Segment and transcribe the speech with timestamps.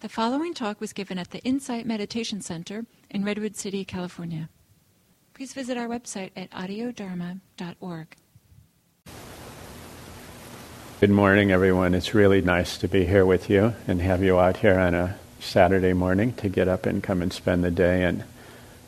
[0.00, 4.48] The following talk was given at the Insight Meditation Center in Redwood City, California.
[5.34, 8.16] Please visit our website at audiodharma.org.
[11.00, 11.92] Good morning, everyone.
[11.92, 15.18] It's really nice to be here with you and have you out here on a
[15.38, 18.24] Saturday morning to get up and come and spend the day and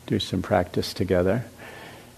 [0.07, 1.45] do some practice together.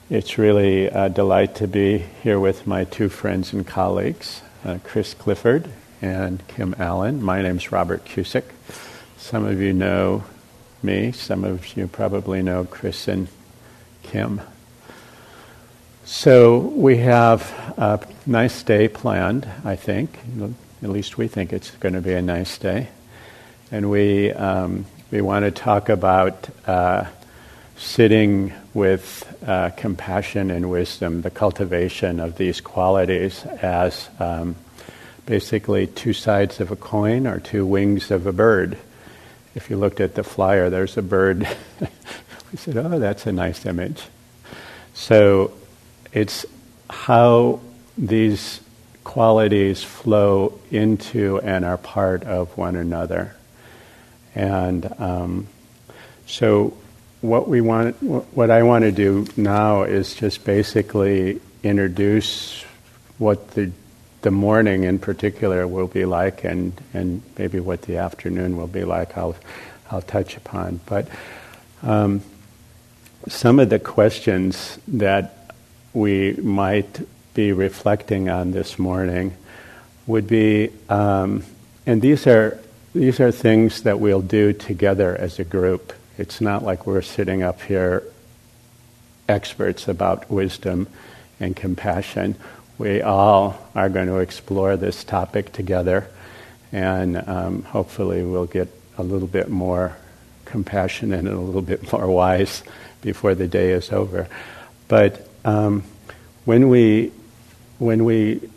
[0.09, 5.13] It's really a delight to be here with my two friends and colleagues, uh, Chris
[5.13, 5.69] Clifford
[6.05, 7.23] and Kim Allen.
[7.23, 8.43] My name's Robert Cusick.
[9.17, 10.23] Some of you know
[10.83, 13.27] me, some of you probably know Chris and
[14.03, 14.39] Kim.
[16.03, 17.41] So we have
[17.77, 20.19] a nice day planned, I think.
[20.83, 22.89] At least we think it's going to be a nice day.
[23.71, 27.05] And we, um, we want to talk about uh,
[27.77, 34.55] sitting with uh, compassion and wisdom, the cultivation of these qualities as um,
[35.25, 38.77] basically two sides of a coin or two wings of a bird.
[39.55, 41.47] If you looked at the flyer, there's a bird.
[42.51, 44.03] we said, oh, that's a nice image.
[44.93, 45.51] So
[46.13, 46.45] it's
[46.89, 47.61] how
[47.97, 48.61] these
[49.03, 53.35] qualities flow into and are part of one another.
[54.33, 55.47] And um,
[56.25, 56.75] so
[57.21, 62.63] what we want, what I want to do now is just basically introduce
[63.17, 63.71] what the
[64.25, 68.83] the morning in particular will be like, and, and maybe what the afternoon will be
[68.83, 69.35] like, I'll,
[69.91, 70.79] I'll touch upon.
[70.87, 71.07] But
[71.83, 72.23] um,
[73.27, 75.53] some of the questions that
[75.93, 79.37] we might be reflecting on this morning
[80.07, 81.43] would be, um,
[81.85, 82.59] and these are,
[82.95, 85.93] these are things that we'll do together as a group.
[86.17, 88.01] It's not like we're sitting up here
[89.29, 90.87] experts about wisdom
[91.39, 92.35] and compassion
[92.77, 96.09] we all are going to explore this topic together,
[96.71, 98.67] and um, hopefully we'll get
[98.97, 99.95] a little bit more
[100.43, 102.63] compassionate and a little bit more wise
[103.01, 104.27] before the day is over.
[104.87, 105.83] But um,
[106.43, 107.11] when we
[107.77, 108.49] when we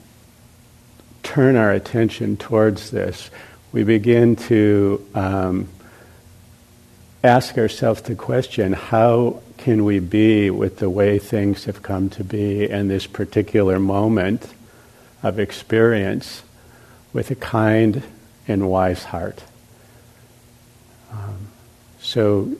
[1.23, 3.31] turn our attention towards this,
[3.73, 5.69] we begin to um,
[7.23, 12.25] ask ourselves the question: How can we be with the way things have come to
[12.25, 14.55] be in this particular moment
[15.23, 16.43] of experience
[17.13, 18.03] with a kind
[18.47, 19.43] and wise heart?
[21.13, 21.49] Um,
[22.01, 22.57] so,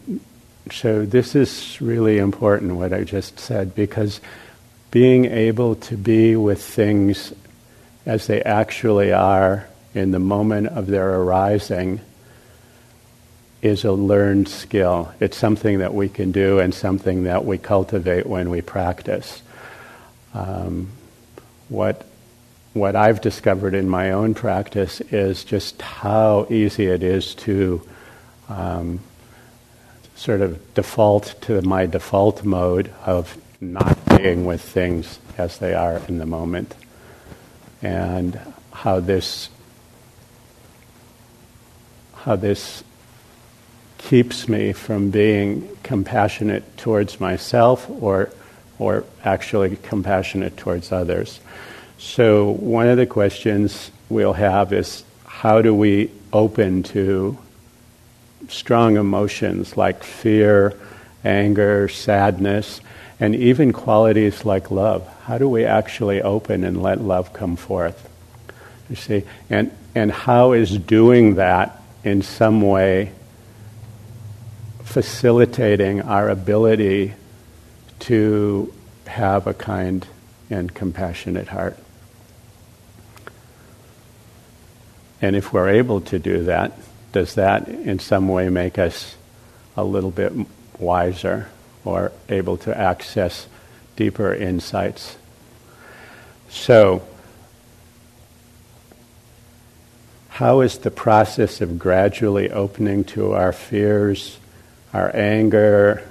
[0.71, 4.21] so this is really important what I just said because
[4.91, 7.33] being able to be with things
[8.07, 12.01] as they actually are in the moment of their arising
[13.61, 15.13] is a learned skill.
[15.21, 19.43] It's something that we can do and something that we cultivate when we practice.
[20.35, 20.89] Um,
[21.69, 22.05] what
[22.75, 27.83] what I've discovered in my own practice is just how easy it is to
[28.49, 29.01] um,
[30.15, 36.01] sort of default to my default mode of not being with things as they are
[36.09, 36.75] in the moment,
[37.83, 38.39] and
[38.73, 39.49] how this
[42.15, 42.85] how this
[43.99, 48.31] keeps me from being compassionate towards myself or,
[48.79, 51.41] or actually compassionate towards others.
[51.99, 57.37] So, one of the questions we'll have is how do we open to
[58.49, 60.79] strong emotions like fear,
[61.25, 62.81] anger, sadness,
[63.19, 65.07] and even qualities like love?
[65.25, 68.09] How do we actually open and let love come forth?
[68.89, 73.13] You see, and, and how is doing that in some way
[74.89, 77.15] facilitating our ability
[77.99, 78.73] to
[79.07, 80.07] have a kind
[80.49, 81.79] and compassionate heart.
[85.21, 86.73] And if we're able to do that,
[87.13, 89.17] does that in some way make us
[89.77, 90.33] a little bit
[90.79, 91.49] wiser
[91.85, 93.47] or able to access
[93.95, 95.19] deeper insights?
[96.49, 97.07] So,
[100.31, 104.38] how is the process of gradually opening to our fears,
[104.93, 106.03] our anger,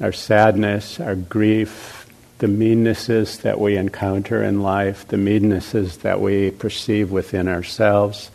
[0.00, 2.06] our sadness, our grief,
[2.38, 8.30] the meannesses that we encounter in life, the meannesses that we perceive within ourselves,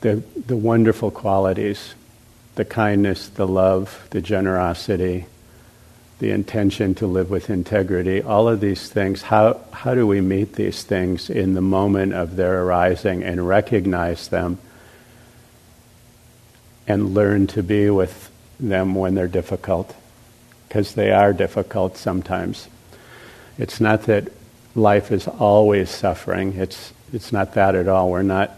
[0.00, 1.94] the, the wonderful qualities,
[2.54, 5.26] the kindness, the love, the generosity,
[6.20, 10.52] the intention to live with integrity, all of these things, how, how do we meet
[10.52, 14.58] these things in the moment of their arising and recognize them?
[16.86, 19.94] And learn to be with them when they're difficult,
[20.68, 22.68] because they are difficult sometimes.
[23.58, 24.32] It's not that
[24.74, 28.10] life is always suffering, it's, it's not that at all.
[28.10, 28.50] We're not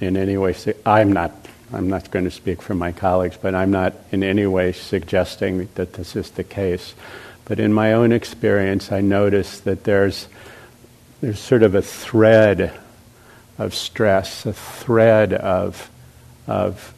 [0.00, 0.54] in any way,
[0.84, 1.32] I'm not,
[1.72, 5.68] I'm not going to speak for my colleagues, but I'm not in any way suggesting
[5.76, 6.94] that this is the case.
[7.44, 10.28] But in my own experience, I notice that there's,
[11.20, 12.72] there's sort of a thread
[13.58, 15.90] of stress, a thread of,
[16.46, 16.94] of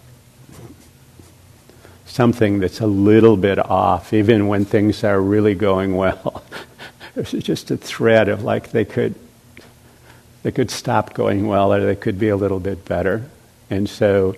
[2.14, 6.44] something that's a little bit off, even when things are really going well.
[7.16, 9.16] There's just a thread of like they could,
[10.44, 13.28] they could stop going well or they could be a little bit better.
[13.69, 14.37] And so,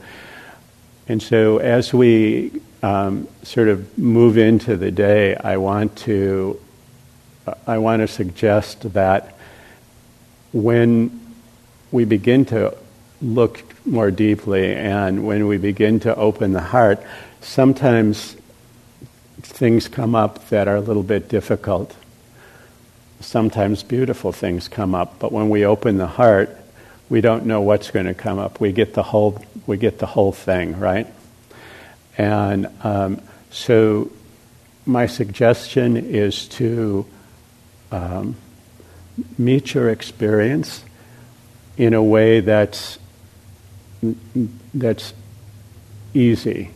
[1.06, 6.58] and so as we um, sort of move into the day, I want to,
[7.67, 9.37] I want to suggest that
[10.55, 11.34] when
[11.93, 12.75] we begin to
[13.20, 17.02] look more deeply and when we begin to open the heart,
[17.46, 18.37] sometimes
[19.40, 21.94] things come up that are a little bit difficult.
[23.20, 26.54] Sometimes beautiful things come up, but when we open the heart,
[27.08, 28.60] we don't know what's going to come up.
[28.60, 31.06] We get the whole, we get the whole thing, right?
[32.19, 34.10] And um, so,
[34.84, 37.06] my suggestion is to
[37.93, 38.37] um,
[39.38, 40.84] meet your experience
[41.76, 42.98] in a way that's
[44.75, 45.12] that's
[46.14, 46.70] easy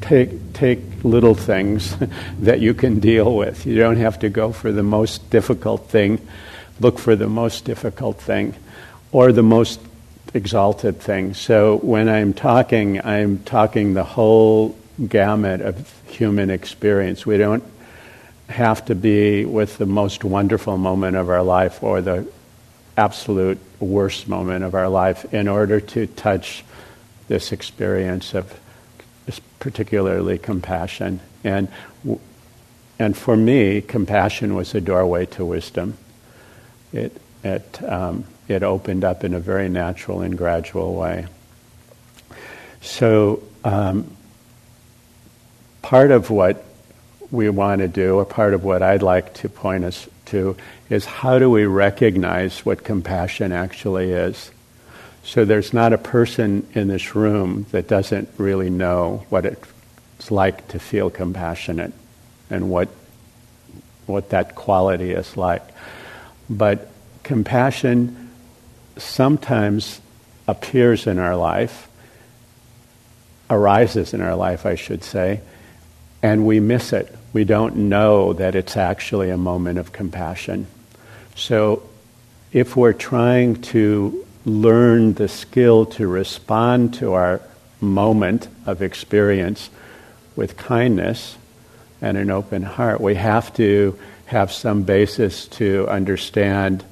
[0.00, 1.96] take take little things
[2.40, 3.66] that you can deal with.
[3.66, 6.20] You don't have to go for the most difficult thing.
[6.80, 8.54] Look for the most difficult thing
[9.12, 9.80] or the most
[10.34, 11.34] exalted thing.
[11.34, 14.76] So when I'm talking, I'm talking the whole
[15.08, 17.24] gamut of human experience.
[17.24, 17.64] We don't
[18.48, 22.26] have to be with the most wonderful moment of our life or the
[22.96, 26.64] absolute worst moment of our life in order to touch
[27.28, 28.52] this experience of
[29.58, 31.20] particularly compassion.
[31.42, 31.68] And,
[32.98, 35.96] and for me, compassion was a doorway to wisdom.
[36.92, 41.26] It, it, um, it opened up in a very natural and gradual way.
[42.80, 44.14] So, um,
[45.80, 46.64] part of what
[47.30, 50.56] we want to do, or part of what I'd like to point us to,
[50.90, 54.50] is how do we recognize what compassion actually is?
[55.24, 60.68] So there's not a person in this room that doesn't really know what it's like
[60.68, 61.92] to feel compassionate
[62.50, 62.88] and what
[64.06, 65.62] what that quality is like.
[66.50, 66.90] But
[67.22, 68.30] compassion
[68.98, 70.00] sometimes
[70.46, 71.88] appears in our life,
[73.48, 75.40] arises in our life, I should say,
[76.22, 77.14] and we miss it.
[77.32, 80.66] We don't know that it's actually a moment of compassion.
[81.34, 81.82] So
[82.52, 87.40] if we're trying to learn the skill to respond to our
[87.80, 89.70] moment of experience
[90.36, 91.36] with kindness
[92.00, 96.84] and an open heart, we have to have some basis to understand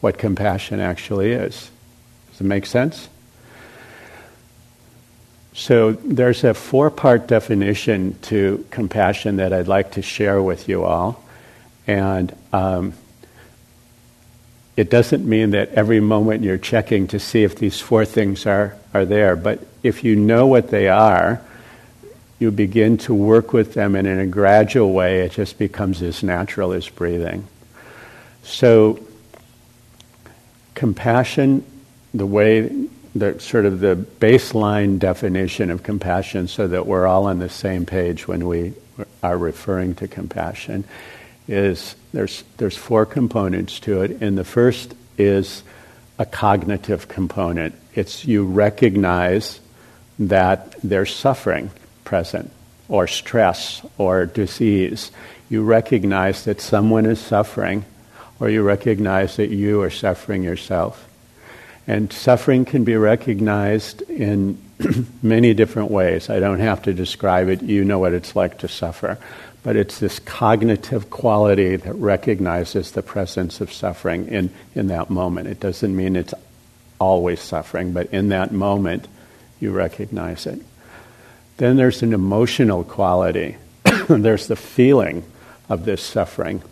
[0.00, 1.70] what compassion actually is.
[2.30, 3.08] Does it make sense?
[5.52, 10.84] So there's a four part definition to compassion that I'd like to share with you
[10.84, 11.24] all.
[11.86, 12.92] And um,
[14.76, 18.76] it doesn't mean that every moment you're checking to see if these four things are,
[18.92, 21.40] are there, but if you know what they are,
[22.38, 26.22] you begin to work with them and in a gradual way it just becomes as
[26.22, 27.46] natural as breathing.
[28.42, 29.00] So,
[30.74, 31.64] compassion,
[32.12, 37.38] the way, the sort of the baseline definition of compassion, so that we're all on
[37.38, 38.74] the same page when we
[39.22, 40.84] are referring to compassion,
[41.48, 45.62] is there's, there's four components to it, and the first is
[46.18, 47.74] a cognitive component.
[47.94, 49.60] It's you recognize
[50.18, 51.70] that there's suffering
[52.04, 52.50] present,
[52.88, 55.10] or stress, or disease.
[55.48, 57.84] You recognize that someone is suffering,
[58.40, 61.08] or you recognize that you are suffering yourself.
[61.86, 64.62] And suffering can be recognized in
[65.22, 66.30] many different ways.
[66.30, 69.18] I don't have to describe it, you know what it's like to suffer
[69.66, 75.48] but it's this cognitive quality that recognizes the presence of suffering in, in that moment.
[75.48, 76.34] It doesn't mean it's
[77.00, 79.08] always suffering, but in that moment,
[79.58, 80.60] you recognize it.
[81.56, 83.56] Then there's an emotional quality.
[84.08, 85.24] there's the feeling
[85.68, 86.62] of this suffering.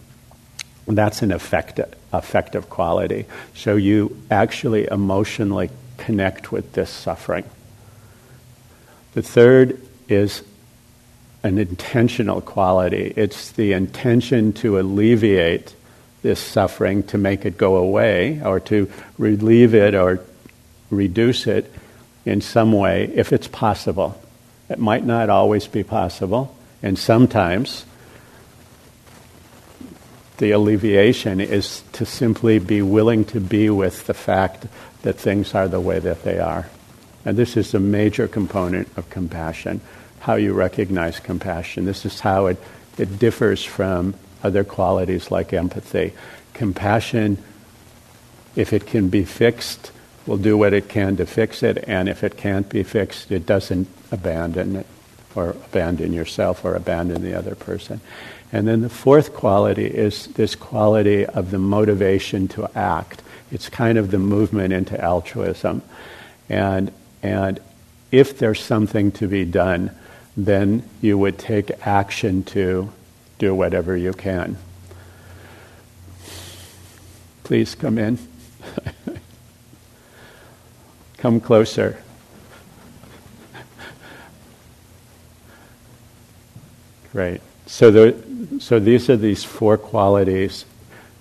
[0.86, 3.24] That's an affective, affective quality.
[3.56, 7.42] So you actually emotionally connect with this suffering.
[9.14, 10.44] The third is
[11.44, 13.12] an intentional quality.
[13.16, 15.76] It's the intention to alleviate
[16.22, 20.20] this suffering, to make it go away, or to relieve it or
[20.90, 21.70] reduce it
[22.24, 24.18] in some way if it's possible.
[24.70, 27.84] It might not always be possible, and sometimes
[30.38, 34.66] the alleviation is to simply be willing to be with the fact
[35.02, 36.68] that things are the way that they are.
[37.26, 39.82] And this is a major component of compassion,
[40.24, 41.84] how you recognize compassion.
[41.84, 42.56] This is how it,
[42.96, 46.14] it differs from other qualities like empathy.
[46.54, 47.36] Compassion,
[48.56, 49.92] if it can be fixed,
[50.24, 53.44] will do what it can to fix it, and if it can't be fixed, it
[53.44, 54.86] doesn't abandon it,
[55.34, 58.00] or abandon yourself, or abandon the other person.
[58.50, 63.20] And then the fourth quality is this quality of the motivation to act.
[63.52, 65.82] It's kind of the movement into altruism.
[66.48, 67.60] And, and
[68.10, 69.90] if there's something to be done,
[70.36, 72.90] then you would take action to
[73.38, 74.56] do whatever you can.
[77.44, 78.18] Please come in.
[81.18, 82.02] come closer.
[87.12, 87.40] Great.
[87.66, 90.64] So, the, so these are these four qualities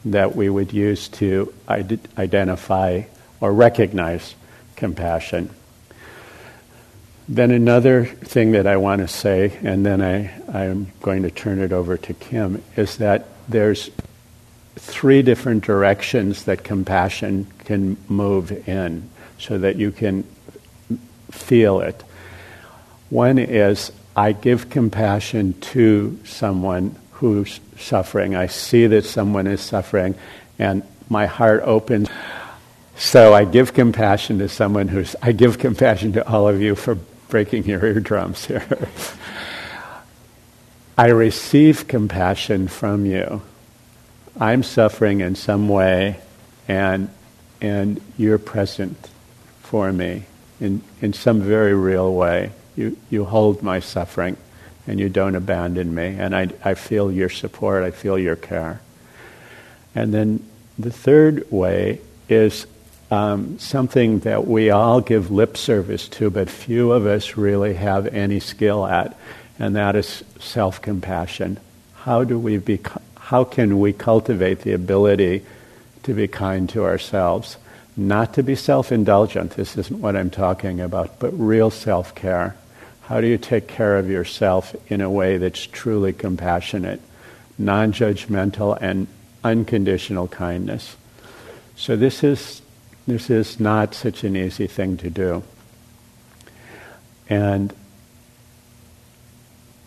[0.05, 3.03] that we would use to identify
[3.39, 4.35] or recognize
[4.75, 5.49] compassion.
[7.27, 11.59] Then another thing that I want to say, and then I, I'm going to turn
[11.59, 13.89] it over to Kim, is that there's
[14.75, 20.23] three different directions that compassion can move in so that you can
[21.31, 22.03] feel it.
[23.09, 28.35] One is I give compassion to someone who's suffering.
[28.35, 30.15] I see that someone is suffering,
[30.59, 32.09] and my heart opens.
[32.95, 35.15] So I give compassion to someone who's.
[35.21, 36.97] I give compassion to all of you for
[37.33, 38.87] breaking your eardrums here.
[40.95, 43.41] I receive compassion from you.
[44.39, 46.19] I'm suffering in some way,
[46.67, 47.09] and,
[47.59, 49.09] and you're present
[49.63, 50.25] for me
[50.61, 52.51] in, in some very real way.
[52.75, 54.37] You, you hold my suffering
[54.85, 56.15] and you don't abandon me.
[56.19, 58.79] And I, I feel your support, I feel your care.
[59.95, 60.47] And then
[60.77, 61.99] the third way
[62.29, 62.67] is
[63.13, 68.07] um, something that we all give lip service to, but few of us really have
[68.07, 69.15] any skill at,
[69.59, 71.59] and that is self compassion.
[71.93, 72.79] How, do we be,
[73.15, 75.45] how can we cultivate the ability
[76.03, 77.57] to be kind to ourselves?
[77.95, 82.55] Not to be self indulgent, this isn't what I'm talking about, but real self care.
[83.03, 86.99] How do you take care of yourself in a way that's truly compassionate,
[87.59, 89.05] non judgmental, and
[89.43, 90.95] unconditional kindness?
[91.75, 92.62] So, this is,
[93.07, 95.43] this is not such an easy thing to do.
[97.29, 97.73] And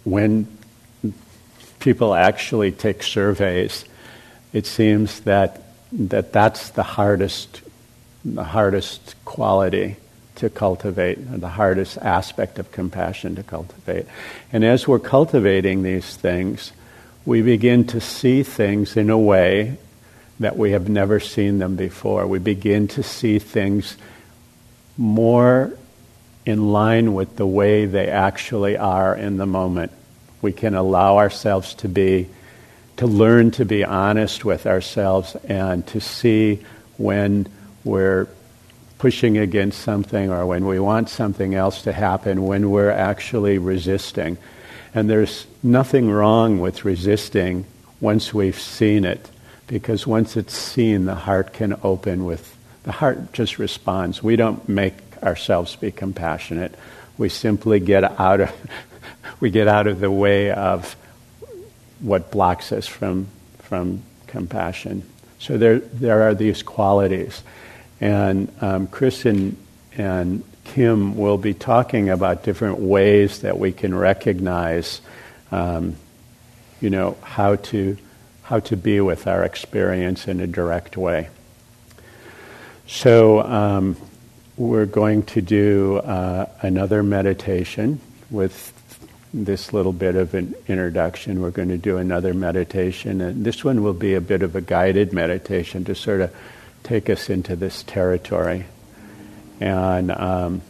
[0.04, 0.46] when
[1.80, 3.84] people actually take surveys,
[4.52, 7.62] it seems that, that that's the hardest,
[8.24, 9.96] the hardest quality
[10.36, 14.06] to cultivate, the hardest aspect of compassion to cultivate.
[14.52, 16.72] And as we're cultivating these things,
[17.24, 19.78] we begin to see things in a way
[20.40, 22.26] that we have never seen them before.
[22.26, 23.96] We begin to see things
[24.96, 25.72] more
[26.44, 29.92] in line with the way they actually are in the moment.
[30.42, 32.28] We can allow ourselves to be,
[32.98, 36.64] to learn to be honest with ourselves and to see
[36.98, 37.48] when
[37.84, 38.28] we're
[38.98, 44.38] pushing against something or when we want something else to happen, when we're actually resisting.
[44.94, 47.66] And there's nothing wrong with resisting
[48.00, 49.30] once we've seen it,
[49.66, 54.22] because once it's seen, the heart can open with, the heart just responds.
[54.22, 56.74] We don't make ourselves be compassionate.
[57.18, 58.52] We simply get out of,
[59.40, 60.96] we get out of the way of
[62.00, 63.28] what blocks us from,
[63.60, 65.02] from compassion.
[65.38, 67.42] So there, there are these qualities.
[68.00, 69.56] And um, Chris and,
[69.96, 75.00] and Kim will be talking about different ways that we can recognize,
[75.50, 75.96] um,
[76.80, 77.96] you know, how to,
[78.46, 81.28] how to be with our experience in a direct way.
[82.86, 83.96] So um,
[84.56, 88.00] we're going to do uh, another meditation
[88.30, 88.72] with
[89.34, 91.40] this little bit of an introduction.
[91.40, 94.60] We're going to do another meditation, and this one will be a bit of a
[94.60, 96.34] guided meditation to sort of
[96.84, 98.66] take us into this territory.
[99.58, 100.62] And, um,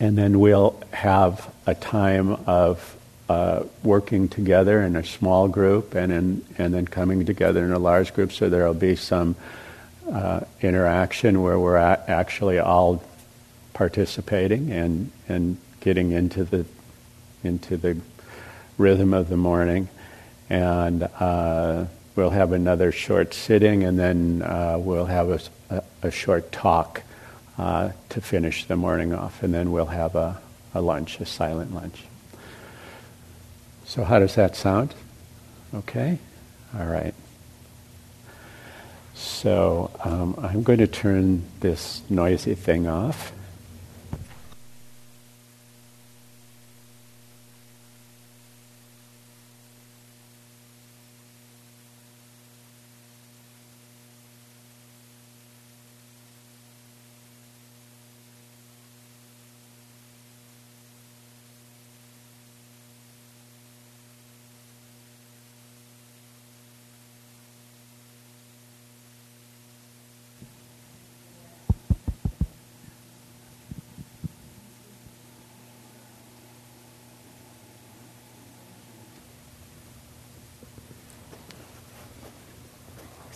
[0.00, 2.96] and then we'll have a time of
[3.30, 7.78] uh, working together in a small group and, in, and then coming together in a
[7.78, 8.32] large group.
[8.32, 9.36] So there will be some
[10.10, 13.04] uh, interaction where we're actually all
[13.72, 16.66] participating and, and getting into the,
[17.44, 17.98] into the
[18.78, 19.88] rhythm of the morning.
[20.48, 26.50] And uh, We'll have another short sitting, and then uh, we'll have a, a, short
[26.50, 27.02] talk
[27.56, 30.38] uh, to finish the morning off, and then we'll have a,
[30.74, 32.09] a lunch, a silent lunch.
[33.90, 34.94] So, how does that sound?
[35.74, 36.18] Okay?
[36.78, 37.12] All right.
[39.14, 43.32] So, um, I'm going to turn this noisy thing off.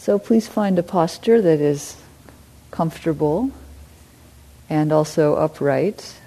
[0.04, 1.96] So please find a posture that is
[2.70, 3.52] comfortable
[4.68, 6.20] and also upright.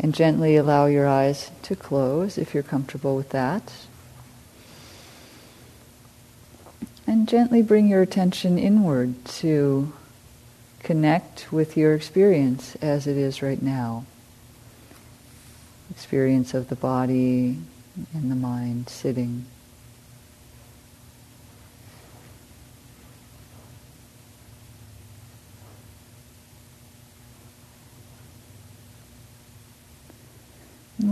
[0.00, 3.72] And gently allow your eyes to close if you're comfortable with that.
[7.06, 9.92] And gently bring your attention inward to
[10.80, 14.06] connect with your experience as it is right now.
[15.88, 17.58] Experience of the body
[18.12, 19.46] and the mind sitting.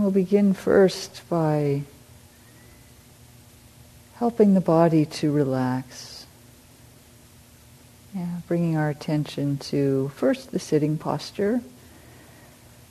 [0.09, 1.83] We'll begin first by
[4.15, 6.25] helping the body to relax.
[8.15, 11.61] Yeah, bringing our attention to first the sitting posture.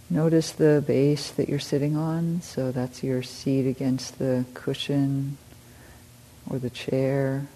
[0.09, 5.39] Notice the base that you're sitting on, so that's your seat against the cushion
[6.49, 7.49] or the chair.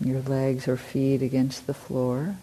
[0.00, 2.36] Your legs or feet against the floor.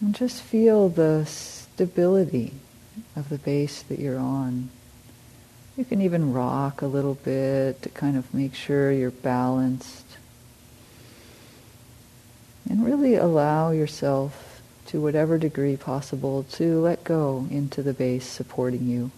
[0.00, 2.52] And just feel the stability
[3.16, 4.70] of the base that you're on.
[5.76, 10.04] You can even rock a little bit to kind of make sure you're balanced.
[12.68, 18.86] And really allow yourself, to whatever degree possible, to let go into the base supporting
[18.88, 19.10] you.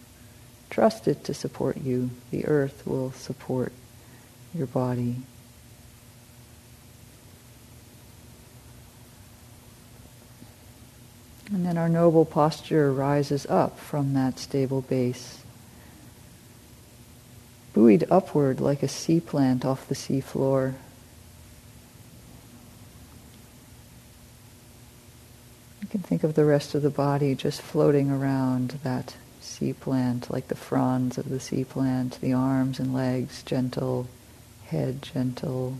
[0.68, 2.10] Trust it to support you.
[2.30, 3.72] The earth will support
[4.54, 5.16] your body.
[11.52, 15.42] And then our noble posture rises up from that stable base,
[17.72, 20.76] buoyed upward like a sea plant off the sea floor.
[25.82, 30.30] You can think of the rest of the body just floating around that sea plant,
[30.30, 34.06] like the fronds of the sea plant, the arms and legs gentle,
[34.66, 35.78] head gentle,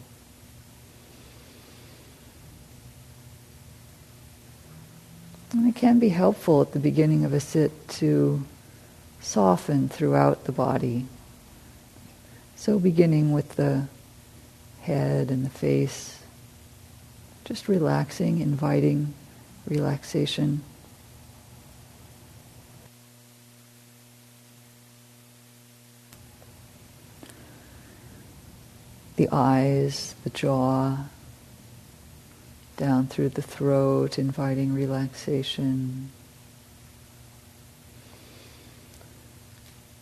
[5.52, 8.44] And it can be helpful at the beginning of a sit to
[9.20, 11.06] soften throughout the body.
[12.54, 13.88] So beginning with the
[14.82, 16.22] head and the face,
[17.44, 19.12] just relaxing, inviting
[19.66, 20.62] relaxation.
[29.16, 30.96] The eyes, the jaw,
[32.80, 36.10] down through the throat, inviting relaxation.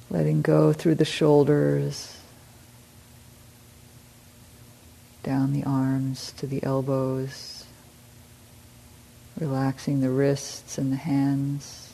[0.08, 2.16] Letting go through the shoulders,
[5.24, 7.64] down the arms to the elbows,
[9.40, 11.92] relaxing the wrists and the hands.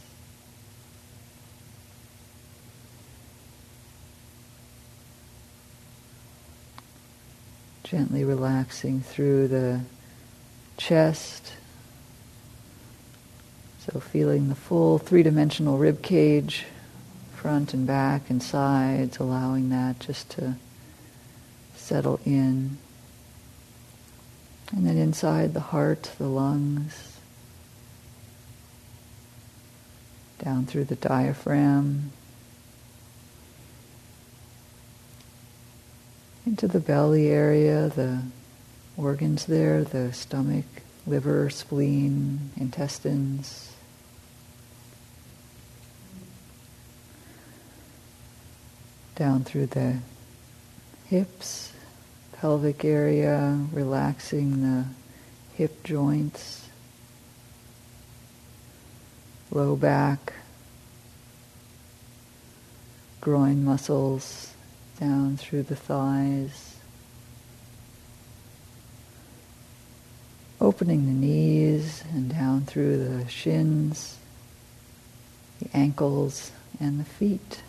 [7.84, 9.80] Gently relaxing through the
[10.76, 11.52] chest.
[13.78, 16.64] So feeling the full three-dimensional rib cage,
[17.34, 20.54] front and back and sides, allowing that just to
[21.76, 22.78] settle in.
[24.72, 27.18] And then inside the heart, the lungs,
[30.42, 32.10] down through the diaphragm,
[36.46, 38.22] into the belly area, the
[38.96, 40.64] organs there, the stomach,
[41.06, 43.72] liver, spleen, intestines.
[49.14, 49.98] Down through the
[51.06, 51.72] hips,
[52.32, 54.84] pelvic area, relaxing the
[55.54, 56.68] hip joints,
[59.50, 60.32] low back,
[63.20, 64.52] groin muscles,
[64.98, 66.73] down through the thighs.
[70.64, 74.16] Opening the knees and down through the shins,
[75.60, 76.50] the ankles,
[76.80, 77.62] and the feet.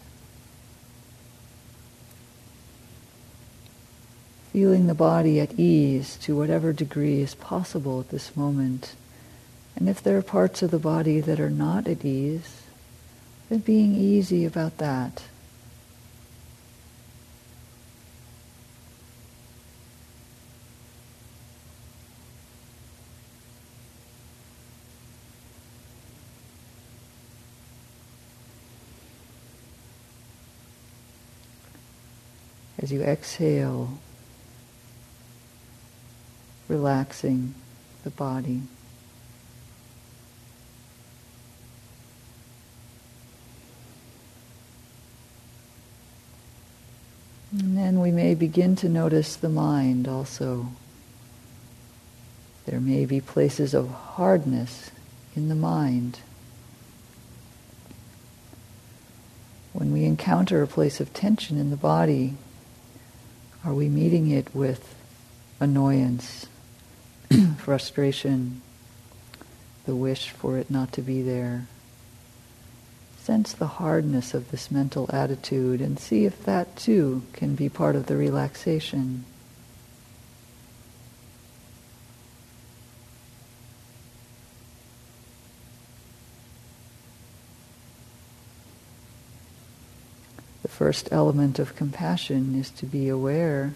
[4.56, 8.96] feeling the body at ease to whatever degree is possible at this moment.
[9.76, 12.62] And if there are parts of the body that are not at ease,
[13.50, 15.24] then being easy about that.
[32.86, 33.98] As you exhale,
[36.68, 37.56] relaxing
[38.04, 38.62] the body.
[47.52, 50.68] And then we may begin to notice the mind also.
[52.68, 54.92] There may be places of hardness
[55.36, 56.20] in the mind.
[59.74, 62.36] When we encounter a place of tension in the body,
[63.66, 64.96] are we meeting it with
[65.60, 66.46] annoyance,
[67.58, 68.62] frustration,
[69.86, 71.66] the wish for it not to be there.
[73.18, 77.96] Sense the hardness of this mental attitude and see if that too can be part
[77.96, 79.26] of the relaxation.
[90.76, 93.74] First element of compassion is to be aware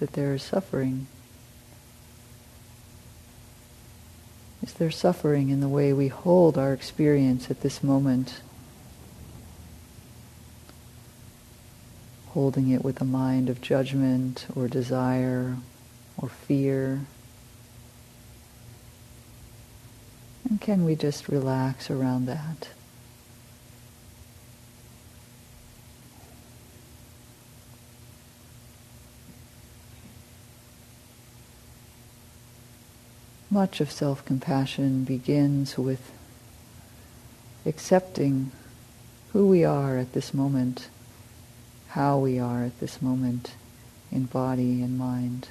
[0.00, 1.06] that there is suffering.
[4.60, 8.40] Is there suffering in the way we hold our experience at this moment?
[12.30, 15.56] Holding it with a mind of judgment or desire
[16.16, 17.02] or fear.
[20.48, 22.70] And can we just relax around that?
[33.52, 36.10] Much of self compassion begins with
[37.66, 38.50] accepting
[39.34, 40.88] who we are at this moment,
[41.88, 43.54] how we are at this moment
[44.10, 45.48] in body and mind.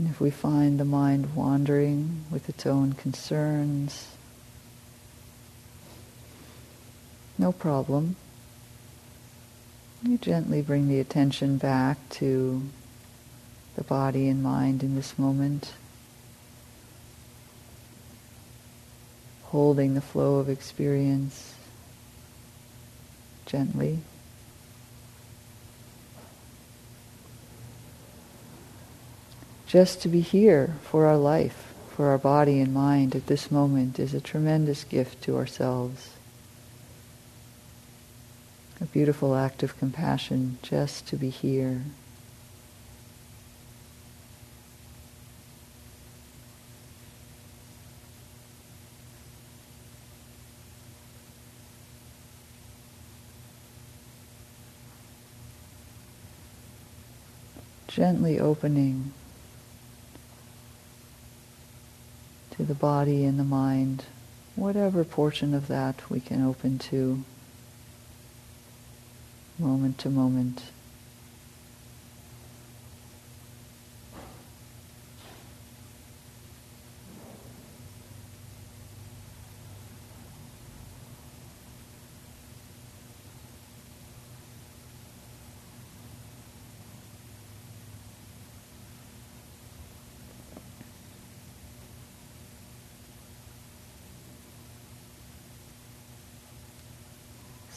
[0.11, 4.09] if we find the mind wandering with its own concerns,
[7.37, 8.17] no problem.
[10.03, 12.61] You gently bring the attention back to
[13.77, 15.71] the body and mind in this moment,
[19.43, 21.55] holding the flow of experience
[23.45, 23.99] gently.
[29.71, 33.99] Just to be here for our life, for our body and mind at this moment
[33.99, 36.09] is a tremendous gift to ourselves.
[38.81, 41.83] A beautiful act of compassion just to be here.
[57.87, 59.13] Gently opening
[62.51, 64.05] to the body and the mind,
[64.55, 67.23] whatever portion of that we can open to
[69.57, 70.63] moment to moment.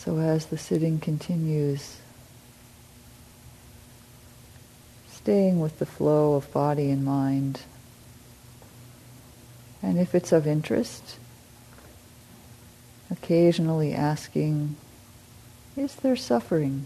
[0.04, 1.96] So as the sitting continues,
[5.10, 7.62] staying with the flow of body and mind,
[9.82, 11.18] and if it's of interest,
[13.10, 14.76] occasionally asking,
[15.74, 16.84] is there suffering?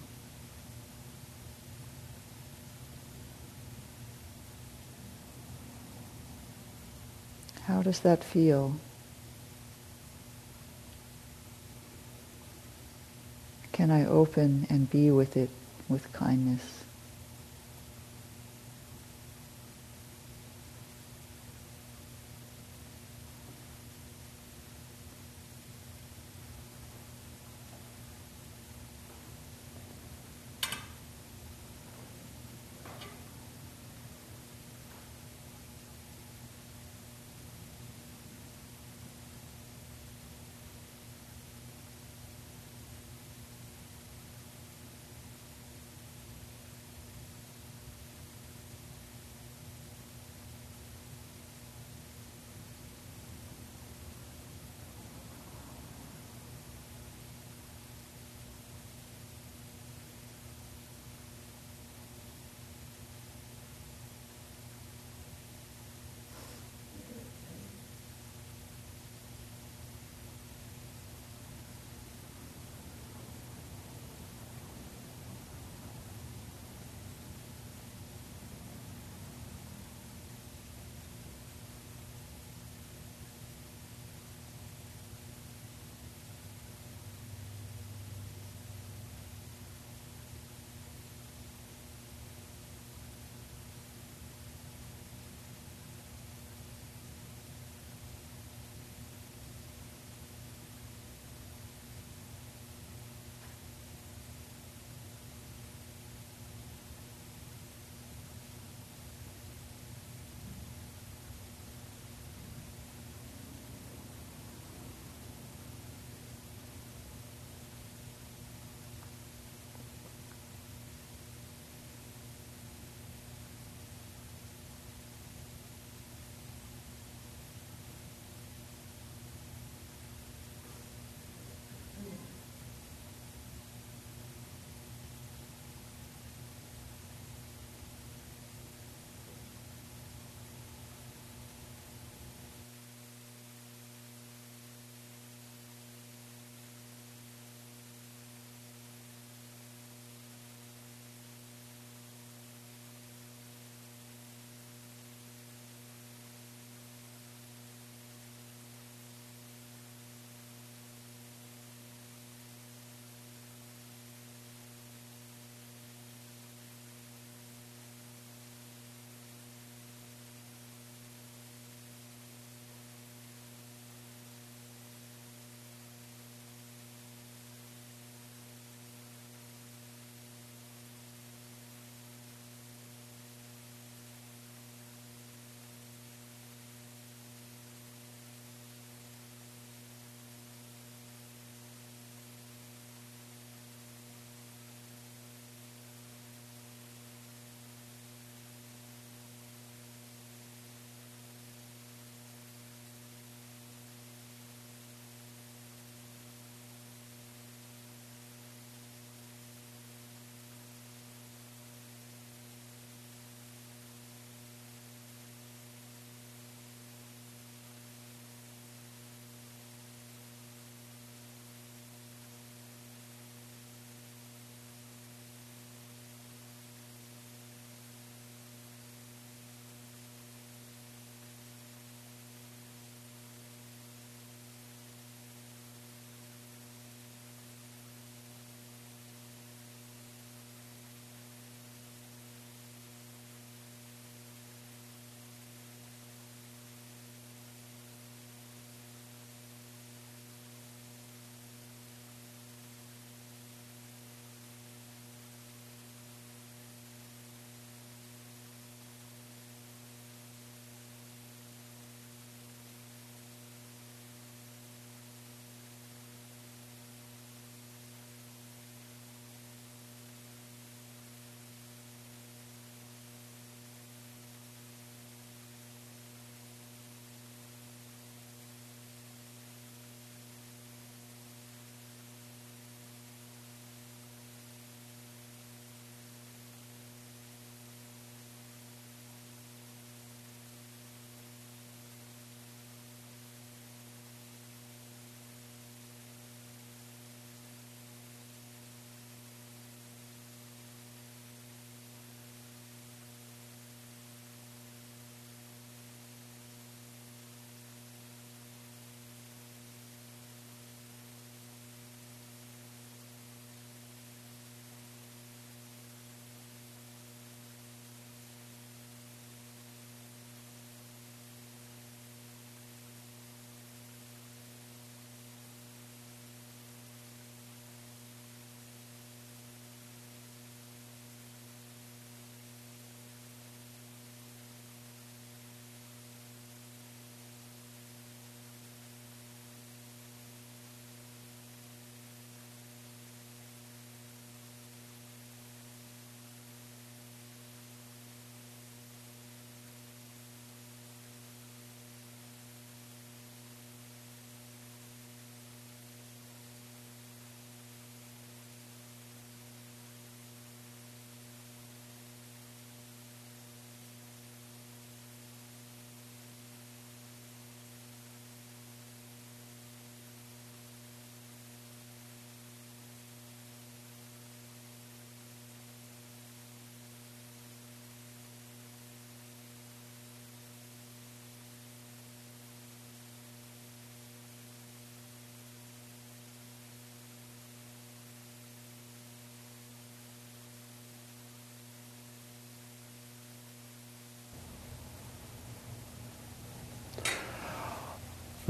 [7.64, 8.76] How does that feel?
[13.78, 15.50] Can I open and be with it
[15.88, 16.77] with kindness?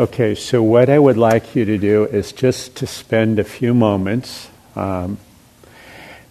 [0.00, 3.74] Okay, so what I would like you to do is just to spend a few
[3.74, 5.18] moments, um,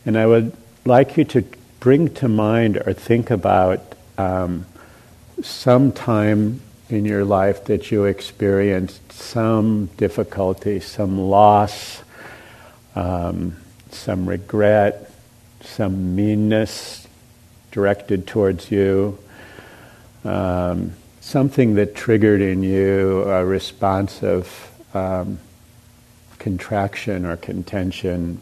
[0.05, 1.43] and I would like you to
[1.81, 3.81] bring to mind or think about
[4.17, 4.65] um,
[5.41, 12.01] some time in your life that you experienced some difficulty, some loss,
[12.95, 13.57] um,
[13.91, 15.11] some regret,
[15.59, 17.05] some meanness
[17.71, 19.19] directed towards you,
[20.23, 20.93] um,
[21.27, 25.37] something that triggered in you a response of um,
[26.39, 28.39] contraction or contention,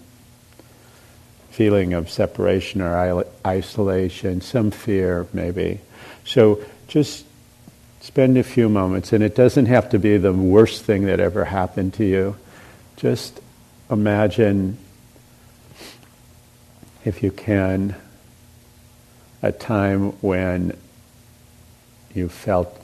[1.49, 5.79] feeling of separation or isolation, some fear maybe.
[6.25, 7.25] So just
[8.01, 11.43] spend a few moments, and it doesn't have to be the worst thing that ever
[11.43, 12.35] happened to you.
[12.97, 13.39] Just
[13.89, 14.77] imagine,
[17.03, 17.95] if you can,
[19.41, 20.77] a time when
[22.15, 22.81] you felt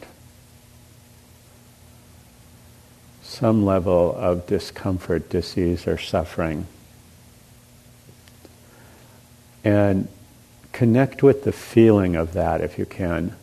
[3.22, 6.68] some level of discomfort, disease, or suffering.
[9.64, 10.08] And
[10.74, 13.36] connect with the feeling of that if you can.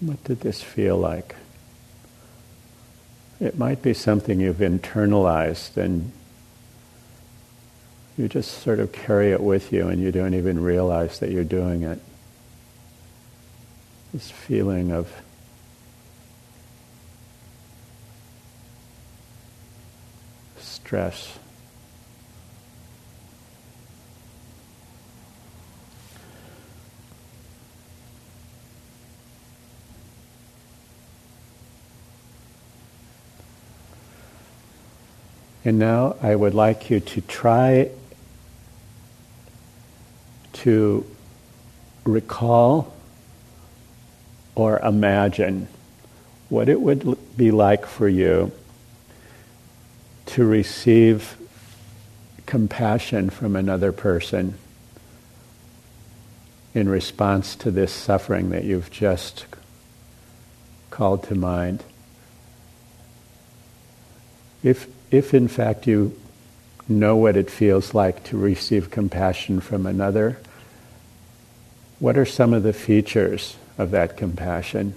[0.00, 1.36] What did this feel like?
[3.40, 6.12] It might be something you've internalized and
[8.18, 11.42] you just sort of carry it with you and you don't even realize that you're
[11.42, 11.98] doing it.
[14.12, 15.10] This feeling of
[20.58, 21.39] stress.
[35.64, 37.90] And now I would like you to try
[40.54, 41.06] to
[42.04, 42.92] recall
[44.54, 45.68] or imagine
[46.48, 48.52] what it would be like for you
[50.26, 51.36] to receive
[52.46, 54.54] compassion from another person
[56.74, 59.44] in response to this suffering that you've just
[60.90, 61.84] called to mind.
[64.62, 66.16] If if in fact you
[66.88, 70.38] know what it feels like to receive compassion from another,
[71.98, 74.94] what are some of the features of that compassion?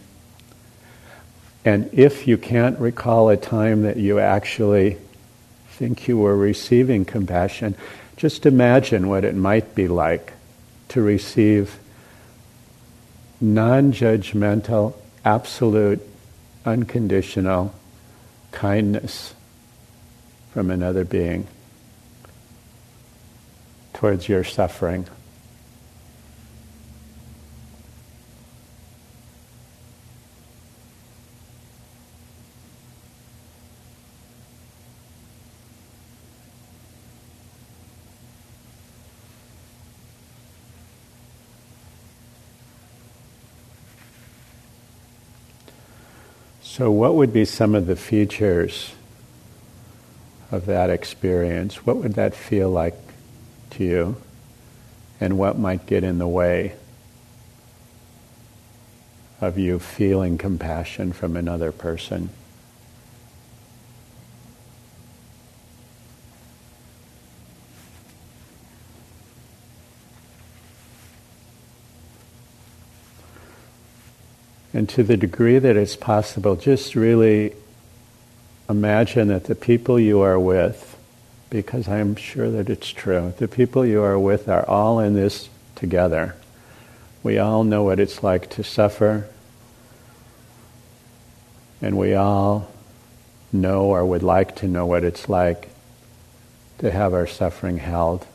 [1.65, 4.97] And if you can't recall a time that you actually
[5.69, 7.75] think you were receiving compassion,
[8.17, 10.33] just imagine what it might be like
[10.89, 11.79] to receive
[13.39, 14.93] non judgmental,
[15.25, 16.01] absolute,
[16.65, 17.73] unconditional
[18.51, 19.33] kindness
[20.53, 21.47] from another being
[23.91, 25.07] towards your suffering.
[46.61, 48.93] So, what would be some of the features
[50.53, 52.93] of that experience, what would that feel like
[53.71, 54.15] to you?
[55.19, 56.75] And what might get in the way
[59.41, 62.29] of you feeling compassion from another person?
[74.71, 77.55] And to the degree that it's possible, just really
[78.73, 80.97] imagine that the people you are with,
[81.51, 85.47] because I'm sure that it's true, the people you are with are all in this
[85.75, 86.35] together.
[87.21, 89.27] We all know what it's like to suffer,
[91.81, 92.71] and we all
[93.51, 95.69] know or would like to know what it's like
[96.79, 98.25] to have our suffering held.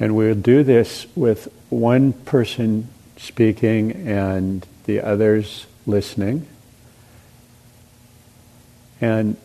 [0.00, 2.88] And we'll do this with one person
[3.18, 6.46] speaking and the others listening.
[9.00, 9.36] And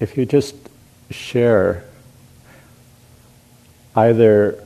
[0.00, 0.56] if you just
[1.10, 1.84] share
[3.96, 4.64] either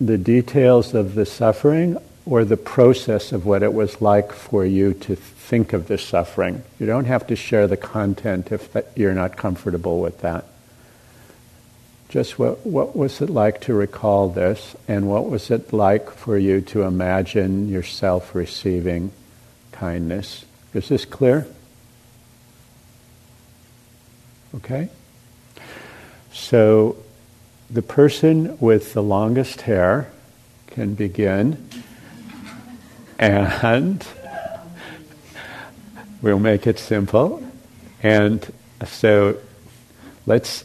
[0.00, 4.92] the details of the suffering or the process of what it was like for you
[4.92, 6.62] to think of the suffering.
[6.78, 10.44] You don't have to share the content if you're not comfortable with that.
[12.08, 16.38] Just what, what was it like to recall this, and what was it like for
[16.38, 19.12] you to imagine yourself receiving
[19.78, 20.44] kindness.
[20.74, 21.46] Is this clear?
[24.56, 24.88] Okay?
[26.32, 26.96] So
[27.70, 30.10] the person with the longest hair
[30.68, 31.68] can begin,
[33.18, 34.06] and
[36.22, 37.42] we'll make it simple.
[38.02, 38.52] And
[38.84, 39.38] so
[40.26, 40.64] let's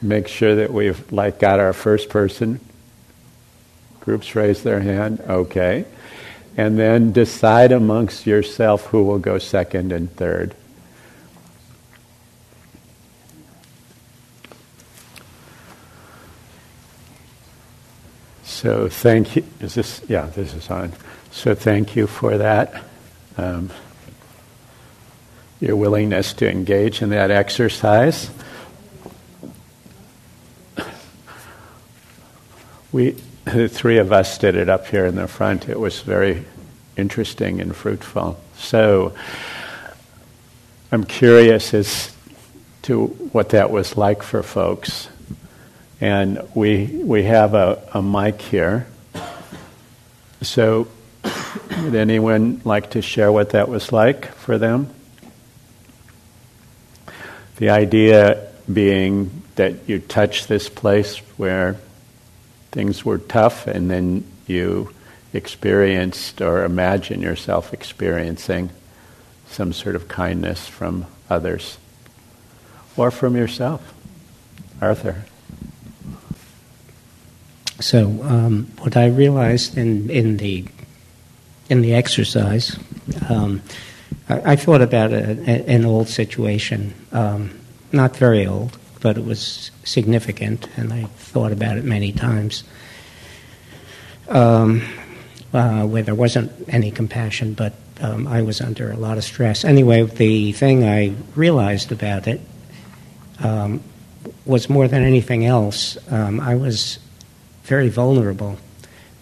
[0.00, 2.60] make sure that we've like got our first person.
[4.00, 5.20] Groups raise their hand.
[5.20, 5.84] Okay.
[6.56, 10.54] And then decide amongst yourself who will go second and third.
[18.58, 19.44] So thank you.
[19.60, 20.02] Is this?
[20.08, 20.92] Yeah, this is on.
[21.30, 22.82] So thank you for that.
[23.36, 23.70] Um,
[25.60, 28.30] your willingness to engage in that exercise.
[32.90, 35.68] We, the three of us, did it up here in the front.
[35.68, 36.44] It was very
[36.96, 38.38] interesting and fruitful.
[38.56, 39.14] So
[40.90, 42.14] I'm curious as
[42.82, 45.08] to what that was like for folks.
[46.00, 48.86] And we, we have a, a mic here.
[50.40, 50.86] So,
[51.82, 54.88] would anyone like to share what that was like for them?
[57.56, 61.76] The idea being that you touch this place where
[62.72, 64.92] things were tough and then you
[65.32, 68.70] experienced or imagine yourself experiencing
[69.46, 71.78] some sort of kindness from others
[72.96, 73.94] or from yourself.
[74.80, 75.24] Arthur.
[77.80, 80.66] So um, what I realized in, in the
[81.68, 82.78] in the exercise,
[83.28, 83.60] um,
[84.28, 87.50] I, I, thought about a, a, an old situation, um,
[87.92, 92.64] not very old, but it was significant, and I thought about it many times.
[94.28, 94.82] Um,
[95.52, 99.64] uh, where there wasn't any compassion, but um, I was under a lot of stress.
[99.64, 102.40] Anyway, the thing I realized about it
[103.42, 103.82] um,
[104.44, 106.98] was more than anything else, I was
[107.64, 108.58] very vulnerable,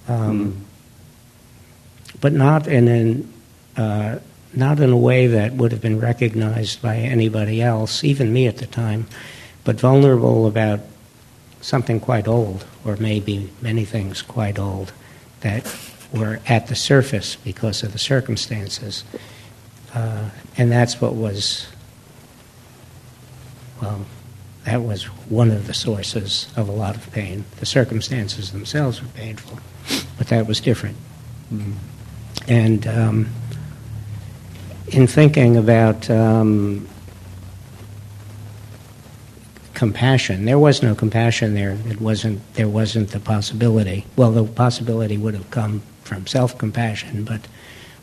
[0.09, 2.21] um, mm.
[2.21, 3.33] but not in an
[3.77, 4.19] uh,
[4.55, 8.57] not in a way that would have been recognized by anybody else, even me at
[8.57, 9.07] the time,
[9.67, 10.79] but vulnerable about
[11.61, 14.93] something quite old, or maybe many things quite old,
[15.41, 15.77] that
[16.13, 19.03] were at the surface because of the circumstances.
[19.93, 21.67] Uh, and that's what was,
[23.83, 24.07] well,
[24.65, 27.45] that was one of the sources of a lot of pain.
[27.59, 29.59] The circumstances themselves were painful,
[30.17, 30.97] but that was different.
[31.53, 31.73] Mm-hmm.
[32.47, 33.29] And um,
[34.89, 36.87] in thinking about um,
[39.77, 41.77] compassion, there was no compassion there.
[41.87, 42.41] It wasn't.
[42.55, 44.07] There wasn't the possibility.
[44.17, 47.43] Well, the possibility would have come from self-compassion, but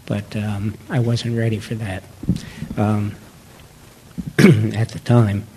[0.05, 2.03] but um, I wasn't ready for that
[2.77, 3.15] um,
[4.37, 5.47] at the time.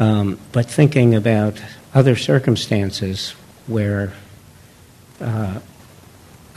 [0.00, 1.62] Um, but thinking about
[1.94, 3.30] other circumstances
[3.66, 4.12] where
[5.20, 5.60] uh,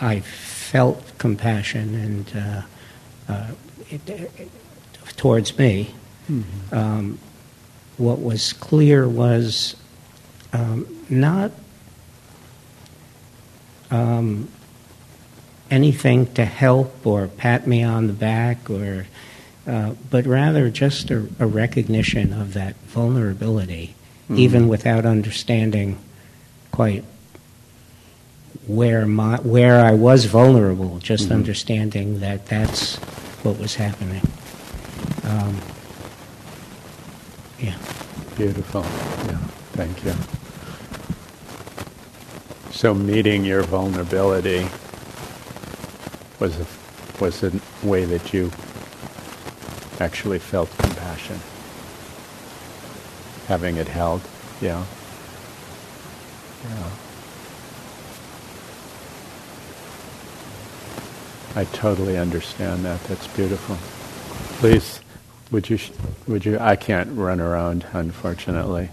[0.01, 3.47] I felt compassion and uh, uh,
[3.91, 4.49] it, it,
[5.17, 5.93] towards me,
[6.31, 6.75] mm-hmm.
[8.03, 9.75] What was clear was
[10.51, 11.51] um, not
[13.89, 14.49] um,
[15.71, 19.05] anything to help or pat me on the back or
[19.65, 23.95] uh, but rather just a, a, recognition of that vulnerability,
[24.25, 24.37] mm-hmm.
[24.37, 25.97] even without understanding
[26.71, 27.05] quite
[28.67, 30.99] where my where I was vulnerable.
[30.99, 31.35] Just mm-hmm.
[31.35, 32.97] understanding that that's
[33.43, 34.21] what was happening.
[35.23, 35.61] Um,
[37.59, 37.77] yeah.
[38.35, 38.81] Beautiful.
[38.81, 39.37] Yeah.
[39.73, 40.13] Thank you.
[42.71, 44.67] So meeting your vulnerability
[46.39, 46.65] was a,
[47.21, 47.51] was a
[47.83, 48.51] way that you
[49.99, 51.39] actually felt compassion.
[53.47, 54.21] Having it held,
[54.61, 54.83] yeah.
[56.69, 56.89] Yeah.
[61.55, 63.03] I totally understand that.
[63.03, 63.77] That's beautiful.
[64.59, 64.99] Please,
[65.53, 65.79] would you,
[66.27, 68.89] would you, I can't run around, unfortunately.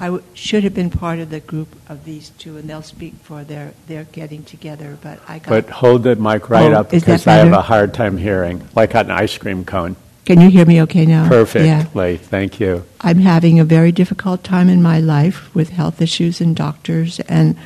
[0.00, 3.14] I w- should have been part of the group of these two, and they'll speak
[3.22, 4.96] for their, their getting together.
[5.02, 5.48] But I got.
[5.48, 8.94] But hold the mic right oh, up because I have a hard time hearing, like
[8.94, 9.96] an ice cream cone.
[10.24, 11.28] Can you hear me okay now?
[11.28, 12.12] Perfectly.
[12.12, 12.18] Yeah.
[12.18, 12.84] Thank you.
[13.00, 17.56] I'm having a very difficult time in my life with health issues and doctors, and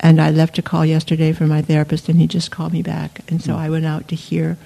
[0.00, 3.20] and I left a call yesterday for my therapist, and he just called me back,
[3.28, 3.58] and so mm.
[3.58, 4.56] I went out to hear.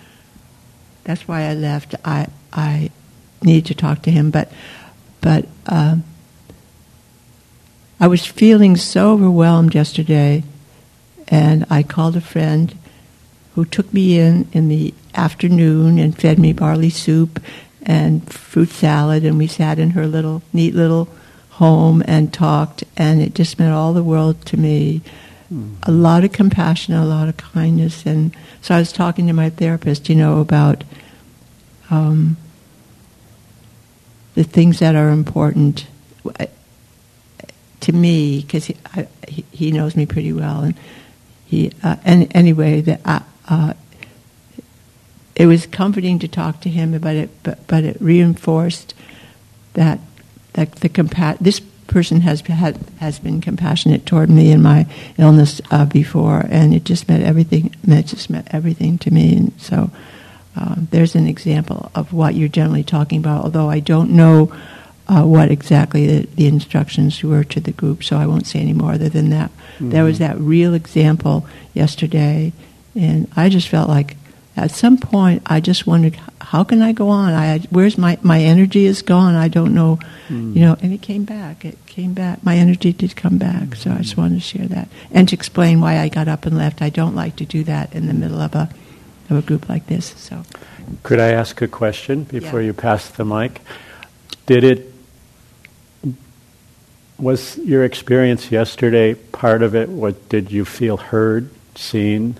[1.05, 1.95] That's why I left.
[2.05, 2.91] I I
[3.43, 4.51] needed to talk to him, but
[5.21, 5.47] but.
[5.67, 6.05] Um,
[8.01, 10.43] I was feeling so overwhelmed yesterday
[11.29, 12.77] and I called a friend
[13.55, 17.41] who took me in in the afternoon and fed me barley soup
[17.85, 21.09] and fruit salad, and we sat in her little neat little
[21.53, 25.03] home and talked, and it just meant all the world to me.
[25.53, 25.77] Mm.
[25.83, 29.51] A lot of compassion, a lot of kindness, and so I was talking to my
[29.51, 30.83] therapist, you know, about
[31.91, 32.39] um,
[34.35, 35.87] the things that are important
[37.81, 40.75] to me because he, he, knows me pretty well, and
[41.45, 43.75] he uh, and anyway that uh, uh,
[45.35, 48.95] it was comforting to talk to him, but it but, but it reinforced
[49.75, 49.99] that
[50.55, 54.87] that the compa- this person has had has been compassionate toward me in my
[55.19, 57.75] illness uh, before, and it just meant everything.
[57.87, 59.91] It just meant everything to me, and so.
[60.55, 64.53] Uh, there's an example of what you're generally talking about, although I don't know
[65.09, 68.73] uh, what exactly the, the, instructions were to the group, so I won't say any
[68.73, 69.51] more other than that.
[69.51, 69.91] Mm-hmm.
[69.91, 72.53] There was that real example yesterday,
[72.95, 74.17] and I just felt like
[74.57, 77.33] at some point I just wondered, how can I go on?
[77.33, 79.35] I, where's my, my energy is gone.
[79.35, 79.99] I don't know,
[80.29, 80.55] mm.
[80.55, 81.65] you know, and it came back.
[81.65, 82.45] It came back.
[82.45, 84.89] My energy did come back, so I just wanted to share that.
[85.11, 86.83] And to explain why I got up and left.
[86.83, 88.69] I don't like to do that in the middle of a,
[89.31, 90.45] of a group like this, so.
[91.03, 92.67] Could I ask a question before yeah.
[92.67, 93.61] you pass the mic?
[94.47, 94.93] Did it
[97.19, 99.89] was your experience yesterday part of it?
[99.89, 102.37] What did you feel heard, seen,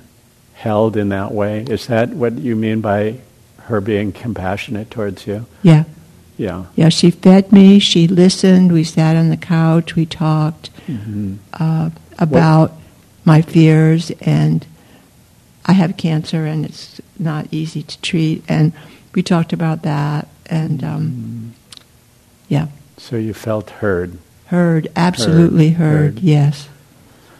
[0.63, 1.65] held in that way?
[1.69, 3.17] Is that what you mean by
[3.63, 5.45] her being compassionate towards you?
[5.63, 5.85] Yeah.
[6.37, 6.67] Yeah.
[6.77, 11.35] Yeah, she fed me, she listened, we sat on the couch, we talked mm-hmm.
[11.53, 12.81] uh, about what?
[13.25, 14.65] my fears, and
[15.67, 18.73] I have cancer and it's not easy to treat, and
[19.15, 21.49] we talked about that, and um, mm-hmm.
[22.49, 22.69] yeah.
[22.99, 24.17] So you felt heard.
[24.47, 26.19] Heard, absolutely heard, heard.
[26.21, 26.69] yes.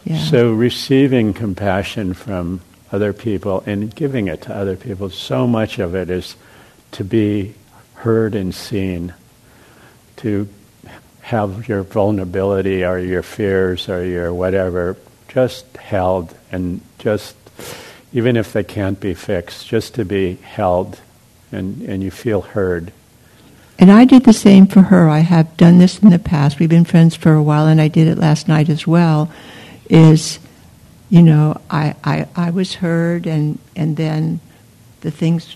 [0.03, 0.19] Yeah.
[0.19, 2.59] So receiving compassion from
[2.93, 6.35] other people and giving it to other people, so much of it is
[6.91, 7.55] to be
[7.95, 9.13] heard and seen,
[10.17, 10.47] to
[11.21, 14.95] have your vulnerability or your fears or your whatever
[15.27, 17.35] just held and just,
[18.13, 20.99] even if they can't be fixed, just to be held
[21.51, 22.91] and, and you feel heard.
[23.79, 25.09] And I did the same for her.
[25.09, 26.59] I have done this in the past.
[26.59, 29.31] We've been friends for a while, and I did it last night as well.
[29.89, 30.37] Is,
[31.09, 34.39] you know, I, I, I was heard, and, and then
[35.01, 35.55] the things,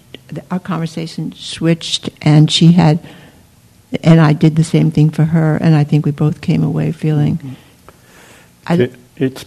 [0.51, 2.99] our conversation switched, and she had,
[4.03, 6.91] and I did the same thing for her, and I think we both came away
[6.91, 7.37] feeling.
[7.37, 7.53] Mm-hmm.
[8.67, 9.45] I, it, it's,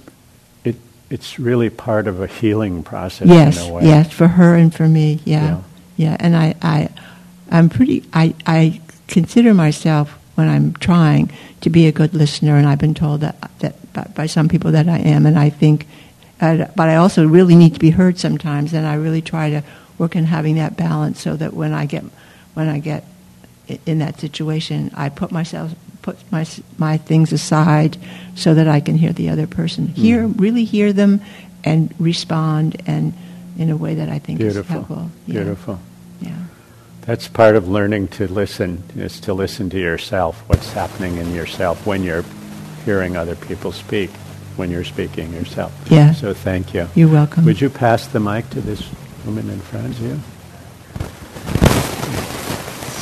[0.65, 0.77] it,
[1.11, 5.45] it's really part of a healing process yes, Yes, for her and for me, yeah.
[5.45, 5.63] Yeah,
[5.97, 6.17] yeah.
[6.19, 6.89] and I, I
[7.51, 8.05] I'm pretty.
[8.13, 11.31] I I consider myself when I'm trying
[11.63, 13.75] to be a good listener, and I've been told that that
[14.15, 15.87] by, some people that I am, and I think,
[16.41, 19.63] uh, but I also really need to be heard sometimes, and I really try to
[19.99, 22.05] work in having that balance so that when I get
[22.55, 23.05] when I get
[23.87, 26.47] in that situation, I put myself put my
[26.79, 27.97] my things aside
[28.35, 29.95] so that I can hear the other person, mm.
[29.95, 31.21] hear really hear them,
[31.65, 33.13] and respond and
[33.59, 34.63] in a way that I think Beautiful.
[34.63, 35.11] is helpful.
[35.27, 35.43] Yeah.
[35.43, 35.81] Beautiful.
[36.21, 36.37] Yeah.
[37.03, 41.87] That's part of learning to listen, is to listen to yourself, what's happening in yourself
[41.87, 42.25] when you're
[42.85, 44.11] hearing other people speak,
[44.57, 45.73] when you're speaking yourself.
[45.91, 46.13] Yeah.
[46.13, 46.87] So thank you.
[46.95, 47.45] You're welcome.
[47.47, 48.83] Would you pass the mic to this
[49.25, 50.21] woman in front of you?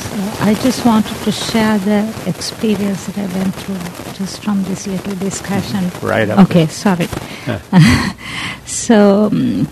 [0.03, 4.87] So I just wanted to share the experience that I went through just from this
[4.87, 5.91] little discussion.
[6.01, 6.49] Right up.
[6.49, 7.07] Okay, sorry.
[8.65, 9.67] so um,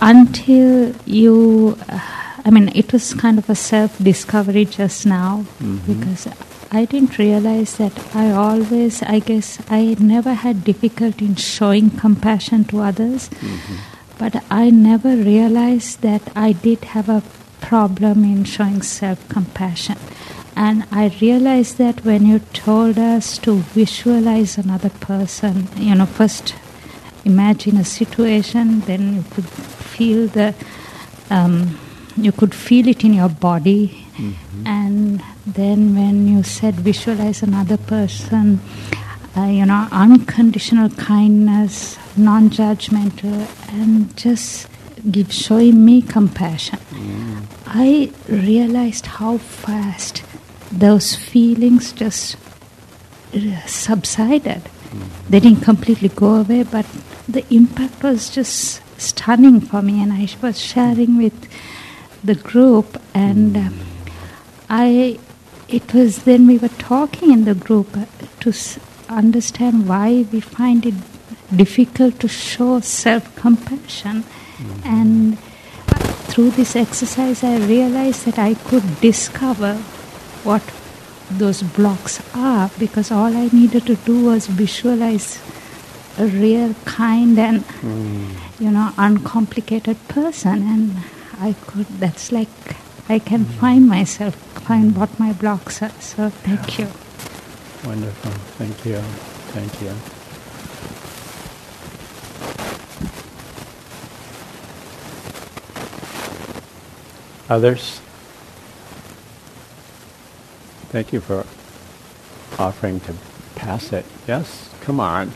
[0.00, 1.78] until you.
[1.88, 2.00] Uh,
[2.44, 5.92] I mean, it was kind of a self discovery just now mm-hmm.
[5.92, 6.26] because
[6.74, 12.64] I didn't realize that I always, I guess, I never had difficulty in showing compassion
[12.64, 13.76] to others, mm-hmm.
[14.18, 17.22] but I never realized that I did have a
[17.60, 19.98] problem in showing self compassion.
[20.56, 26.54] And I realized that when you told us to visualize another person, you know, first
[27.26, 30.54] imagine a situation, then you could feel the.
[31.28, 31.78] Um,
[32.16, 34.06] you could feel it in your body.
[34.16, 34.66] Mm-hmm.
[34.66, 38.60] And then when you said visualize another person,
[39.36, 44.68] uh, you know, unconditional kindness, non judgmental, and just
[45.10, 46.78] give showing me compassion.
[46.90, 47.46] Mm.
[47.66, 50.22] I realized how fast
[50.70, 52.36] those feelings just
[53.34, 54.62] uh, subsided.
[54.62, 55.08] Mm.
[55.30, 56.86] They didn't completely go away, but
[57.28, 60.02] the impact was just stunning for me.
[60.02, 61.48] And I was sharing with
[62.22, 63.70] the group, and uh,
[64.68, 65.18] I.
[65.72, 68.04] It was then we were talking in the group uh,
[68.40, 70.94] to s- understand why we find it
[71.56, 74.22] difficult to show self compassion.
[74.22, 74.86] Mm-hmm.
[74.96, 75.38] And
[76.28, 79.74] through this exercise, I realized that I could discover
[80.44, 80.62] what
[81.30, 85.40] those blocks are because all I needed to do was visualize
[86.18, 88.28] a real kind and mm.
[88.60, 90.96] you know uncomplicated person and
[91.40, 92.50] I could that's like
[93.08, 93.54] I can mm.
[93.60, 96.86] find myself find what my blocks are so thank you
[97.84, 99.00] wonderful thank you
[99.52, 99.92] thank you
[107.50, 108.00] others
[110.92, 111.46] Thank you for
[112.58, 113.14] offering to
[113.54, 114.04] pass it.
[114.28, 115.32] Yes, come on.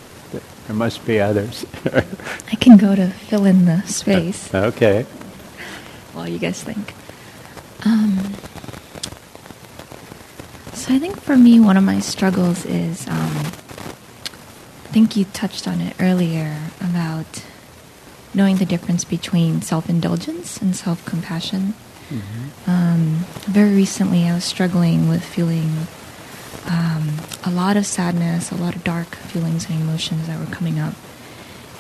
[0.67, 1.65] There must be others.
[1.87, 4.53] I can go to fill in the space.
[4.55, 5.05] okay.
[6.13, 6.93] While you guys think.
[7.85, 8.35] Um,
[10.73, 13.37] so I think for me, one of my struggles is um,
[14.87, 17.45] I think you touched on it earlier about
[18.35, 21.75] knowing the difference between self indulgence and self compassion.
[22.09, 22.71] Mm-hmm.
[22.71, 25.87] Um, very recently, I was struggling with feeling
[26.69, 30.79] um, a lot of sadness, a lot of dark feelings and emotions that were coming
[30.79, 30.95] up.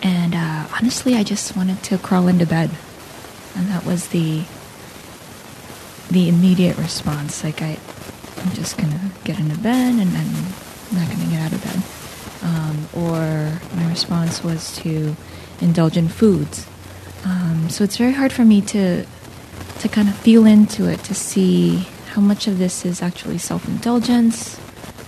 [0.03, 2.71] And uh, honestly, I just wanted to crawl into bed,
[3.55, 4.45] and that was the
[6.11, 7.43] the immediate response.
[7.45, 7.79] Like I,
[8.39, 11.83] I'm just gonna get into bed, and then I'm not gonna get out of bed.
[12.43, 15.17] Um, or my response was to
[15.61, 16.67] indulge in foods.
[17.25, 19.05] Um, so it's very hard for me to
[19.81, 23.67] to kind of feel into it to see how much of this is actually self
[23.69, 24.59] indulgence,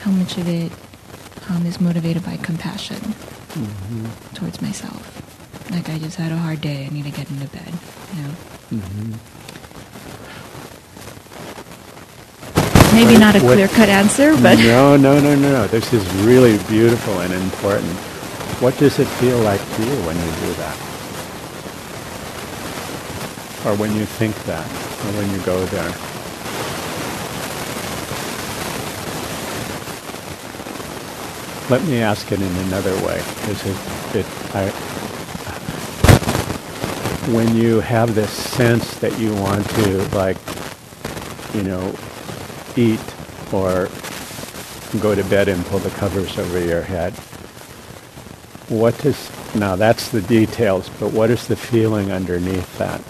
[0.00, 0.72] how much of it
[1.48, 4.34] um, is motivated by compassion mm-hmm.
[4.34, 5.14] towards myself.
[5.70, 7.72] Like I just had a hard day, I need to get into bed.
[8.16, 8.34] You know.
[8.72, 9.37] Mm-hmm.
[13.04, 14.58] Maybe not a clear cut answer, but.
[14.58, 15.66] No, no, no, no, no.
[15.68, 17.92] This is really beautiful and important.
[18.60, 20.88] What does it feel like to you when you do that?
[23.68, 25.92] or when you think that, or when you go there.
[31.68, 33.18] Let me ask it in another way.
[33.50, 33.76] Is it,
[34.16, 34.70] it I,
[37.32, 40.38] when you have this sense that you want to, like,
[41.52, 41.94] you know,
[42.78, 43.00] eat
[43.52, 43.88] or
[45.00, 47.12] go to bed and pull the covers over your head,
[48.68, 53.00] what does, now that's the details, but what is the feeling underneath that?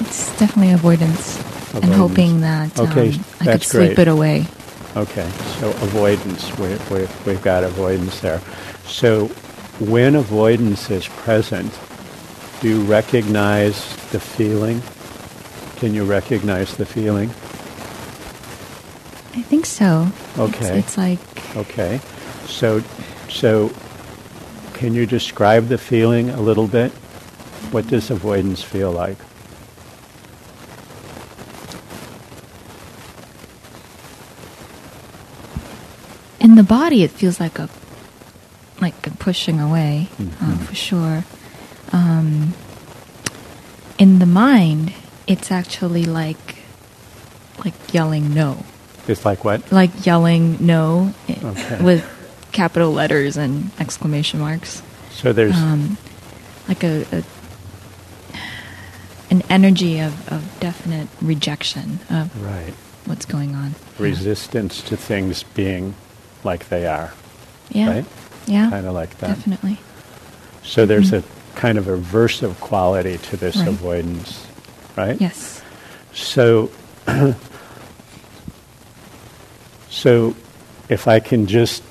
[0.00, 1.84] It's definitely avoidance, avoidance.
[1.84, 3.98] and hoping that um, okay, I could sleep great.
[3.98, 4.46] it away.
[4.96, 5.28] Okay,
[5.60, 6.56] so avoidance.
[6.58, 8.40] We, we, we've got avoidance there.
[8.86, 9.26] So
[9.78, 11.78] when avoidance is present,
[12.60, 14.82] do you recognize the feeling?
[15.76, 17.30] Can you recognize the feeling?
[19.48, 20.12] I think so.
[20.38, 20.78] Okay.
[20.78, 22.00] It's, it's, like okay.
[22.46, 22.82] So,
[23.30, 23.72] so
[24.74, 26.92] can you describe the feeling a little bit?
[27.72, 29.16] What does avoidance feel like?
[36.40, 37.70] in the body, it feels like a
[38.82, 40.52] like a pushing away uh, mm-hmm.
[40.52, 41.24] uh, for sure.
[41.90, 42.52] Um,
[43.98, 44.92] in the mind,
[45.26, 46.56] it's actually like
[47.64, 48.64] like yelling no.
[49.08, 49.70] It's like what?
[49.72, 51.82] Like yelling no okay.
[51.82, 52.04] with
[52.52, 54.82] capital letters and exclamation marks.
[55.10, 55.96] So there's um,
[56.68, 57.24] like a, a,
[59.30, 62.72] an energy of, of definite rejection of right.
[63.06, 63.74] what's going on.
[63.98, 64.88] Resistance yeah.
[64.90, 65.94] to things being
[66.44, 67.12] like they are.
[67.70, 67.90] Yeah.
[67.90, 68.04] Right?
[68.46, 68.70] Yeah.
[68.70, 69.28] Kind of like that.
[69.28, 69.78] Definitely.
[70.62, 70.88] So mm-hmm.
[70.88, 71.22] there's a
[71.54, 73.68] kind of aversive quality to this right.
[73.68, 74.46] avoidance,
[74.96, 75.20] right?
[75.20, 75.62] Yes.
[76.12, 76.70] So,
[79.90, 80.36] so
[80.88, 81.82] if I can just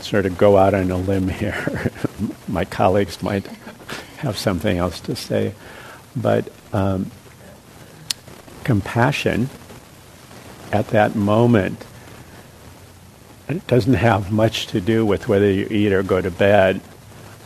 [0.00, 1.90] sort of go out on a limb here,
[2.48, 3.46] my colleagues might
[4.18, 5.54] have something else to say,
[6.16, 7.10] but um,
[8.64, 9.48] compassion
[10.72, 11.84] at that moment
[13.50, 16.80] it doesn't have much to do with whether you eat or go to bed,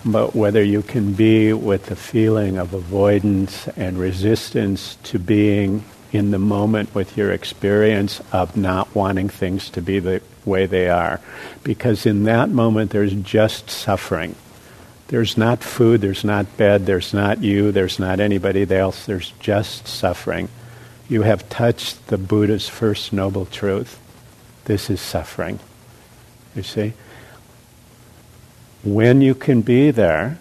[0.04, 5.82] but whether you can be with the feeling of avoidance and resistance to being
[6.14, 10.88] in the moment with your experience of not wanting things to be the way they
[10.88, 11.20] are.
[11.64, 14.36] Because in that moment, there's just suffering.
[15.08, 19.88] There's not food, there's not bed, there's not you, there's not anybody else, there's just
[19.88, 20.48] suffering.
[21.08, 23.98] You have touched the Buddha's first noble truth.
[24.66, 25.58] This is suffering.
[26.54, 26.92] You see?
[28.84, 30.38] When you can be there,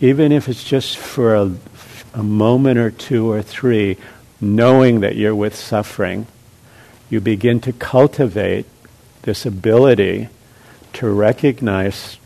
[0.00, 1.52] even if it's just for a,
[2.14, 3.98] a moment or two or three,
[4.40, 6.26] knowing that you're with suffering,
[7.08, 8.66] you begin to cultivate
[9.22, 10.28] this ability
[10.94, 12.18] to recognize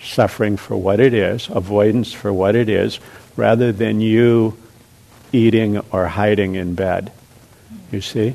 [0.00, 2.98] suffering for what it is, avoidance for what it is,
[3.36, 4.56] rather than you
[5.32, 7.12] eating or hiding in bed.
[7.92, 8.34] You see?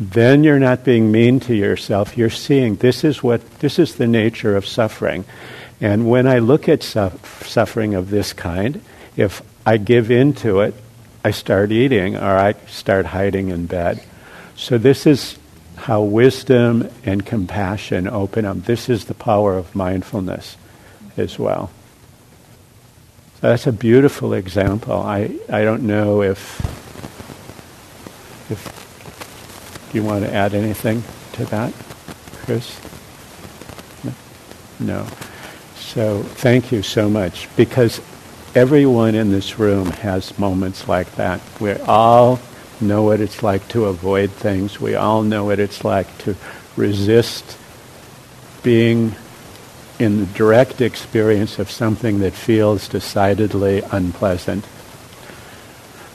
[0.00, 2.16] Then you're not being mean to yourself.
[2.16, 5.24] You're seeing this is what this is the nature of suffering.
[5.80, 7.12] And when I look at su-
[7.42, 8.80] suffering of this kind,
[9.16, 10.74] if I give in to it,
[11.24, 14.04] I start eating or I start hiding in bed.
[14.56, 15.38] So this is
[15.76, 18.58] how wisdom and compassion open up.
[18.64, 20.58] This is the power of mindfulness
[21.16, 21.70] as well.
[23.40, 24.92] So that's a beautiful example.
[24.92, 26.60] I, I don't know if
[28.50, 31.02] if you want to add anything
[31.32, 31.72] to that,
[32.44, 32.78] Chris.
[34.04, 34.12] No.
[34.80, 35.06] no.
[35.76, 38.00] So thank you so much because
[38.54, 41.40] everyone in this room has moments like that.
[41.60, 42.38] We all
[42.80, 44.80] know what it's like to avoid things.
[44.80, 46.36] We all know what it's like to
[46.76, 47.58] resist
[48.62, 49.14] being
[49.98, 54.66] in the direct experience of something that feels decidedly unpleasant.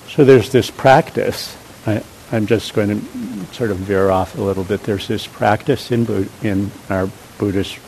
[0.10, 1.56] So there's this practice.
[1.86, 4.84] I, am just going to sort of veer off a little bit.
[4.84, 7.80] There's this practice in, in our Buddhist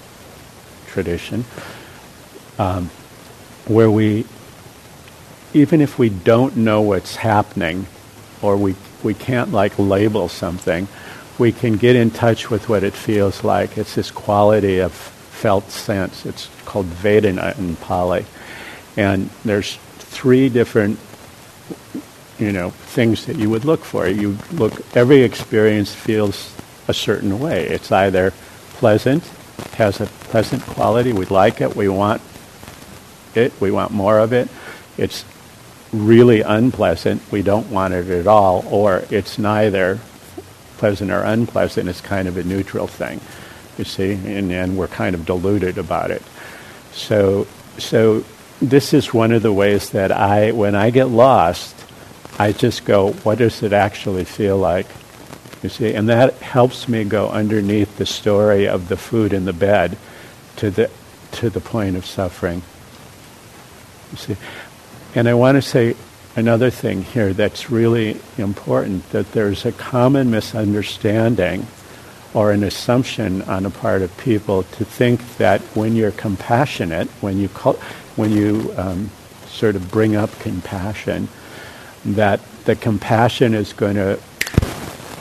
[0.88, 1.46] tradition
[2.58, 2.90] um,
[3.66, 4.26] where we,
[5.54, 7.88] even if we don't know what's happening,
[8.42, 10.88] or we, we can't like label something,
[11.38, 13.78] we can get in touch with what it feels like.
[13.78, 16.26] It's this quality of felt sense.
[16.26, 18.26] It's called Vedana in Pali.
[18.98, 21.00] And there's three different
[22.42, 24.08] you know things that you would look for.
[24.08, 26.54] You look every experience feels
[26.88, 27.68] a certain way.
[27.68, 28.34] It's either
[28.74, 29.24] pleasant,
[29.74, 32.22] has a pleasant quality, we like it, we want
[33.36, 34.50] it, we want more of it.
[34.98, 35.24] It's
[35.94, 40.00] really unpleasant, we don't want it at all, or it's neither
[40.78, 43.20] pleasant or unpleasant, it's kind of a neutral thing,
[43.78, 46.24] you see, and, and we're kind of deluded about it.
[46.94, 48.24] So, so
[48.62, 51.76] this is one of the ways that I, when I get lost,
[52.40, 54.88] I just go, what does it actually feel like?
[55.62, 59.54] You see, and that helps me go underneath the story of the food in the
[59.54, 59.98] bed
[60.56, 60.90] to the,
[61.34, 62.64] to the point of suffering.
[64.12, 64.38] You see,
[65.14, 65.96] and I want to say
[66.36, 71.68] another thing here that's really important that there's a common misunderstanding
[72.34, 77.38] or an assumption on the part of people to think that when you're compassionate, when
[77.38, 77.74] you, call,
[78.16, 79.12] when you um,
[79.48, 81.28] sort of bring up compassion,
[82.06, 84.18] that the compassion is going to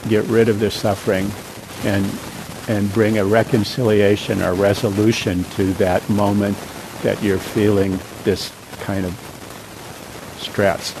[0.07, 1.29] get rid of the suffering
[1.83, 2.09] and,
[2.69, 6.57] and bring a reconciliation or resolution to that moment
[7.03, 9.30] that you're feeling this kind of
[10.41, 10.95] stress.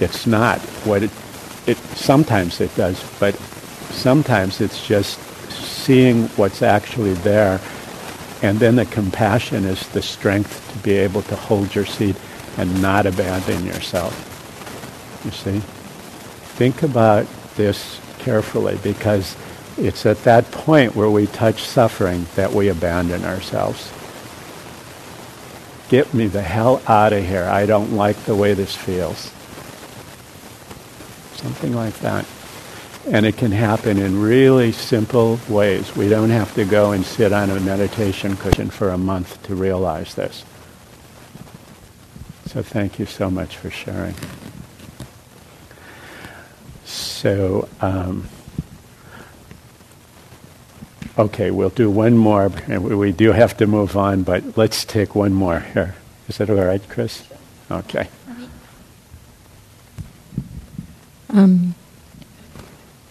[0.00, 1.10] It's not what it,
[1.66, 3.34] it sometimes it does, but
[3.90, 5.18] sometimes it's just
[5.50, 7.60] seeing what's actually there
[8.42, 12.16] and then the compassion is the strength to be able to hold your seat
[12.58, 14.14] and not abandon yourself.
[15.24, 15.58] You see?
[16.56, 17.26] Think about
[17.56, 19.36] this carefully because
[19.78, 23.90] it's at that point where we touch suffering that we abandon ourselves.
[25.88, 27.44] Get me the hell out of here.
[27.44, 29.30] I don't like the way this feels.
[31.36, 32.26] Something like that.
[33.08, 35.94] And it can happen in really simple ways.
[35.94, 39.54] We don't have to go and sit on a meditation cushion for a month to
[39.54, 40.44] realize this.
[42.46, 44.14] So thank you so much for sharing.
[46.84, 48.28] So, um,
[51.18, 55.14] Okay, we'll do one more, and we do have to move on, but let's take
[55.14, 55.94] one more here.
[56.28, 57.22] Is that all right, Chris?
[57.70, 58.08] Okay.
[61.30, 61.74] Um,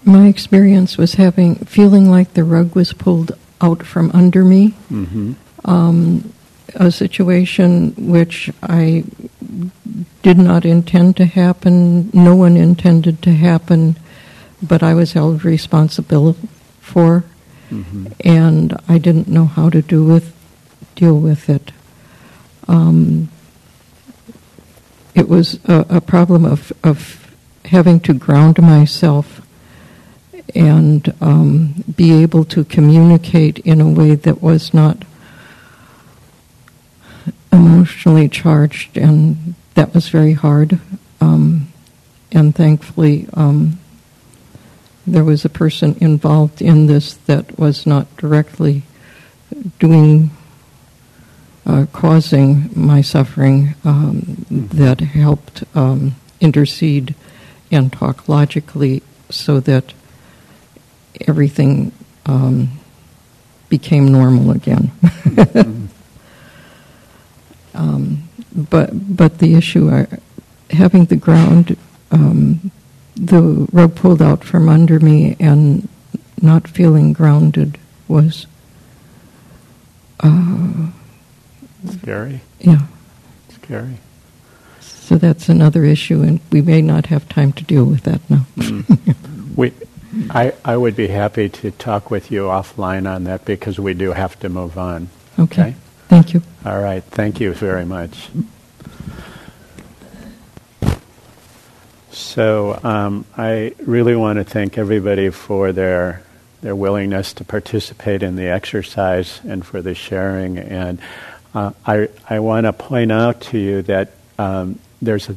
[0.03, 4.76] my experience was having feeling like the rug was pulled out from under me.
[4.91, 5.34] Mm-hmm.
[5.66, 6.32] Um,
[6.76, 9.03] a situation which I
[10.22, 13.97] did not intend to happen, no one intended to happen,
[14.62, 16.36] but I was held responsible
[16.80, 17.24] for
[17.70, 18.07] mm-hmm.
[18.24, 20.34] and I didn't know how to do with
[20.95, 21.72] deal with it.
[22.68, 23.30] Um,
[25.13, 27.36] it was a, a, problem of of
[27.66, 29.45] having to ground myself
[30.53, 35.03] and um, be able to communicate in a way that was not
[37.51, 40.80] emotionally charged, and that was very hard.
[41.22, 41.68] Um,
[42.32, 43.80] and thankfully, um,
[45.08, 48.84] there was a person involved in this that was not directly
[49.80, 50.32] doing
[51.66, 54.78] uh, causing my suffering um, mm-hmm.
[54.78, 57.16] that helped um, intercede
[57.72, 59.93] and talk logically so that
[61.28, 61.91] everything
[62.26, 62.70] um,
[63.70, 64.91] became normal again.
[65.01, 65.86] mm-hmm.
[68.56, 70.06] but but the issue, uh,
[70.70, 71.76] having the ground,
[72.12, 72.72] um,
[73.16, 75.88] the rug pulled out from under me, and
[76.41, 78.45] not feeling grounded was.
[80.20, 80.88] Uh,
[81.89, 82.41] Scary.
[82.59, 82.80] yeah.
[83.49, 83.97] Scary.
[84.80, 88.45] So that's another issue, and we may not have time to deal with that now.
[89.55, 89.72] We,
[90.32, 94.11] I, I would be happy to talk with you offline on that because we do
[94.11, 95.07] have to move on.
[95.39, 95.76] Okay.
[96.09, 96.41] Thank you.
[96.66, 97.01] All right.
[97.01, 98.30] Thank you very much.
[102.16, 106.24] So um, I really want to thank everybody for their
[106.61, 110.57] their willingness to participate in the exercise and for the sharing.
[110.57, 110.99] And
[111.53, 115.36] uh, I I want to point out to you that um, there's a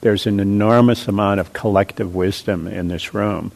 [0.00, 3.50] there's an enormous amount of collective wisdom in this room,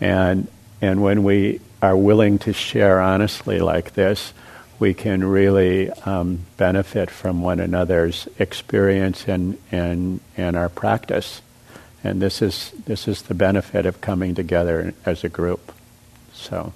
[0.00, 0.48] and
[0.80, 4.32] and when we are willing to share honestly like this,
[4.82, 11.40] we can really um, benefit from one another's experience and, and, and our practice.
[12.02, 15.70] And this is, this is the benefit of coming together as a group.
[16.32, 16.72] So,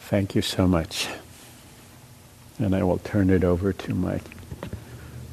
[0.00, 1.08] thank you so much.
[2.58, 4.20] And I will turn it over to my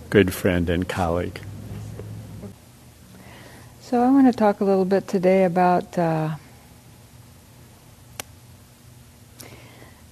[0.09, 1.41] good friend and colleague.
[3.81, 5.97] So, I want to talk a little bit today about.
[5.97, 6.35] Uh,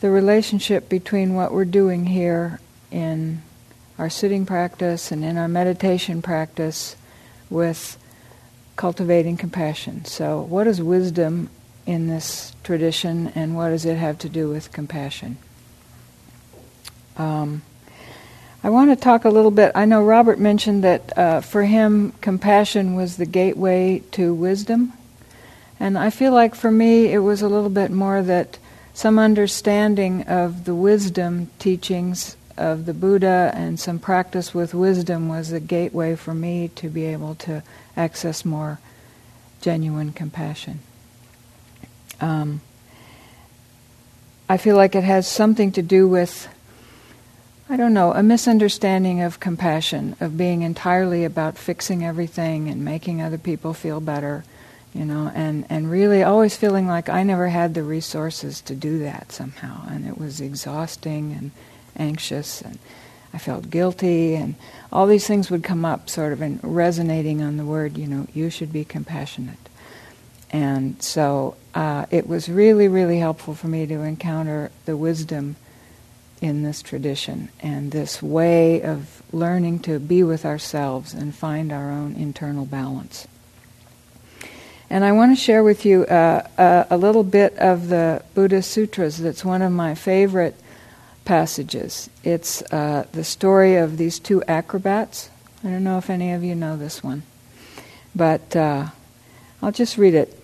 [0.05, 2.59] the relationship between what we're doing here
[2.91, 3.41] in
[3.97, 6.95] our sitting practice and in our meditation practice
[7.49, 7.97] with
[8.75, 10.05] cultivating compassion.
[10.05, 11.49] So, what is wisdom
[11.87, 15.39] in this tradition, and what does it have to do with compassion?
[17.17, 17.63] Um,
[18.63, 19.71] I want to talk a little bit.
[19.73, 24.93] I know Robert mentioned that uh, for him, compassion was the gateway to wisdom.
[25.79, 28.59] And I feel like for me, it was a little bit more that
[28.95, 35.51] some understanding of the wisdom teachings of the Buddha and some practice with wisdom was
[35.51, 37.61] a gateway for me to be able to
[37.97, 38.79] access more
[39.59, 40.79] genuine compassion.
[42.21, 42.61] Um,
[44.47, 46.47] I feel like it has something to do with,
[47.69, 53.21] I don't know, a misunderstanding of compassion, of being entirely about fixing everything and making
[53.21, 54.45] other people feel better
[54.95, 58.99] you know, and, and really always feeling like I never had the resources to do
[58.99, 59.85] that somehow.
[59.89, 61.51] And it was exhausting and
[61.97, 62.79] anxious, and
[63.33, 64.55] I felt guilty, and
[64.93, 68.27] all these things would come up sort of in resonating on the word, you know,
[68.33, 69.59] you should be compassionate.
[70.49, 75.57] And so uh, it was really, really helpful for me to encounter the wisdom
[76.39, 81.91] in this tradition and this way of learning to be with ourselves and find our
[81.91, 83.27] own internal balance.
[84.89, 88.61] And I want to share with you uh, uh, a little bit of the Buddha
[88.61, 90.55] Sutras that's one of my favorite
[91.25, 92.09] passages.
[92.23, 95.29] It's uh, the story of these two acrobats.
[95.63, 97.23] I don't know if any of you know this one,
[98.15, 98.87] but uh,
[99.61, 100.39] I'll just read it.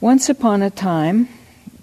[0.00, 1.28] Once upon a time,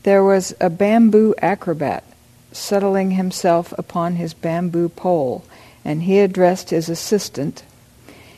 [0.03, 2.03] there was a bamboo acrobat
[2.51, 5.43] settling himself upon his bamboo pole,
[5.83, 7.63] and he addressed his assistant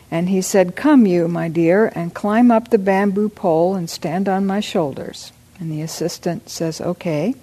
[0.10, 4.30] and he said, Come, you, my dear, and climb up the bamboo pole and stand
[4.30, 5.32] on my shoulders.
[5.60, 7.36] And the assistant says, Okay.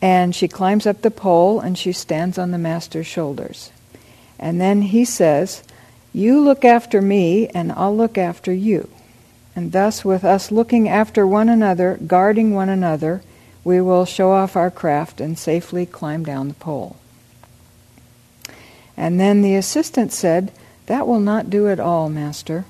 [0.00, 3.70] And she climbs up the pole and she stands on the master's shoulders.
[4.38, 5.62] And then he says,
[6.12, 8.88] You look after me, and I'll look after you.
[9.56, 13.22] And thus, with us looking after one another, guarding one another,
[13.62, 16.96] we will show off our craft and safely climb down the pole.
[18.96, 20.52] And then the assistant said,
[20.86, 22.64] that will not do at all, Master.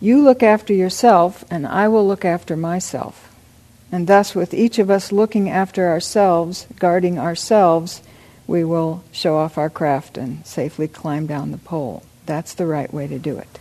[0.00, 3.34] You look after yourself, and I will look after myself.
[3.92, 8.02] And thus, with each of us looking after ourselves, guarding ourselves,
[8.46, 12.02] we will show off our craft and safely climb down the pole.
[12.26, 13.58] That's the right way to do it.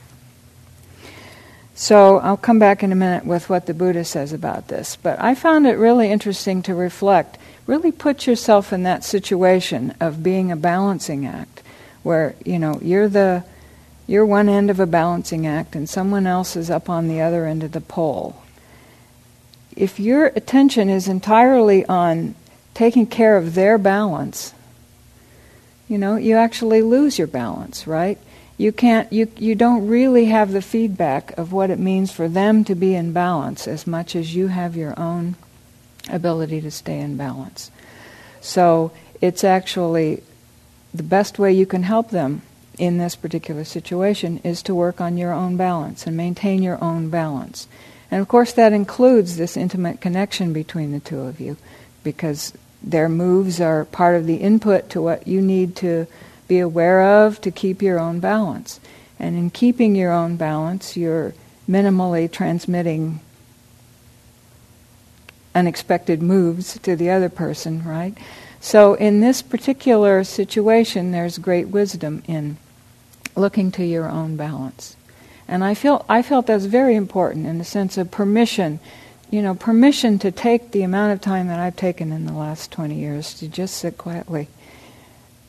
[1.74, 4.98] So, I'll come back in a minute with what the Buddha says about this.
[4.98, 7.38] But I found it really interesting to reflect.
[7.66, 11.64] Really put yourself in that situation of being a balancing act,
[12.04, 13.44] where, you know, you're the
[14.10, 17.45] you're one end of a balancing act and someone else is up on the other
[17.45, 18.41] end of the pole.
[19.76, 22.34] If your attention is entirely on
[22.74, 24.55] taking care of their balance,
[25.88, 28.18] you know, you actually lose your balance, right?
[28.57, 32.64] You can't you you don't really have the feedback of what it means for them
[32.64, 35.36] to be in balance as much as you have your own
[36.10, 37.70] ability to stay in balance.
[38.41, 38.91] So,
[39.22, 40.24] it's actually
[40.95, 42.41] the best way you can help them
[42.80, 47.10] in this particular situation is to work on your own balance and maintain your own
[47.10, 47.68] balance.
[48.10, 51.58] And of course, that includes this intimate connection between the two of you
[52.04, 56.08] because their moves are part of the input to what you need to
[56.48, 58.80] be aware of to keep your own balance.
[59.20, 61.34] And in keeping your own balance, you're
[61.70, 63.20] minimally transmitting
[65.54, 68.18] unexpected moves to the other person, right?
[68.62, 72.58] So in this particular situation, there's great wisdom in
[73.36, 74.96] looking to your own balance.
[75.48, 78.80] And I feel I felt that's very important in the sense of permission,
[79.32, 82.72] you know, permission to take the amount of time that I've taken in the last
[82.72, 84.48] 20 years to just sit quietly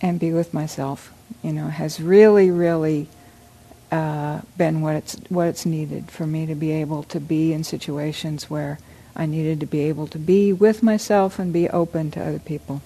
[0.01, 1.13] and be with myself,
[1.43, 3.09] you know, has really, really
[3.93, 7.65] uh, been what it's what it's needed for me to be able to be in
[7.65, 8.79] situations where
[9.17, 12.81] I needed to be able to be with myself and be open to other people.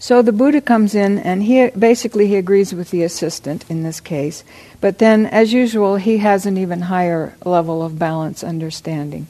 [0.00, 4.00] So the Buddha comes in and he basically he agrees with the assistant in this
[4.00, 4.44] case,
[4.80, 9.26] but then as usual he has an even higher level of balance understanding.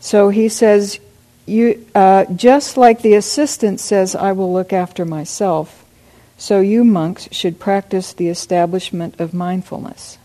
[0.00, 0.98] So he says,
[1.46, 5.84] "You uh, just like the assistant says, I will look after myself,
[6.36, 10.18] so you monks should practice the establishment of mindfulness.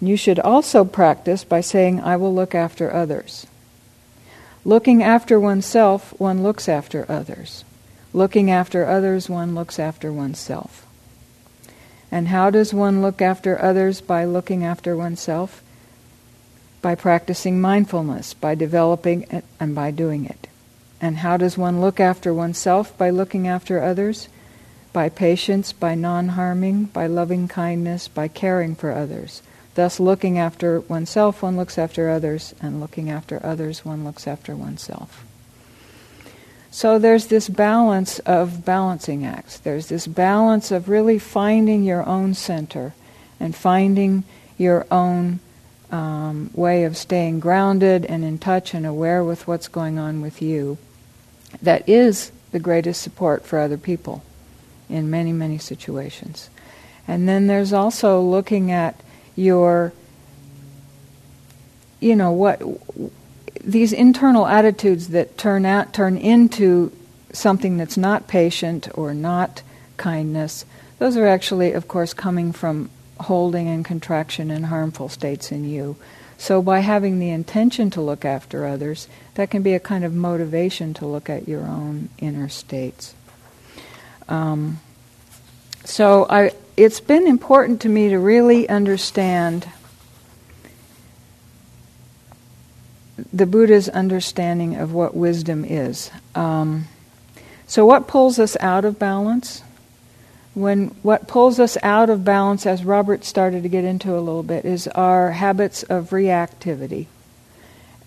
[0.00, 3.46] You should also practice by saying, I will look after others.
[4.64, 7.64] Looking after oneself, one looks after others."
[8.14, 10.86] Looking after others, one looks after oneself.
[12.10, 15.62] And how does one look after others by looking after oneself?
[16.82, 20.48] By practicing mindfulness, by developing it, and by doing it.
[21.00, 24.28] And how does one look after oneself by looking after others?
[24.92, 29.42] By patience, by non harming, by loving kindness, by caring for others.
[29.74, 34.54] Thus, looking after oneself, one looks after others, and looking after others, one looks after
[34.54, 35.24] oneself.
[36.72, 39.58] So there's this balance of balancing acts.
[39.58, 42.94] There's this balance of really finding your own center
[43.38, 44.24] and finding
[44.56, 45.40] your own
[45.90, 50.40] um, way of staying grounded and in touch and aware with what's going on with
[50.40, 50.78] you.
[51.60, 54.24] That is the greatest support for other people
[54.88, 56.48] in many, many situations.
[57.06, 58.98] And then there's also looking at
[59.36, 59.92] your,
[62.00, 62.62] you know, what
[63.64, 66.92] these internal attitudes that turn out turn into
[67.32, 69.62] something that's not patient or not
[69.96, 70.64] kindness,
[70.98, 72.90] those are actually, of course, coming from
[73.20, 75.96] holding and contraction and harmful states in you.
[76.38, 80.12] So, by having the intention to look after others, that can be a kind of
[80.12, 83.14] motivation to look at your own inner states.
[84.28, 84.80] Um,
[85.84, 89.68] so, I, it's been important to me to really understand
[93.32, 96.10] the Buddha's understanding of what wisdom is.
[96.34, 96.88] Um,
[97.66, 99.62] so, what pulls us out of balance?
[100.54, 104.42] When what pulls us out of balance, as Robert started to get into a little
[104.42, 107.06] bit, is our habits of reactivity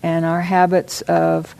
[0.02, 1.56] and our habits of,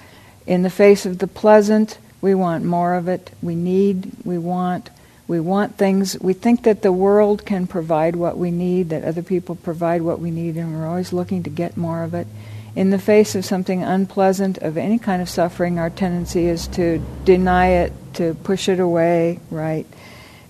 [0.47, 3.33] in the face of the pleasant, we want more of it.
[3.43, 4.91] We need, we want,
[5.27, 6.19] we want things.
[6.21, 10.21] We think that the world can provide what we need, that other people provide what
[10.21, 12.29] we need, and we're always looking to get more of it
[12.77, 17.03] in the face of something unpleasant, of any kind of suffering, our tendency is to
[17.25, 19.87] deny it, to push it away, right?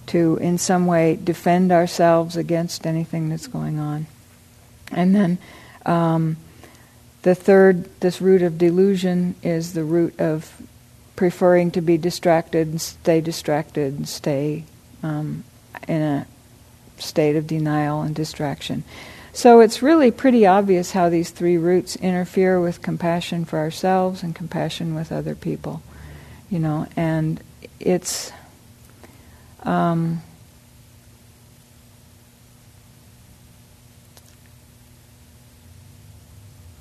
[0.08, 4.06] To, in some way, defend ourselves against anything that's going on.
[4.90, 5.38] And then
[5.86, 6.36] um,
[7.22, 10.60] the third, this root of delusion, is the root of
[11.14, 14.64] preferring to be distracted and stay distracted and stay
[15.02, 15.44] um,
[15.86, 16.26] in a
[16.98, 18.82] state of denial and distraction.
[19.36, 24.34] So it's really pretty obvious how these three roots interfere with compassion for ourselves and
[24.34, 25.82] compassion with other people,
[26.48, 27.42] you know, and
[27.78, 28.32] it's.
[29.62, 30.22] Um,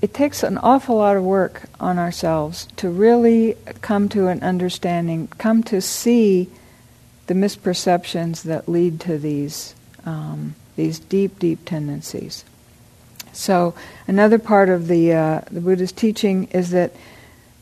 [0.01, 5.27] it takes an awful lot of work on ourselves to really come to an understanding,
[5.39, 6.49] come to see
[7.27, 9.75] the misperceptions that lead to these
[10.05, 12.43] um, these deep, deep tendencies.
[13.33, 13.75] So,
[14.07, 16.93] another part of the, uh, the Buddha's teaching is that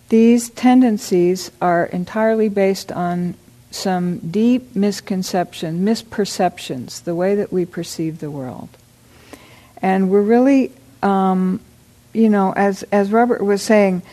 [0.09, 3.36] these tendencies are entirely based on
[3.72, 8.70] some deep misconceptions, misperceptions, the way that we perceive the world.
[9.82, 11.59] And we're really, um,
[12.14, 14.03] you know, as, as Robert was saying,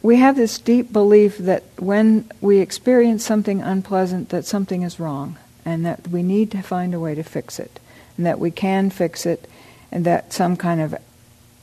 [0.00, 5.36] we have this deep belief that when we experience something unpleasant, that something is wrong,
[5.66, 7.80] and that we need to find a way to fix it
[8.16, 9.48] and that we can fix it,
[9.90, 10.94] and that some kind of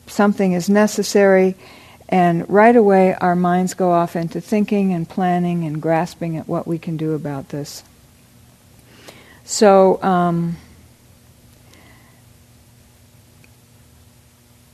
[0.08, 1.56] something is necessary,
[2.10, 6.68] and right away our minds go off into thinking and planning and grasping at what
[6.68, 7.84] we can do about this.
[9.46, 10.58] So, um,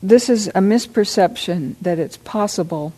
[0.01, 2.93] this is a misperception that it's possible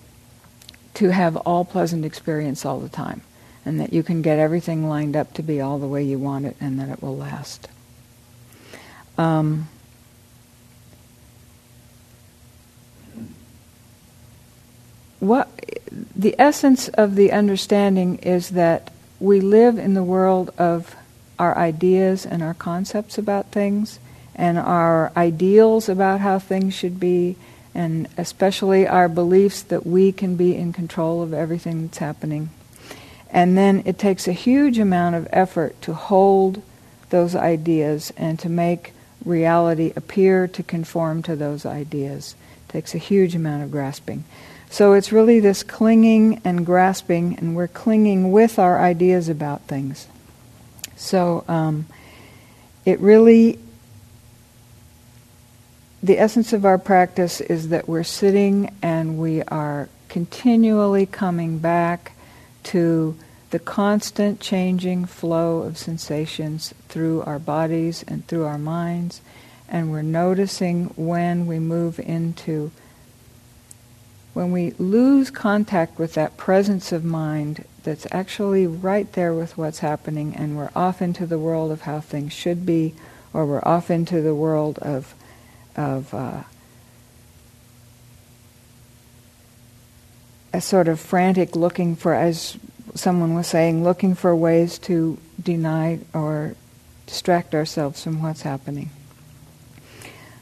[0.95, 3.21] to have all pleasant experience all the time.
[3.65, 6.45] and that you can get everything lined up to be all the way you want
[6.45, 7.67] it and that it will last.
[9.20, 9.67] Um,
[15.20, 15.49] what
[16.15, 20.95] the essence of the understanding is that we live in the world of
[21.38, 23.99] our ideas and our concepts about things
[24.36, 27.36] and our ideals about how things should be
[27.76, 32.49] and especially our beliefs that we can be in control of everything that's happening.
[33.30, 36.61] And then it takes a huge amount of effort to hold
[37.09, 38.93] those ideas and to make
[39.26, 42.36] reality appear to conform to those ideas.
[42.67, 44.24] It takes a huge amount of grasping.
[44.70, 50.07] So it's really this clinging and grasping, and we're clinging with our ideas about things.
[50.95, 51.88] So um,
[52.86, 53.57] it really,
[56.03, 62.13] the essence of our practice is that we're sitting and we are continually coming back
[62.63, 63.17] to
[63.49, 69.21] the constant changing flow of sensations through our bodies and through our minds,
[69.67, 72.71] and we're noticing when we move into
[74.33, 79.79] when we lose contact with that presence of mind that's actually right there with what's
[79.79, 82.93] happening, and we're off into the world of how things should be,
[83.33, 85.15] or we're off into the world of,
[85.75, 86.43] of uh,
[90.53, 92.57] a sort of frantic looking for, as
[92.99, 96.55] someone was saying, looking for ways to deny or
[97.07, 98.89] distract ourselves from what's happening.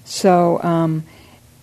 [0.03, 1.03] So, um,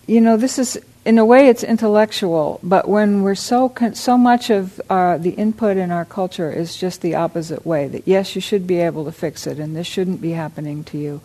[0.07, 4.17] you know, this is in a way it's intellectual, but when we're so con- so
[4.17, 7.87] much of uh, the input in our culture is just the opposite way.
[7.87, 10.97] That yes, you should be able to fix it, and this shouldn't be happening to
[10.97, 11.21] you.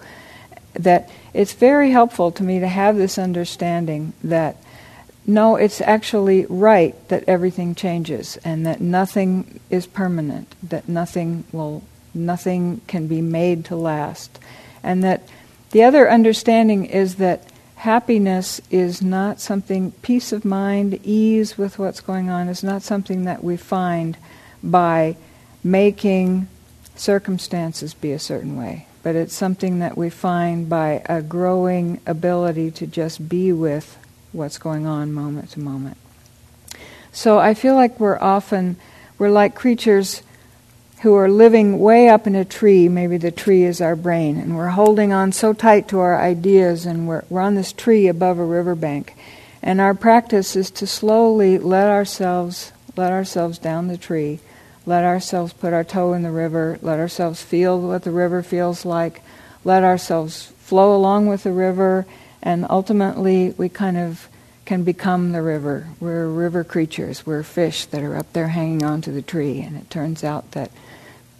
[0.75, 4.57] That it's very helpful to me to have this understanding that
[5.35, 10.55] no, it's actually right that everything changes, and that nothing is permanent.
[10.63, 14.39] That nothing will, nothing can be made to last,
[14.83, 15.23] and that
[15.71, 17.45] the other understanding is that
[17.77, 23.25] happiness is not something, peace of mind, ease with what's going on, is not something
[23.25, 24.17] that we find
[24.63, 25.17] by
[25.63, 26.49] making
[26.97, 32.71] circumstances be a certain way, but it's something that we find by a growing ability
[32.71, 33.97] to just be with
[34.33, 35.97] what's going on moment to moment.
[37.13, 38.77] So I feel like we're often,
[39.19, 40.23] we're like creatures
[41.03, 42.89] who are living way up in a tree.
[42.89, 46.87] Maybe the tree is our brain, and we're holding on so tight to our ideas,
[46.87, 49.17] and we're, we're on this tree above a riverbank.
[49.63, 54.41] And our practice is to slowly let ourselves let ourselves down the tree,
[54.85, 58.85] let ourselves put our toe in the river, let ourselves feel what the river feels
[58.85, 59.23] like,
[59.65, 62.07] let ourselves flow along with the river,
[62.43, 64.29] and ultimately we kind of
[64.65, 65.89] can become the river.
[65.99, 67.27] We're river creatures.
[67.27, 70.71] We're fish that are up there hanging onto the tree, and it turns out that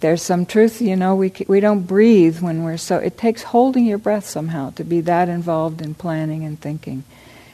[0.01, 3.85] there's some truth, you know, we, we don't breathe when we're so, it takes holding
[3.85, 7.03] your breath somehow to be that involved in planning and thinking.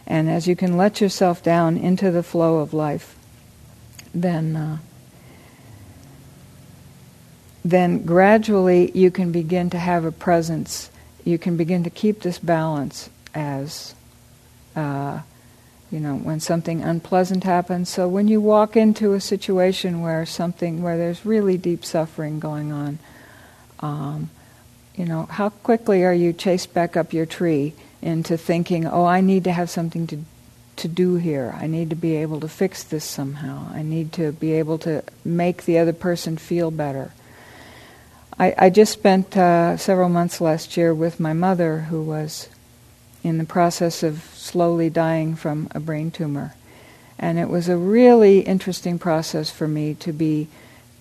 [0.07, 3.17] And as you can let yourself down into the flow of life,
[4.15, 4.77] then, uh,
[7.65, 10.89] then gradually you can begin to have a presence.
[11.25, 13.93] You can begin to keep this balance as
[14.76, 15.22] uh,
[15.91, 17.89] you know, when something unpleasant happens.
[17.89, 22.72] So when you walk into a situation where something, where there's really deep suffering going
[22.73, 22.99] on,
[23.80, 24.30] um,
[24.95, 29.22] you know, how quickly are you chased back up your tree into thinking, oh, I
[29.22, 30.19] need to have something to
[30.77, 31.55] to do here.
[31.59, 33.68] I need to be able to fix this somehow.
[33.73, 37.14] I need to be able to make the other person feel better.
[38.38, 42.47] I, I just spent uh, several months last year with my mother, who was
[43.27, 46.53] in the process of slowly dying from a brain tumor.
[47.19, 50.47] And it was a really interesting process for me to be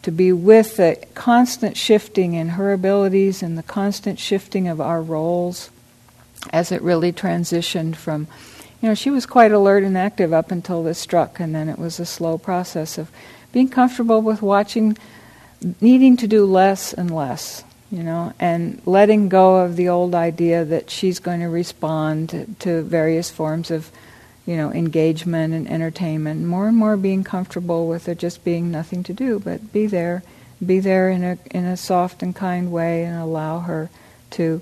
[0.02, 5.02] to be with the constant shifting in her abilities and the constant shifting of our
[5.02, 5.68] roles
[6.52, 8.28] as it really transitioned from
[8.80, 11.76] you know she was quite alert and active up until this struck and then it
[11.76, 13.10] was a slow process of
[13.50, 14.96] being comfortable with watching
[15.80, 17.64] needing to do less and less
[17.96, 22.82] you know, and letting go of the old idea that she's going to respond to,
[22.82, 23.90] various forms of,
[24.44, 26.44] you know, engagement and entertainment.
[26.44, 30.22] More and more being comfortable with there just being nothing to do, but be there,
[30.64, 33.88] be there in a in a soft and kind way, and allow her
[34.32, 34.60] to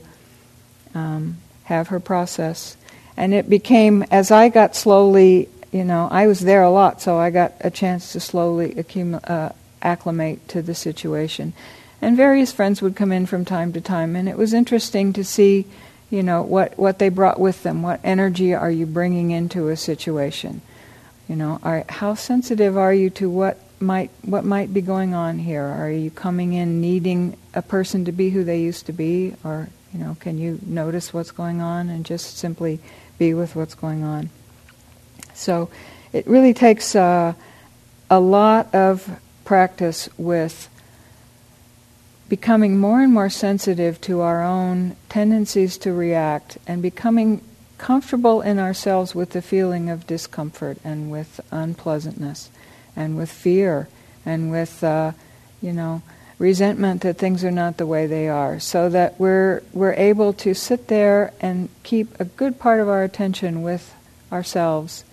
[0.95, 2.77] um, have her process.
[3.17, 7.19] And it became as I got slowly, you know, I was there a lot, so
[7.19, 9.51] I got a chance to slowly accumulate, uh,
[9.83, 11.53] acclimate to the situation
[12.05, 15.25] and various friends would come in from time to time, and it was interesting to
[15.25, 15.65] see,
[16.11, 17.83] you know, what, what they brought with them.
[17.83, 20.61] What energy are you bringing into a situation?
[21.27, 25.39] You know, are, how sensitive are you to what might what might be going on
[25.39, 25.65] here?
[25.65, 29.71] Are you coming in needing a person to be who they used to be, or
[29.95, 32.81] you know, can you notice what's going on and just simply
[33.19, 34.29] be with what's going on?
[35.33, 35.71] So,
[36.13, 37.33] it really takes uh,
[38.11, 40.69] a lot of practice with
[42.29, 47.41] becoming more and more sensitive to our own tendencies to react and becoming
[47.79, 52.51] comfortable in ourselves with the feeling of discomfort and with unpleasantness
[52.97, 53.89] and with fear
[54.25, 55.13] and with, uh,
[55.61, 56.03] you know,
[56.39, 60.55] resentment that things are not the way they are, so that we're we're able to
[60.55, 63.95] sit there and keep a good part of our attention with
[64.33, 65.05] ourselves.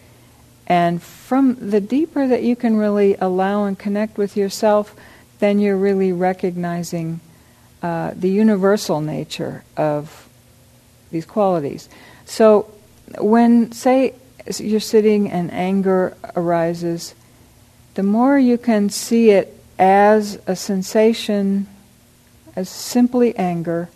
[0.68, 4.96] And from the deeper that you can really allow and connect with yourself,
[5.42, 7.20] then you're really recognizing
[7.82, 10.30] uh, the universal nature of
[11.10, 11.90] these qualities.
[12.26, 12.72] So,
[13.18, 14.14] when, say,
[14.60, 17.16] you're sitting and anger arises,
[17.96, 21.68] the more you can see it as a sensation,
[22.56, 23.90] as simply anger,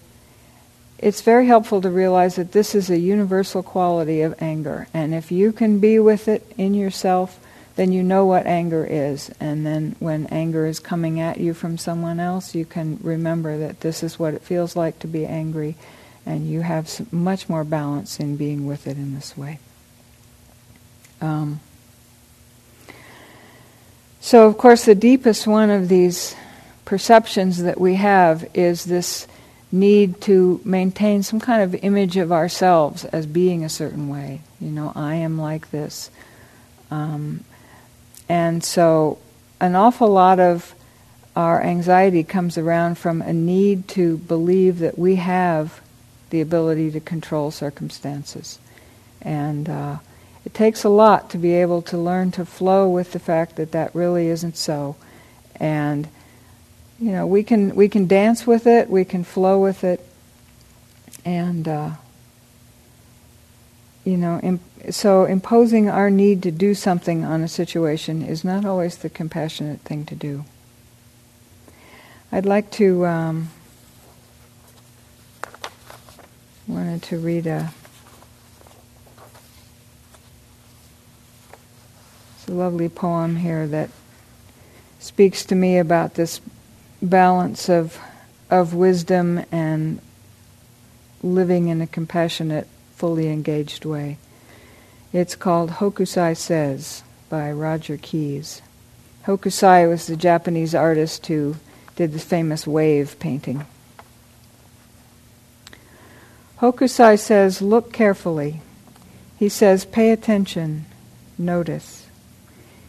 [0.98, 4.88] it's very helpful to realize that this is a universal quality of anger.
[4.96, 7.40] And if you can be with it in yourself,
[7.76, 9.30] then you know what anger is.
[9.40, 13.82] And then when anger is coming at you from someone else, you can remember that
[13.82, 15.76] this is what it feels like to be angry.
[16.26, 19.60] And you have much more balance in being with it in this way.
[21.22, 21.60] Um,
[24.22, 26.36] so, of course, the deepest one of these
[26.84, 29.28] perceptions that we have is this
[29.72, 34.42] need to maintain some kind of image of ourselves as being a certain way.
[34.60, 36.10] You know, I am like this.
[36.90, 37.44] Um,
[38.28, 39.20] and so,
[39.60, 40.76] an awful lot of
[41.36, 45.82] our anxiety comes around from a need to believe that we have
[46.30, 48.60] the ability to control circumstances.
[49.22, 49.98] And uh,
[50.46, 53.72] it takes a lot to be able to learn to flow with the fact that
[53.72, 54.96] that really isn't so.
[55.58, 56.08] And
[57.00, 60.06] you know, we can we can dance with it, we can flow with it,
[61.26, 61.92] and uh,
[64.06, 64.62] you know, imp-
[64.92, 69.82] so imposing our need to do something on a situation is not always the compassionate
[69.82, 70.46] thing to do.
[72.32, 73.50] I'd like to um,
[76.68, 77.74] wanted to read a.
[82.36, 83.90] It's a lovely poem here that
[85.00, 86.42] speaks to me about this
[87.02, 88.00] balance of
[88.52, 90.00] of wisdom and
[91.24, 94.18] living in a compassionate fully engaged way.
[95.14, 98.62] It's called Hokusai Says by Roger Keyes.
[99.26, 101.56] Hokusai was the Japanese artist who
[101.96, 103.66] did the famous wave painting.
[106.60, 108.62] Hokusai says, Look carefully.
[109.38, 110.86] He says, Pay attention,
[111.38, 112.08] notice.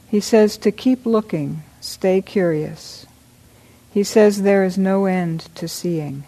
[0.08, 3.06] He says to keep looking, stay curious.
[3.92, 6.24] He says there is no end to seeing.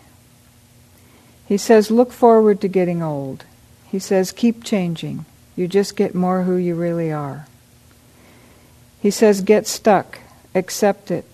[1.46, 3.44] He says, Look forward to getting old.
[3.90, 5.24] He says, keep changing.
[5.56, 7.46] You just get more who you really are.
[9.00, 10.18] He says, get stuck.
[10.54, 11.24] Accept it.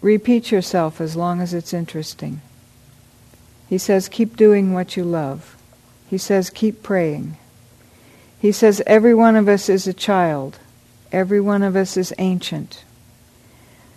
[0.00, 2.40] Repeat yourself as long as it's interesting.
[3.68, 5.56] He says, keep doing what you love.
[6.10, 7.36] He says, keep praying.
[8.38, 10.58] He says, every one of us is a child.
[11.10, 12.84] Every one of us is ancient.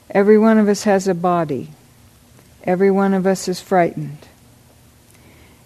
[0.10, 1.70] Every one of us has a body.
[2.64, 4.27] Every one of us is frightened.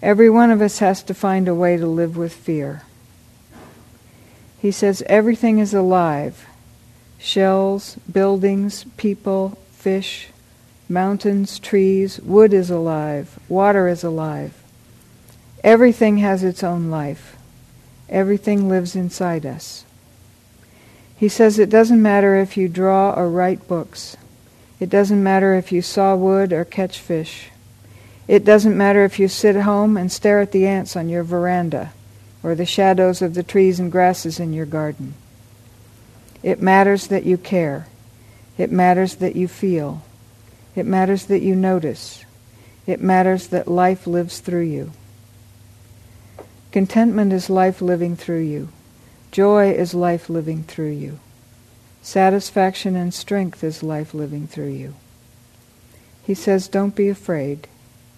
[0.02, 2.82] Every one of us has to find a way to live with fear.
[4.60, 6.46] He says everything is alive
[7.18, 10.30] shells, buildings, people, fish,
[10.88, 14.60] mountains, trees, wood is alive, water is alive.
[15.62, 17.36] Everything has its own life.
[18.08, 19.84] Everything lives inside us.
[21.16, 24.16] He says it doesn't matter if you draw or write books.
[24.80, 27.51] It doesn't matter if you saw wood or catch fish.
[28.32, 31.92] It doesn't matter if you sit home and stare at the ants on your veranda
[32.42, 35.12] or the shadows of the trees and grasses in your garden.
[36.42, 37.88] It matters that you care.
[38.56, 40.02] It matters that you feel.
[40.74, 42.24] It matters that you notice.
[42.86, 44.92] It matters that life lives through you.
[46.70, 48.70] Contentment is life living through you.
[49.30, 51.18] Joy is life living through you.
[52.00, 54.94] Satisfaction and strength is life living through you.
[56.24, 57.68] He says, Don't be afraid.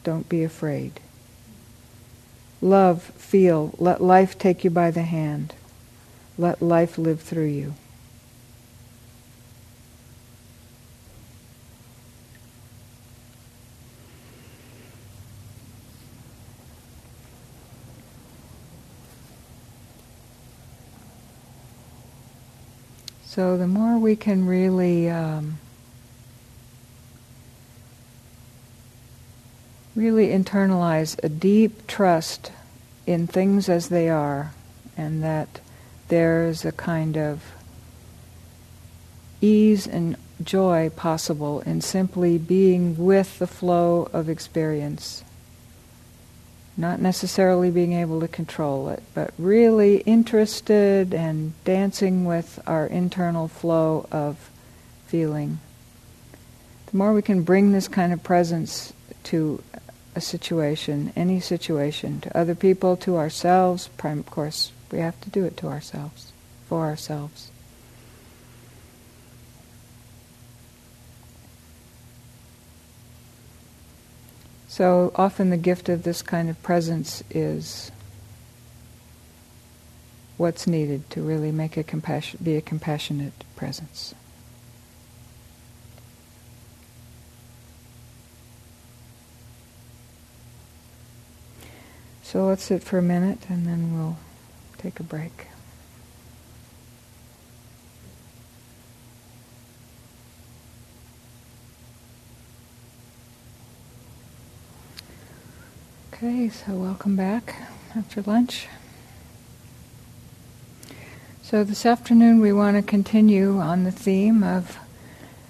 [0.05, 1.01] Don't be afraid.
[2.60, 5.55] Love, feel, let life take you by the hand.
[6.39, 7.74] Let life live through you.
[23.24, 25.59] So the more we can really um,
[29.94, 32.50] really internalize a deep trust
[33.06, 34.52] in things as they are,
[34.96, 35.60] and that
[36.08, 37.52] there's a kind of
[39.40, 45.22] ease and joy possible in simply being with the flow of experience.
[46.76, 53.46] Not necessarily being able to control it, but really interested and dancing with our internal
[53.46, 54.50] flow of
[55.06, 55.60] feeling.
[56.90, 58.92] The more we can bring this kind of presence
[59.24, 59.62] to
[60.15, 65.31] a situation, any situation, to other people, to ourselves, prime, of course, we have to
[65.31, 66.32] do it to ourselves,
[66.69, 67.51] for ourselves.
[74.69, 77.93] So often the gift of this kind of presence is
[80.36, 84.15] what's needed to really make a compassion, be a compassionate presence.
[92.35, 94.16] So let's sit for a minute and then we'll
[94.77, 95.47] take a break.
[106.12, 107.55] Okay, so welcome back
[107.94, 108.66] after lunch.
[111.40, 114.77] So this afternoon we want to continue on the theme of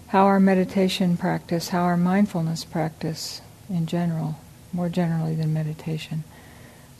[0.08, 3.40] how our meditation practice, how our mindfulness practice
[3.70, 4.36] in general,
[4.70, 6.24] more generally than meditation,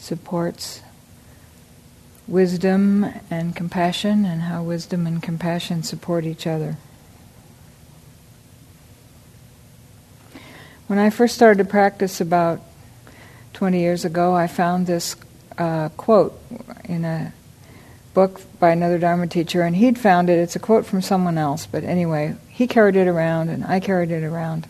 [0.05, 0.82] supports
[2.28, 6.76] wisdom and compassion, and how wisdom and compassion support each other.
[10.86, 12.60] When I first started to practice about
[13.55, 15.16] 20 years ago, I found this
[15.56, 16.39] uh, quote
[16.85, 17.32] in a
[18.12, 20.39] book by another Dharma teacher, and he'd found it.
[20.39, 24.10] It's a quote from someone else, but anyway, he carried it around, and I carried
[24.10, 24.68] it around.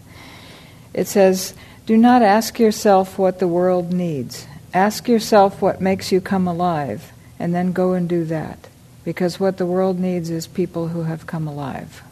[0.92, 1.54] It says,
[1.86, 4.46] Do not ask yourself what the world needs.
[4.74, 8.58] Ask yourself what makes you come alive, and then go and do that.
[9.04, 12.02] Because what the world needs is people who have come alive.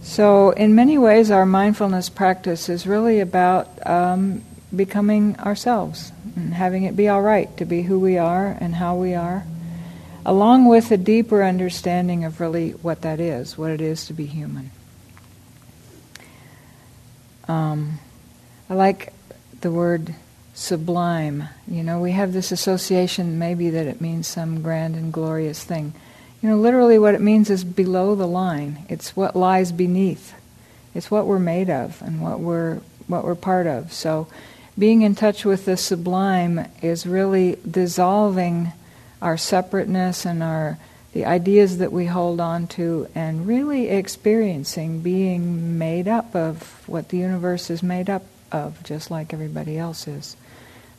[0.00, 4.42] So, in many ways, our mindfulness practice is really about um,
[4.74, 8.96] becoming ourselves and having it be all right to be who we are and how
[8.96, 9.44] we are,
[10.24, 14.26] along with a deeper understanding of really what that is, what it is to be
[14.26, 14.70] human.
[17.46, 17.98] Um,
[18.68, 19.12] I like
[19.60, 20.14] the word
[20.54, 21.48] sublime.
[21.66, 25.94] You know, we have this association maybe that it means some grand and glorious thing.
[26.42, 28.84] You know, literally what it means is below the line.
[28.88, 30.34] It's what lies beneath.
[30.94, 33.92] It's what we're made of and what we're what we're part of.
[33.92, 34.28] So
[34.78, 38.72] being in touch with the sublime is really dissolving
[39.20, 40.78] our separateness and our
[41.12, 47.10] the ideas that we hold on to and really experiencing being made up of what
[47.10, 50.36] the universe is made up of just like everybody else is.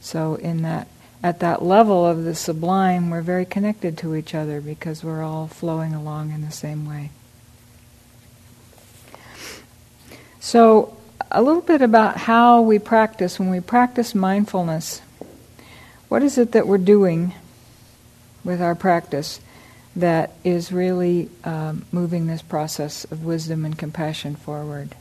[0.02, 0.88] So in that
[1.24, 5.48] at that level of the sublime, we're very connected to each other because we're all
[5.48, 7.12] flowing along in the same way.
[10.42, 10.98] So,
[11.32, 13.40] a little bit about how we practice.
[13.40, 15.02] When we practice mindfulness,
[16.10, 17.34] what is it that we're doing
[18.44, 19.40] with our practice
[19.96, 24.96] that is really um, moving this process of wisdom and compassion forward?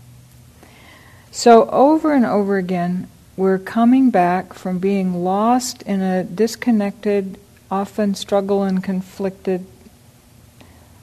[1.34, 7.38] So, over and over again, we're coming back from being lost in a disconnected,
[7.70, 9.64] often struggle and conflicted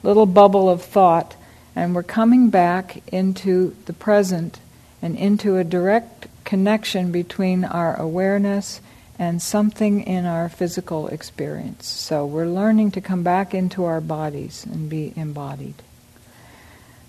[0.04, 1.34] little bubble of thought,
[1.74, 4.60] and we're coming back into the present
[5.02, 8.80] and into a direct connection between our awareness
[9.18, 11.88] and something in our physical experience.
[11.88, 15.82] So we're learning to come back into our bodies and be embodied.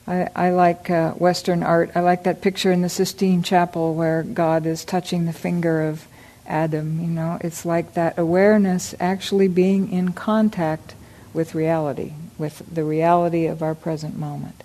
[0.07, 1.91] I, I like uh, Western art.
[1.95, 6.07] I like that picture in the Sistine Chapel where God is touching the finger of
[6.47, 6.99] Adam.
[6.99, 10.95] You know, it's like that awareness actually being in contact
[11.33, 14.63] with reality, with the reality of our present moment.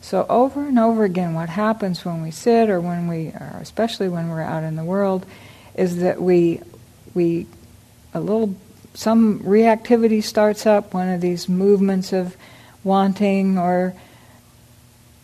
[0.00, 4.08] So over and over again, what happens when we sit, or when we, or especially
[4.08, 5.26] when we're out in the world,
[5.74, 6.60] is that we,
[7.14, 7.46] we,
[8.12, 8.54] a little,
[8.94, 10.92] some reactivity starts up.
[10.92, 12.36] One of these movements of
[12.82, 13.94] wanting or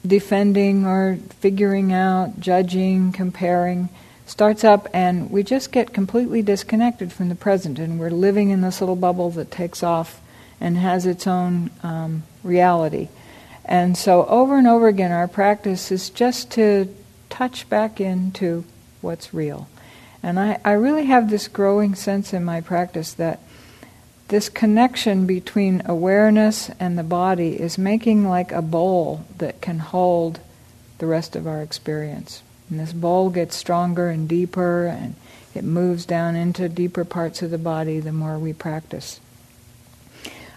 [0.07, 3.89] defending or figuring out, judging, comparing
[4.29, 8.61] starts up, and we just get completely disconnected from the present, and we're living in
[8.61, 10.21] this little bubble that takes off
[10.61, 13.09] and has its own um, reality.
[13.65, 16.95] And so, over and over again, our practice is just to
[17.29, 18.65] touch back into
[19.01, 19.69] what's real.
[20.23, 23.41] And I, I really have this growing sense in my practice that
[24.29, 30.41] this connection between awareness and the body is making like a bowl that can hold
[30.99, 32.43] the rest of our experience.
[32.69, 35.15] And this bowl gets stronger and deeper, and
[35.55, 39.21] it moves down into deeper parts of the body the more we practice.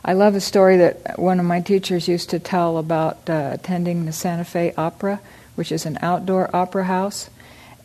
[0.03, 4.05] I love a story that one of my teachers used to tell about uh, attending
[4.05, 5.21] the Santa Fe Opera,
[5.55, 7.29] which is an outdoor opera house.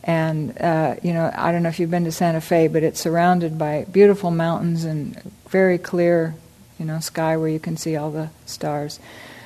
[0.07, 2.99] And, uh, you know, I don't know if you've been to Santa Fe, but it's
[2.99, 6.33] surrounded by beautiful mountains and very clear,
[6.79, 9.01] you know, sky where you can see all the stars.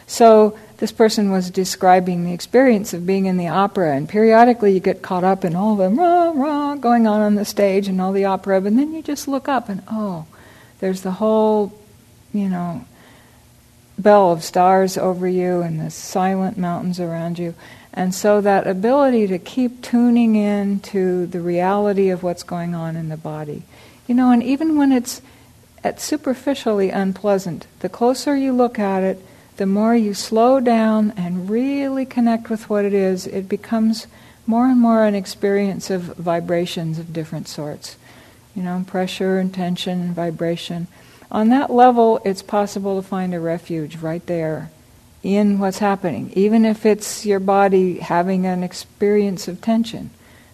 [0.06, 4.80] So this person was describing the experience of being in the opera, and periodically you
[4.80, 8.12] get caught up in all the rah, rah going on on the stage and all
[8.12, 10.26] the opera, but then you just look up and oh,
[10.80, 11.74] there's the whole,
[12.34, 12.86] you know,
[13.98, 17.56] bell of stars over you and the silent mountains around you.
[17.94, 22.96] And so that ability to keep tuning in to the reality of what's going on
[22.96, 23.64] in the body.
[24.08, 25.22] You know, and even when it's
[25.84, 29.26] at superficially unpleasant, the closer you look at it,
[29.58, 34.08] the more you slow down and really connect with what it is, it becomes
[34.48, 37.98] more and more an experience of vibrations of different sorts.
[38.56, 40.88] You know, pressure and tension and vibration.
[41.30, 44.72] On that level, it's possible to find a refuge right there
[45.24, 50.10] in what's happening, even if it's your body having an experience of tension.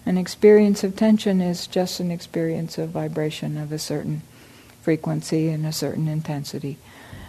[0.06, 4.22] An experience of tension is just an experience of vibration of a certain
[4.82, 6.78] frequency and a certain intensity.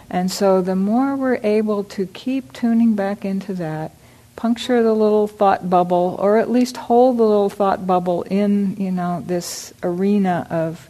[0.09, 3.91] And so the more we're able to keep tuning back into that,
[4.35, 8.91] puncture the little thought bubble, or at least hold the little thought bubble in, you
[8.91, 10.89] know, this arena of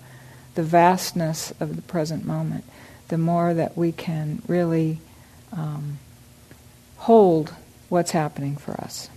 [0.56, 2.64] the vastness of the present moment,
[3.08, 5.00] the more that we can really
[5.52, 5.98] um,
[7.00, 7.54] hold
[7.90, 9.10] what's happening for us.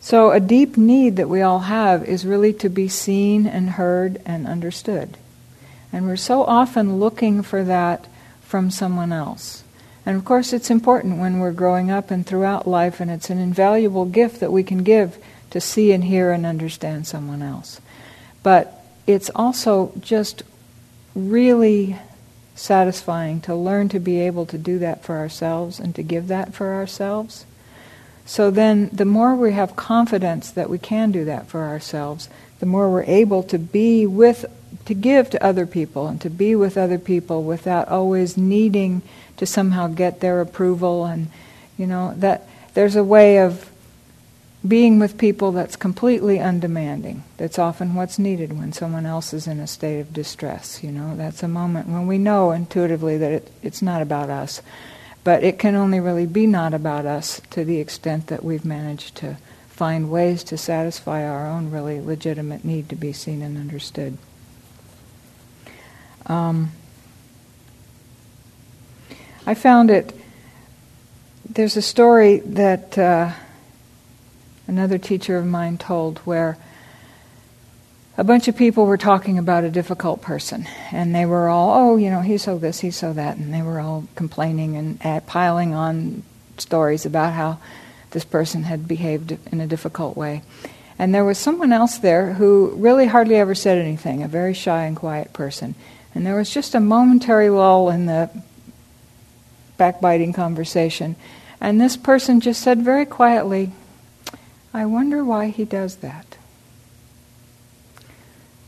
[0.00, 4.22] So, a deep need that we all have is really to be seen and heard
[4.24, 5.16] and understood.
[5.92, 8.06] And we're so often looking for that
[8.42, 9.64] from someone else.
[10.04, 13.38] And of course, it's important when we're growing up and throughout life, and it's an
[13.38, 15.18] invaluable gift that we can give
[15.50, 17.80] to see and hear and understand someone else.
[18.44, 20.44] But it's also just
[21.16, 21.96] really
[22.56, 26.54] satisfying to learn to be able to do that for ourselves and to give that
[26.54, 27.46] for ourselves.
[28.24, 32.28] So then, the more we have confidence that we can do that for ourselves,
[32.58, 34.46] the more we're able to be with
[34.86, 39.02] to give to other people and to be with other people without always needing
[39.36, 41.28] to somehow get their approval and
[41.76, 43.70] you know that there's a way of
[44.68, 47.24] being with people that's completely undemanding.
[47.36, 51.16] That's often what's needed when someone else is in a state of distress you know?
[51.16, 54.62] That's a moment when we know intuitively that it, it's not about us.
[55.24, 59.16] But it can only really be not about us to the extent that we've managed
[59.16, 59.38] to
[59.68, 64.16] find ways to satisfy our own really legitimate need to be seen and understood.
[66.26, 66.72] Um,
[69.44, 70.12] I found it.
[71.48, 73.32] There's a story that uh,
[74.66, 76.58] another teacher of mine told where
[78.18, 81.96] a bunch of people were talking about a difficult person, and they were all, oh,
[81.96, 85.20] you know, he's so this, he's so that, and they were all complaining and uh,
[85.20, 86.22] piling on
[86.56, 87.58] stories about how
[88.12, 90.42] this person had behaved in a difficult way.
[90.98, 94.84] And there was someone else there who really hardly ever said anything, a very shy
[94.84, 95.74] and quiet person.
[96.14, 98.30] And there was just a momentary lull in the
[99.76, 101.16] backbiting conversation.
[101.60, 103.72] And this person just said very quietly,
[104.76, 106.36] I wonder why he does that.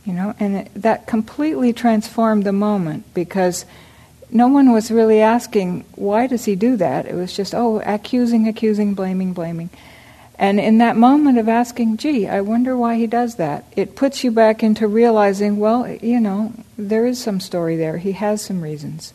[0.07, 3.67] You know, and it, that completely transformed the moment because
[4.31, 7.05] no one was really asking, why does he do that?
[7.05, 9.69] It was just, oh, accusing, accusing, blaming, blaming.
[10.39, 14.25] And in that moment of asking, gee, I wonder why he does that, it puts
[14.25, 17.99] you back into realizing, well, you know, there is some story there.
[17.99, 19.13] He has some reasons.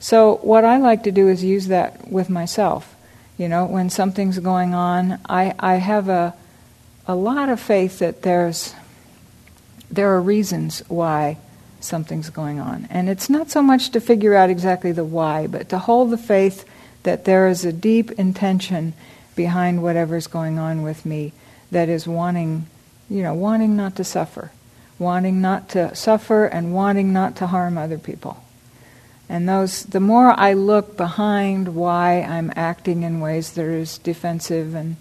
[0.00, 2.95] So, what I like to do is use that with myself.
[3.38, 6.34] You know, when something's going on, I, I have a,
[7.06, 8.74] a lot of faith that there's,
[9.90, 11.38] there are reasons why
[11.80, 12.86] something's going on.
[12.90, 16.18] And it's not so much to figure out exactly the why, but to hold the
[16.18, 16.64] faith
[17.02, 18.94] that there is a deep intention
[19.34, 21.32] behind whatever's going on with me
[21.70, 22.66] that is wanting,
[23.10, 24.50] you know, wanting not to suffer,
[24.98, 28.42] wanting not to suffer and wanting not to harm other people.
[29.28, 34.74] And those, the more I look behind why I'm acting in ways that are defensive
[34.74, 34.96] and,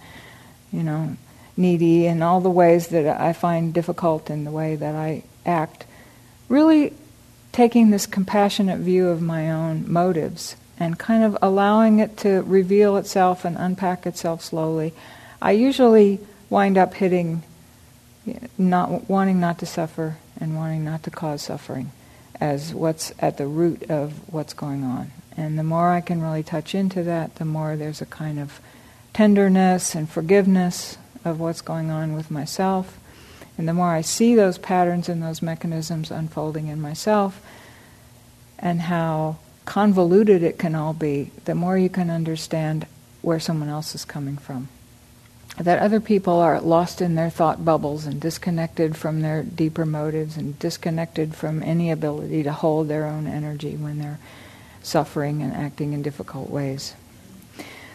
[0.71, 1.15] you know,
[1.55, 5.85] needy and all the ways that I find difficult in the way that I act,
[6.49, 6.93] really
[7.51, 12.97] taking this compassionate view of my own motives and kind of allowing it to reveal
[12.97, 14.93] itself and unpack itself slowly.
[15.41, 16.19] I usually
[16.49, 17.43] wind up hitting
[18.57, 21.91] not wanting not to suffer and wanting not to cause suffering
[22.39, 25.11] as what's at the root of what's going on.
[25.37, 28.59] And the more I can really touch into that, the more there's a kind of
[29.13, 32.97] tenderness and forgiveness of what's going on with myself.
[33.57, 37.41] And the more I see those patterns and those mechanisms unfolding in myself,
[38.59, 42.85] and how convoluted it can all be, the more you can understand
[43.21, 44.69] where someone else is coming from.
[45.57, 50.35] That other people are lost in their thought bubbles and disconnected from their deeper motives
[50.35, 54.19] and disconnected from any ability to hold their own energy when they're
[54.83, 56.93] suffering and acting in difficult ways.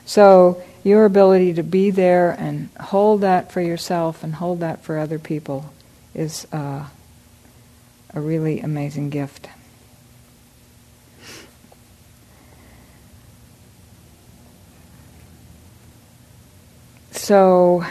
[0.07, 4.99] So, your ability to be there and hold that for yourself and hold that for
[4.99, 5.73] other people
[6.15, 6.87] is uh,
[8.15, 9.49] a really amazing gift.
[17.31, 17.85] So,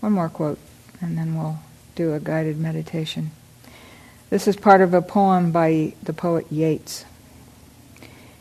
[0.00, 0.58] one more quote,
[1.00, 1.60] and then we'll
[1.94, 3.30] do a guided meditation.
[4.30, 7.04] This is part of a poem by the poet Yeats.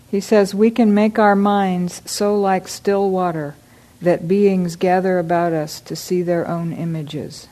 [0.10, 3.54] He says, We can make our minds so like still water
[4.02, 7.48] that beings gather about us to see their own images,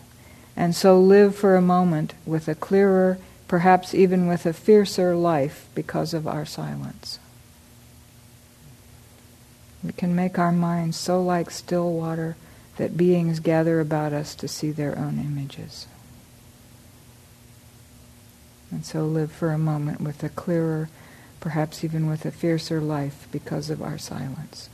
[0.56, 5.69] and so live for a moment with a clearer, perhaps even with a fiercer life
[5.76, 7.19] because of our silence.
[9.86, 12.36] We can make our minds so like still water
[12.78, 15.86] that beings gather about us to see their own images.
[18.72, 20.90] And so live for a moment with a clearer,
[21.40, 24.70] perhaps even with a fiercer life because of our silence.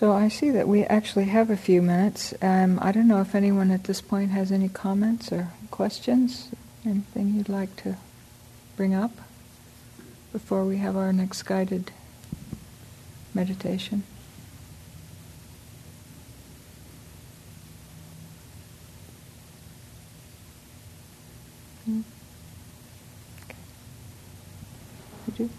[0.00, 2.32] So I see that we actually have a few minutes.
[2.40, 6.48] Um, I don't know if anyone at this point has any comments or questions,
[6.86, 7.98] anything you'd like to
[8.78, 9.10] bring up
[10.32, 11.90] before we have our next guided
[13.34, 14.04] meditation.
[21.84, 22.00] Hmm?
[25.28, 25.42] Okay.
[25.42, 25.50] You?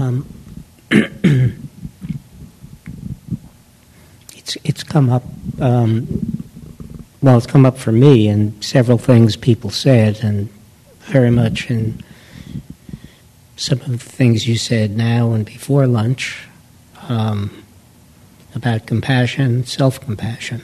[0.00, 0.26] Um,
[0.90, 1.58] it's
[4.64, 5.22] it's come up.
[5.60, 6.42] Um,
[7.20, 10.48] well, it's come up for me and several things people said, and
[11.00, 12.02] very much in
[13.56, 16.48] some of the things you said now and before lunch
[17.10, 17.62] um,
[18.54, 20.62] about compassion, self compassion,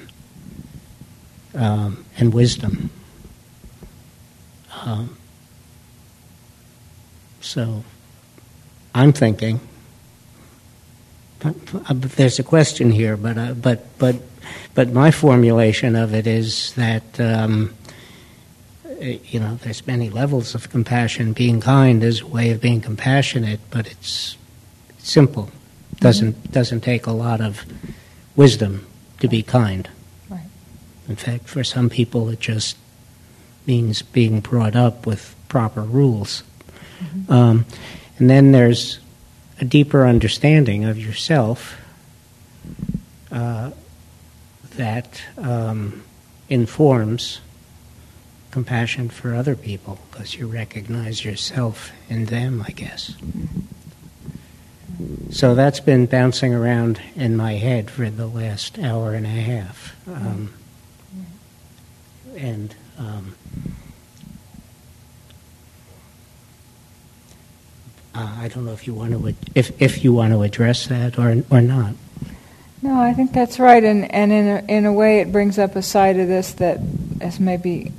[1.55, 2.89] um, and wisdom.
[4.83, 5.15] Um,
[7.43, 7.85] so
[8.97, 9.61] I'm thinking.
[11.91, 14.17] There's a question here, but uh, but but
[14.75, 17.75] but my formulation of it is that um,
[18.99, 21.35] you know there's many levels of compassion.
[21.35, 24.39] Being kind is a way of being compassionate, but it's
[24.97, 25.51] simple.
[26.01, 26.53] doesn't mm-hmm.
[26.53, 27.67] doesn't take a lot of
[28.35, 28.87] wisdom
[29.21, 29.91] to be kind.
[30.31, 30.41] Right.
[31.07, 32.79] In fact, for some people, it just
[33.67, 36.43] means being brought up with proper rules.
[36.99, 37.31] Mm-hmm.
[37.31, 37.67] Um,
[38.19, 38.99] and then there's
[39.61, 41.79] a deeper understanding of yourself
[43.31, 43.71] uh,
[44.77, 46.03] that um,
[46.49, 47.41] informs
[48.51, 53.15] compassion for other people because you recognize yourself in them, I guess.
[55.31, 59.95] So that's been bouncing around in my head for the last hour and a half.
[60.09, 60.55] Um,
[62.35, 63.35] and um,
[68.17, 71.19] Uh, I don't know if you want to if if you want to address that
[71.19, 71.95] or or not.
[72.81, 75.77] No, I think that's right, and and in a, in a way, it brings up
[75.77, 76.81] a side of this that
[77.21, 77.93] has maybe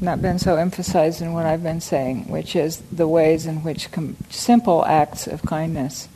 [0.00, 3.90] not been so emphasized in what I've been saying, which is the ways in which
[3.90, 6.08] com- simple acts of kindness.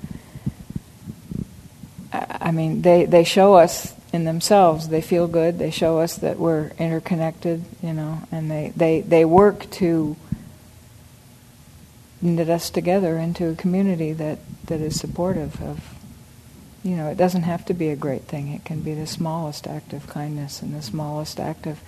[2.13, 4.89] I mean, they, they show us in themselves.
[4.89, 5.59] They feel good.
[5.59, 10.17] They show us that we're interconnected, you know, and they, they, they work to
[12.21, 15.95] knit us together into a community that, that is supportive of,
[16.83, 18.53] you know, it doesn't have to be a great thing.
[18.53, 21.81] It can be the smallest act of kindness and the smallest act of,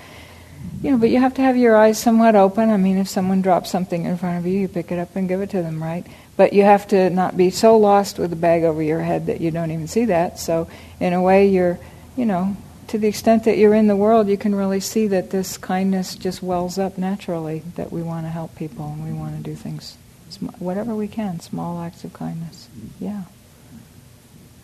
[0.82, 2.70] you know, but you have to have your eyes somewhat open.
[2.70, 5.28] I mean, if someone drops something in front of you, you pick it up and
[5.28, 6.07] give it to them, right?
[6.36, 9.40] But you have to not be so lost with a bag over your head that
[9.40, 10.39] you don't even see that.
[10.39, 10.69] So,
[11.01, 11.78] in a way, you're,
[12.16, 12.57] you know,
[12.89, 16.15] to the extent that you're in the world, you can really see that this kindness
[16.15, 19.55] just wells up naturally, that we want to help people and we want to do
[19.55, 19.97] things
[20.36, 22.69] whatever we can, small acts of kindness.
[22.98, 23.23] Yeah.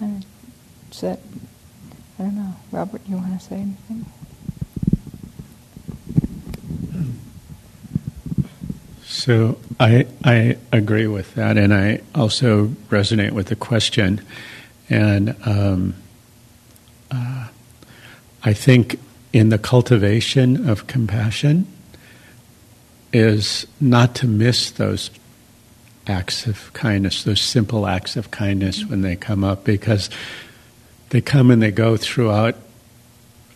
[0.01, 0.24] And
[1.01, 1.20] that,
[2.18, 2.55] I don't know.
[2.70, 4.06] Robert, you want to say anything?
[9.05, 14.20] So I I agree with that, and I also resonate with the question,
[14.88, 15.94] and um,
[17.10, 17.48] uh,
[18.44, 19.01] I think
[19.32, 21.66] in the cultivation of compassion
[23.12, 25.10] is not to miss those
[26.07, 30.11] acts of kindness, those simple acts of kindness when they come up, because
[31.11, 32.57] they come and they go throughout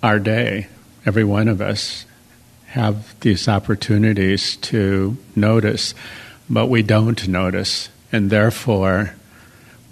[0.02, 0.68] our day.
[1.06, 2.05] Every one of us
[2.66, 5.94] have these opportunities to notice,
[6.48, 9.14] but we don't notice, and therefore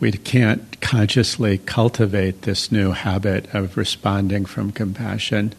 [0.00, 5.52] we can't consciously cultivate this new habit of responding from compassion.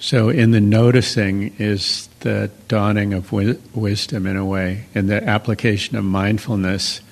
[0.00, 4.86] So, in the noticing is the dawning of wi- wisdom in a way.
[4.94, 7.02] In the application of mindfulness,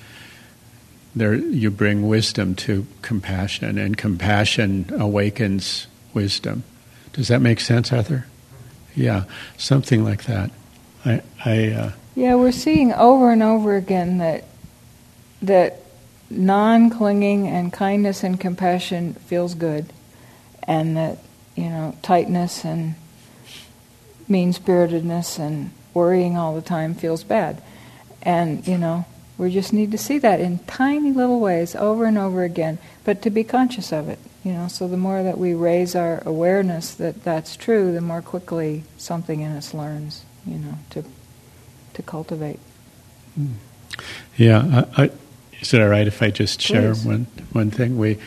[1.15, 5.85] there you bring wisdom to compassion, and compassion awakens
[6.15, 6.63] wisdom.
[7.13, 8.25] Does that make sense, Arthur?
[8.95, 9.25] Yeah,
[9.55, 10.49] something like that.
[11.05, 14.45] I, I uh, yeah, we're seeing over and over again that
[15.43, 15.81] that
[16.31, 19.93] non-clinging and kindness and compassion feels good,
[20.63, 21.19] and that
[21.55, 22.95] you know tightness and
[24.27, 27.61] mean-spiritedness and worrying all the time feels bad,
[28.21, 29.05] and you know
[29.37, 33.21] we just need to see that in tiny little ways over and over again, but
[33.23, 34.19] to be conscious of it.
[34.43, 38.21] You know, so the more that we raise our awareness that that's true, the more
[38.21, 40.25] quickly something in us learns.
[40.45, 41.05] You know, to
[41.93, 42.59] to cultivate.
[44.35, 45.11] Yeah, I, I,
[45.61, 47.05] is it all right if I just share Please.
[47.05, 47.97] one one thing?
[47.97, 48.17] We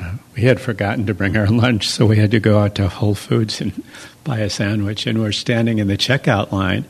[0.00, 2.88] uh, we had forgotten to bring our lunch, so we had to go out to
[2.88, 3.84] Whole Foods and
[4.28, 5.06] buy a sandwich.
[5.06, 6.84] And we're standing in the checkout line,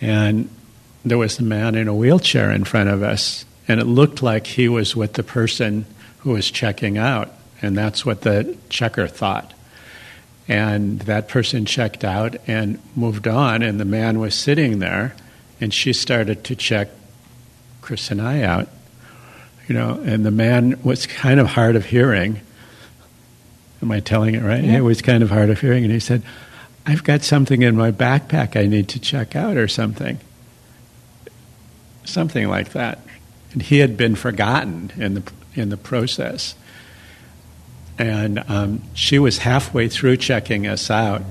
[0.00, 0.48] and
[1.04, 4.46] there was a man in a wheelchair in front of us, and it looked like
[4.46, 5.84] he was with the person
[6.20, 7.30] who was checking out,
[7.60, 9.52] and that's what the checker thought.
[10.48, 15.14] And that person checked out and moved on, and the man was sitting there,
[15.60, 16.88] and she started to check
[17.82, 18.68] Chris and I out,
[19.68, 22.40] you know, and the man was kind of hard of hearing.
[23.82, 24.64] Am I telling it right?
[24.64, 24.78] Yeah.
[24.78, 26.22] It was kind of hard of hearing, and he said,
[26.86, 30.18] "I've got something in my backpack I need to check out, or something."
[32.04, 33.00] Something like that,
[33.52, 35.22] and he had been forgotten in the
[35.54, 36.54] in the process.
[37.98, 41.22] And um, she was halfway through checking us out,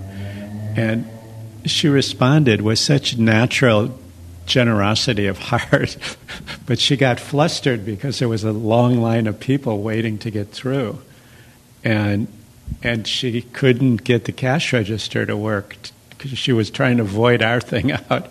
[0.75, 1.07] and
[1.65, 3.97] she responded with such natural
[4.45, 5.97] generosity of heart,
[6.65, 10.49] but she got flustered because there was a long line of people waiting to get
[10.49, 10.99] through,
[11.83, 12.27] and
[12.81, 15.75] and she couldn't get the cash register to work
[16.09, 18.27] because she was trying to void our thing out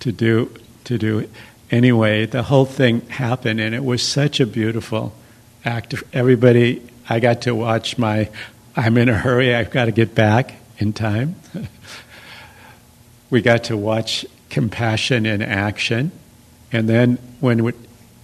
[0.00, 0.54] to do
[0.84, 1.30] to do it.
[1.70, 5.12] Anyway, the whole thing happened, and it was such a beautiful
[5.64, 5.94] act.
[6.12, 8.30] Everybody, I got to watch my.
[8.76, 9.54] I'm in a hurry.
[9.54, 11.34] I've got to get back in time.
[13.30, 16.12] we got to watch compassion in action.
[16.72, 17.72] And then when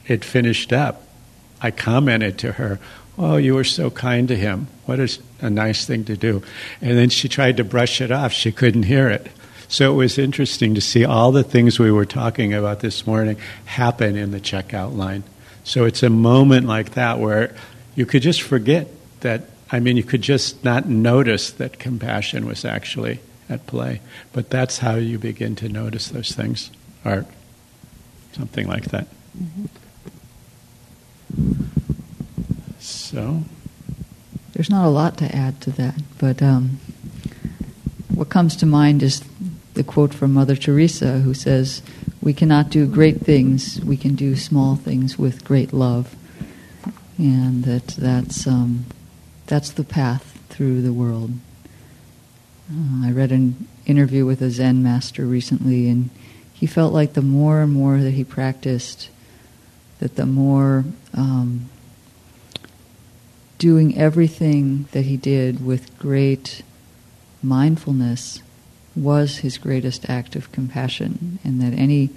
[0.06, 1.02] it finished up,
[1.60, 2.78] I commented to her,
[3.24, 4.66] Oh, you were so kind to him.
[4.84, 6.42] What a, a nice thing to do.
[6.80, 8.32] And then she tried to brush it off.
[8.32, 9.28] She couldn't hear it.
[9.68, 13.36] So it was interesting to see all the things we were talking about this morning
[13.64, 15.22] happen in the checkout line.
[15.62, 17.54] So it's a moment like that where
[17.94, 18.88] you could just forget
[19.20, 24.00] that, I mean, you could just not notice that compassion was actually at play.
[24.32, 26.72] But that's how you begin to notice those things,
[27.04, 27.24] or
[28.32, 29.06] something like that.
[29.38, 29.66] Mm-hmm.
[33.12, 33.44] So,
[34.54, 36.80] There's not a lot to add to that, but um,
[38.08, 39.22] what comes to mind is
[39.74, 41.82] the quote from Mother Teresa, who says,
[42.22, 46.16] "We cannot do great things; we can do small things with great love."
[47.18, 48.86] And that that's um,
[49.46, 51.32] that's the path through the world.
[52.72, 56.08] Uh, I read an interview with a Zen master recently, and
[56.50, 59.10] he felt like the more and more that he practiced,
[59.98, 61.68] that the more um,
[63.62, 66.62] doing everything that he did with great
[67.44, 68.42] mindfulness
[68.96, 72.10] was his greatest act of compassion, and that any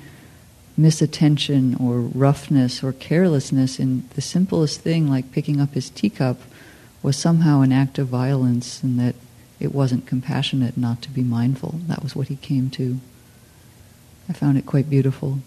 [0.75, 6.41] misattention or roughness or carelessness in the simplest thing, like picking up his teacup,
[7.03, 9.13] was somehow an act of violence, and that
[9.59, 11.75] it wasn't compassionate not to be mindful.
[11.85, 12.99] That was what he came to.
[14.27, 15.41] I found it quite beautiful.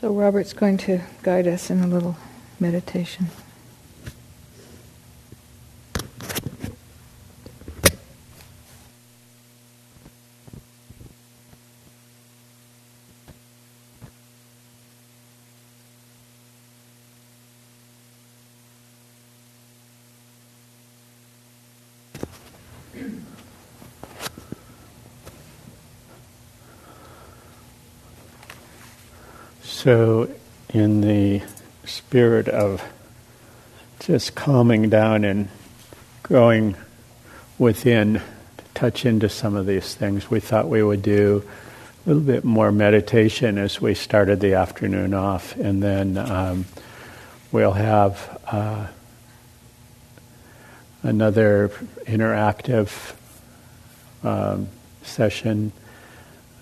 [0.00, 2.16] So Robert's going to guide us in a little
[2.60, 3.30] meditation.
[29.88, 30.28] So,
[30.68, 31.40] in the
[31.86, 32.84] spirit of
[34.00, 35.48] just calming down and
[36.22, 36.76] going
[37.56, 41.42] within to touch into some of these things, we thought we would do
[42.04, 46.66] a little bit more meditation as we started the afternoon off, and then um,
[47.50, 48.88] we'll have uh,
[51.02, 51.70] another
[52.04, 53.14] interactive
[54.22, 54.68] um,
[55.02, 55.72] session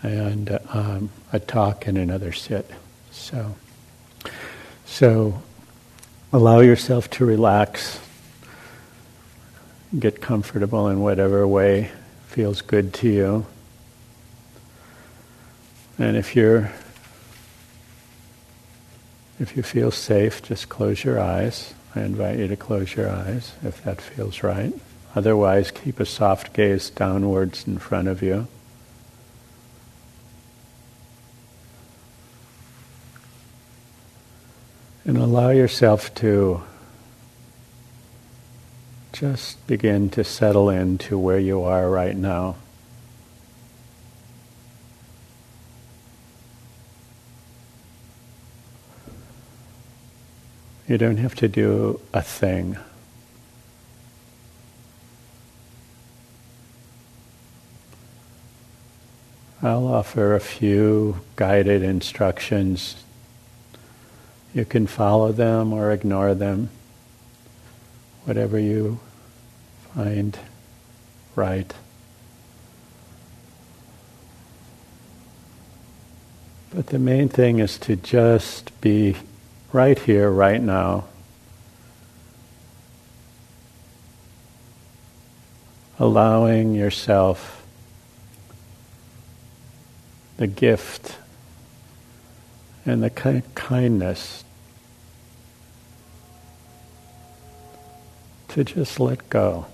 [0.05, 2.71] and um, a talk and another sit.
[3.17, 3.57] So,
[4.85, 5.43] so
[6.33, 7.99] allow yourself to relax,
[9.99, 11.91] get comfortable in whatever way
[12.29, 13.47] feels good to you.
[15.99, 16.71] And if you're
[19.41, 21.75] if you feel safe, just close your eyes.
[21.95, 24.73] I invite you to close your eyes if that feels right.
[25.15, 28.47] Otherwise, keep a soft gaze downwards in front of you.
[35.07, 36.65] And allow yourself to
[39.13, 42.57] just begin to settle into where you are right now.
[50.89, 52.77] You don't have to do a thing.
[59.63, 63.05] I'll offer a few guided instructions
[64.57, 66.71] you can follow them or ignore them,
[68.25, 68.99] whatever you
[69.95, 70.39] find
[71.35, 71.75] right.
[76.71, 79.17] But the main thing is to just be
[79.75, 81.05] right here, right now.
[85.99, 87.63] Allowing yourself
[90.39, 91.19] the gift
[92.87, 93.11] and the
[93.55, 94.45] kindness
[98.57, 99.67] to just let go.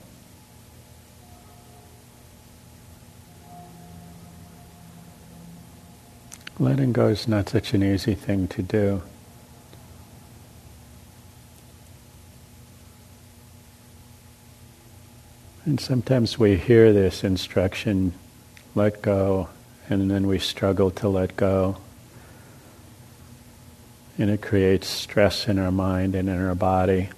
[6.59, 9.03] Letting go is not such an easy thing to do.
[15.65, 18.15] And sometimes we hear this instruction,
[18.75, 19.49] let go,
[19.89, 21.77] and then we struggle to let go.
[24.19, 27.11] And it creates stress in our mind and in our body.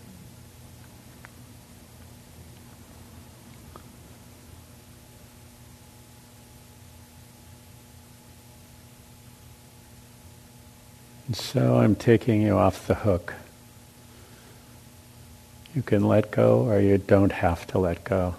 [11.26, 13.34] And so I'm taking you off the hook.
[15.74, 18.36] You can let go or you don't have to let go.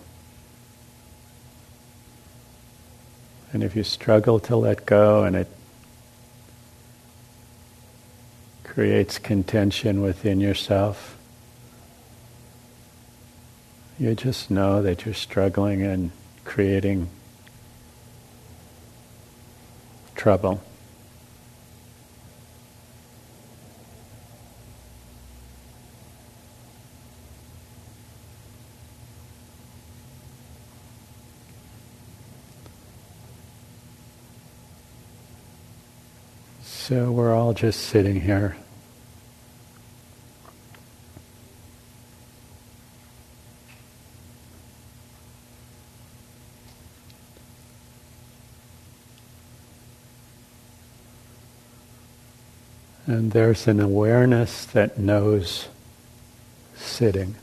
[3.51, 5.47] And if you struggle to let go and it
[8.63, 11.17] creates contention within yourself,
[13.97, 16.11] you just know that you're struggling and
[16.43, 17.09] creating
[20.15, 20.61] trouble.
[36.87, 38.57] So we're all just sitting here.
[53.07, 55.69] And there's an awareness that knows
[56.75, 57.33] sitting.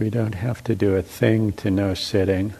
[0.00, 2.54] We don't have to do a thing to know sitting.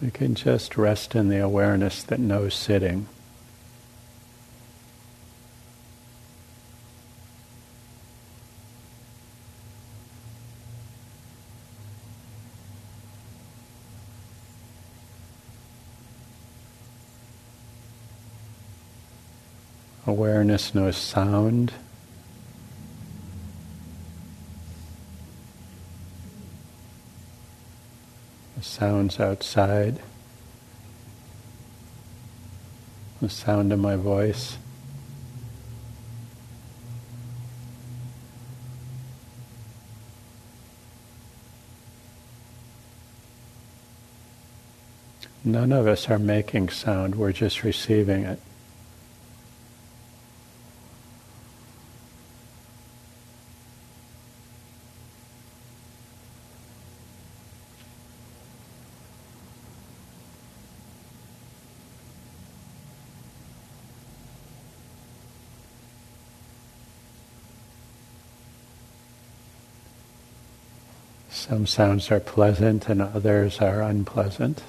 [0.00, 3.08] We can just rest in the awareness that knows sitting.
[20.48, 21.74] awareness knows sound.
[28.56, 30.00] The sounds outside,
[33.20, 34.56] the sound of my voice.
[45.44, 48.40] None of us are making sound, we're just receiving it.
[71.48, 74.62] Some sounds are pleasant and others are unpleasant.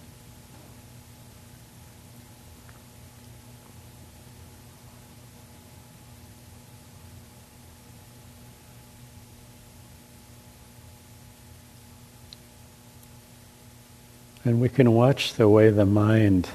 [14.46, 16.48] And we can watch the way the mind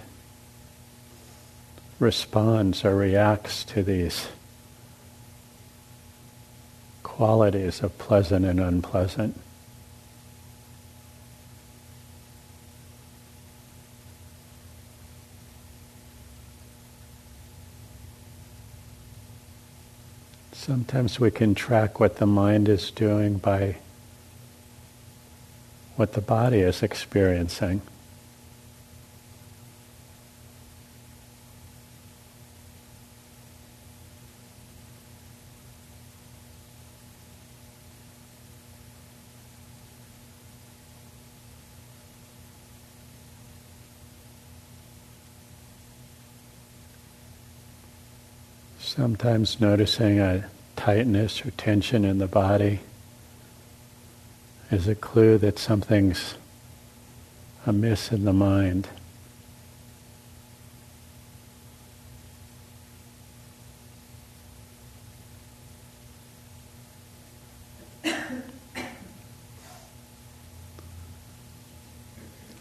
[2.01, 4.29] responds or reacts to these
[7.03, 9.39] qualities of pleasant and unpleasant.
[20.65, 23.77] Sometimes we can track what the mind is doing by
[25.97, 27.83] what the body is experiencing.
[48.79, 50.49] Sometimes noticing a
[50.85, 52.79] tightness or tension in the body
[54.71, 56.35] is a clue that something's
[57.65, 58.87] amiss in the mind.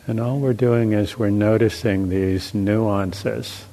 [0.07, 3.65] And all we're doing is we're noticing these nuances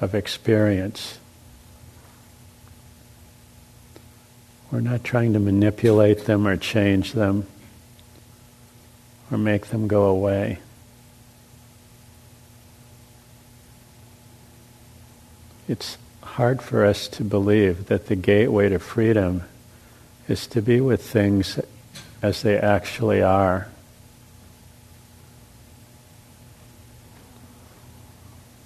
[0.00, 1.18] of experience.
[4.70, 7.46] We're not trying to manipulate them or change them
[9.30, 10.58] or make them go away.
[15.68, 19.42] It's hard for us to believe that the gateway to freedom
[20.28, 21.58] is to be with things
[22.22, 23.68] as they actually are.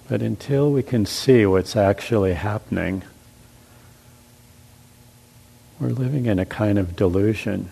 [0.09, 3.03] But until we can see what's actually happening,
[5.81, 7.67] we're living in a kind of delusion.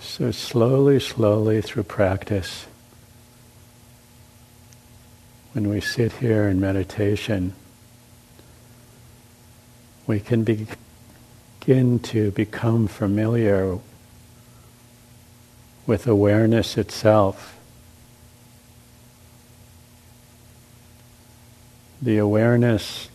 [0.00, 2.66] So slowly, slowly through practice,
[5.54, 7.54] when we sit here in meditation,
[10.04, 13.78] we can begin to become familiar
[15.86, 17.56] with awareness itself.
[22.02, 23.08] The awareness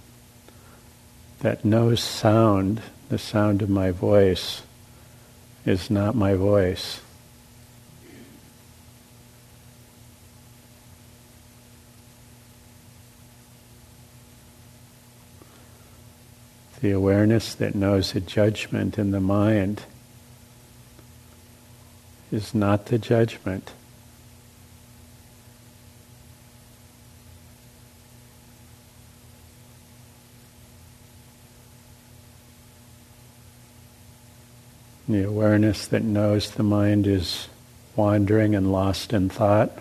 [1.41, 4.61] that knows sound, the sound of my voice,
[5.65, 7.01] is not my voice.
[16.81, 19.83] The awareness that knows a judgment in the mind
[22.31, 23.71] is not the judgment.
[35.09, 37.47] The awareness that knows the mind is
[37.95, 39.71] wandering and lost in thought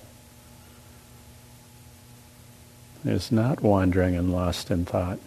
[3.05, 5.19] is not wandering and lost in thought.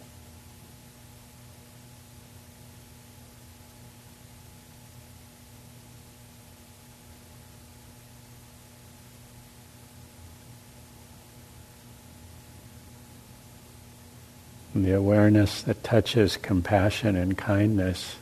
[14.82, 18.16] And the awareness that touches compassion and kindness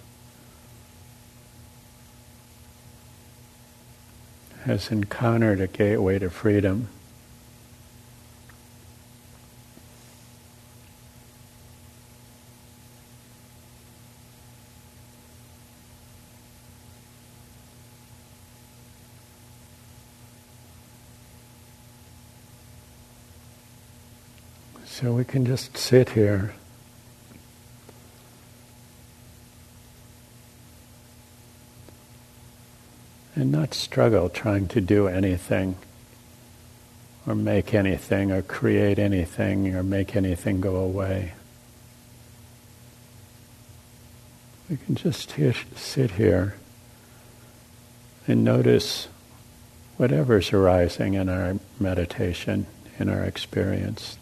[4.65, 6.89] has encountered a gateway to freedom.
[24.99, 26.53] So we can just sit here.
[33.33, 35.77] And not struggle trying to do anything,
[37.25, 41.31] or make anything, or create anything, or make anything go away.
[44.69, 45.33] We can just
[45.77, 46.55] sit here
[48.27, 49.07] and notice
[49.95, 52.65] whatever's arising in our meditation,
[52.99, 54.17] in our experience.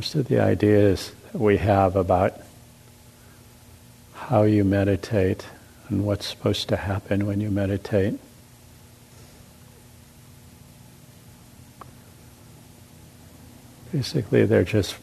[0.00, 2.40] Most of the ideas we have about
[4.14, 5.44] how you meditate
[5.90, 8.18] and what's supposed to happen when you meditate
[13.92, 14.96] basically they're just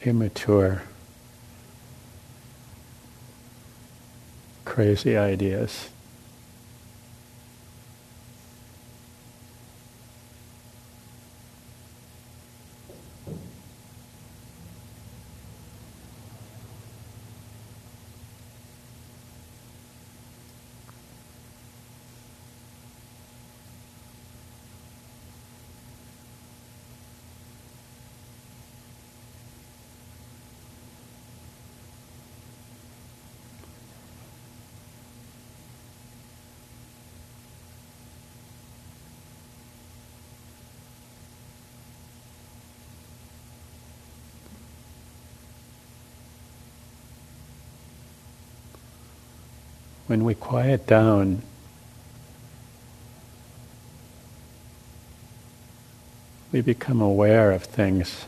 [0.00, 0.80] immature,
[4.64, 5.90] crazy ideas.
[50.08, 51.42] When we quiet down,
[56.50, 58.24] we become aware of things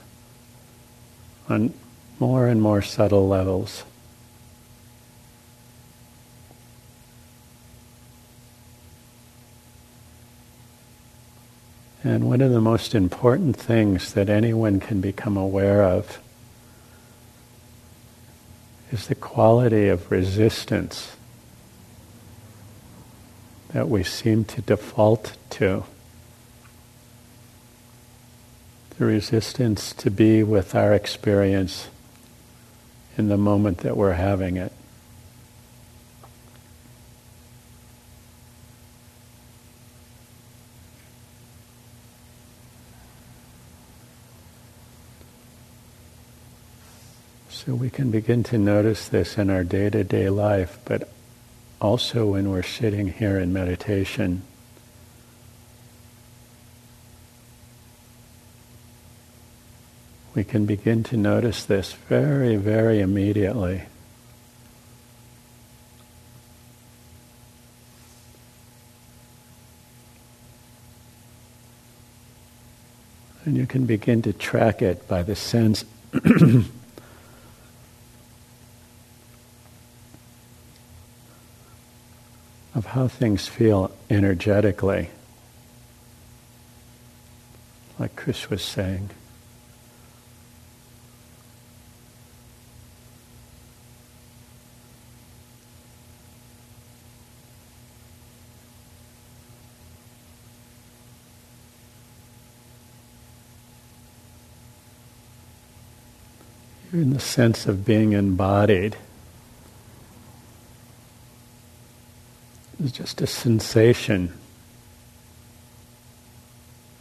[1.48, 1.72] on
[2.18, 3.84] more and more subtle levels.
[12.04, 16.18] And one of the most important things that anyone can become aware of
[18.92, 21.16] is the quality of resistance
[23.72, 25.84] that we seem to default to.
[28.98, 31.88] The resistance to be with our experience
[33.16, 34.72] in the moment that we're having it.
[47.48, 51.08] So we can begin to notice this in our day to day life, but
[51.80, 54.42] also when we're sitting here in meditation,
[60.34, 63.82] we can begin to notice this very, very immediately.
[73.44, 75.84] And you can begin to track it by the sense
[82.90, 85.10] how things feel energetically.
[88.00, 89.10] Like Chris was saying.
[106.92, 108.96] in the sense of being embodied.
[112.80, 114.32] Is just a sensation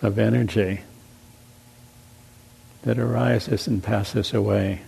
[0.02, 0.82] of energy
[2.82, 4.82] that arises and passes away.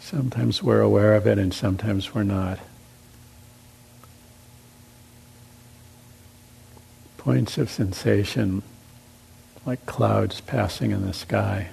[0.00, 2.58] Sometimes we're aware of it and sometimes we're not.
[7.18, 8.62] Points of sensation
[9.66, 11.70] like clouds passing in the sky.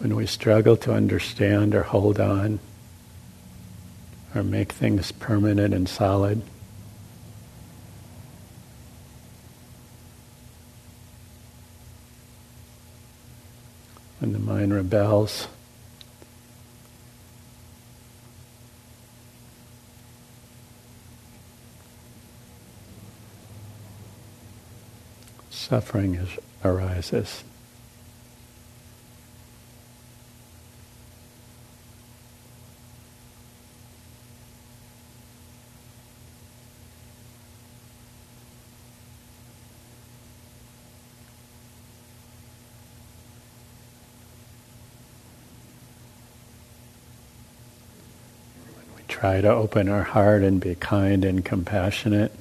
[0.00, 2.58] When we struggle to understand or hold on
[4.34, 6.40] or make things permanent and solid.
[14.20, 15.48] When the mind rebels,
[25.50, 27.44] suffering is, arises.
[49.20, 52.32] Try to open our heart and be kind and compassionate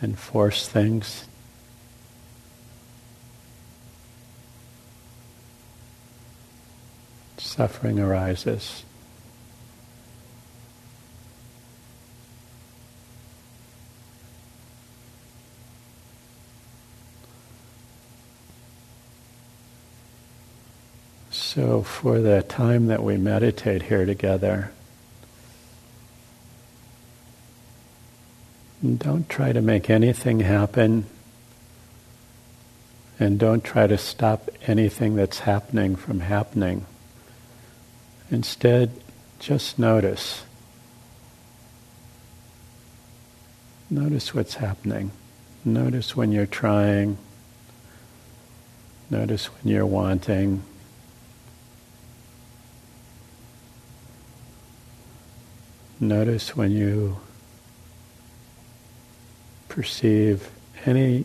[0.00, 1.24] and force things.
[7.36, 8.82] Suffering arises.
[21.58, 24.70] So, for the time that we meditate here together,
[28.80, 31.06] don't try to make anything happen
[33.18, 36.86] and don't try to stop anything that's happening from happening.
[38.30, 38.92] Instead,
[39.40, 40.44] just notice.
[43.90, 45.10] Notice what's happening.
[45.64, 47.18] Notice when you're trying.
[49.10, 50.62] Notice when you're wanting.
[56.00, 57.18] Notice when you
[59.68, 60.48] perceive
[60.86, 61.24] any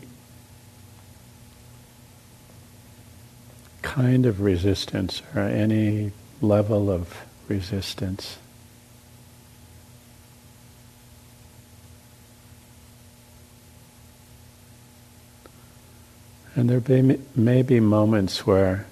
[3.82, 6.10] kind of resistance or any
[6.40, 8.38] level of resistance.
[16.56, 18.86] And there may, be moments where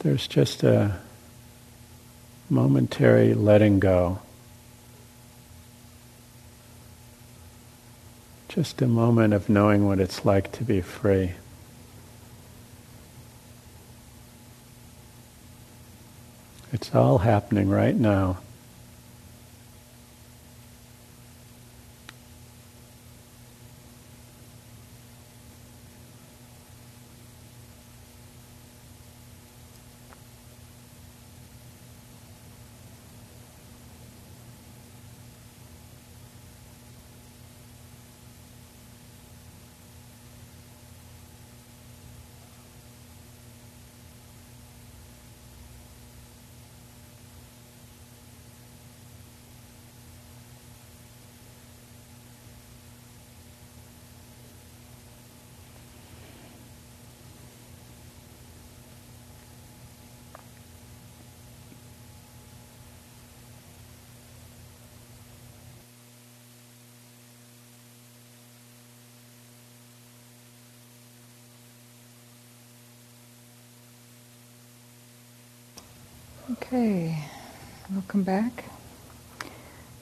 [0.00, 0.98] there's just a
[2.48, 4.20] momentary letting go.
[8.48, 11.32] Just a moment of knowing what it's like to be free.
[16.72, 18.38] It's all happening right now.
[76.48, 77.24] Okay,
[77.92, 78.66] welcome back.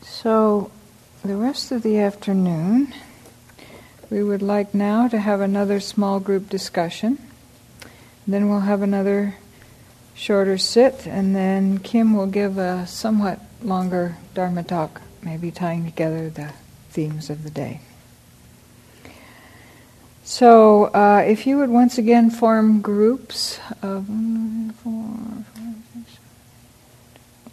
[0.02, 0.70] So,
[1.24, 2.92] the rest of the afternoon,
[4.10, 7.16] we would like now to have another small group discussion.
[8.26, 9.36] Then we'll have another
[10.14, 16.28] shorter sit, and then Kim will give a somewhat longer Dharma talk, maybe tying together
[16.28, 16.52] the
[16.90, 17.80] themes of the day.
[20.24, 24.10] So, uh, if you would once again form groups of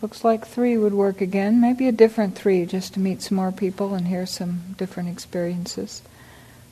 [0.02, 1.61] Looks like three would work again.
[1.61, 6.02] Maybe a different three just to meet some more people and hear some different experiences.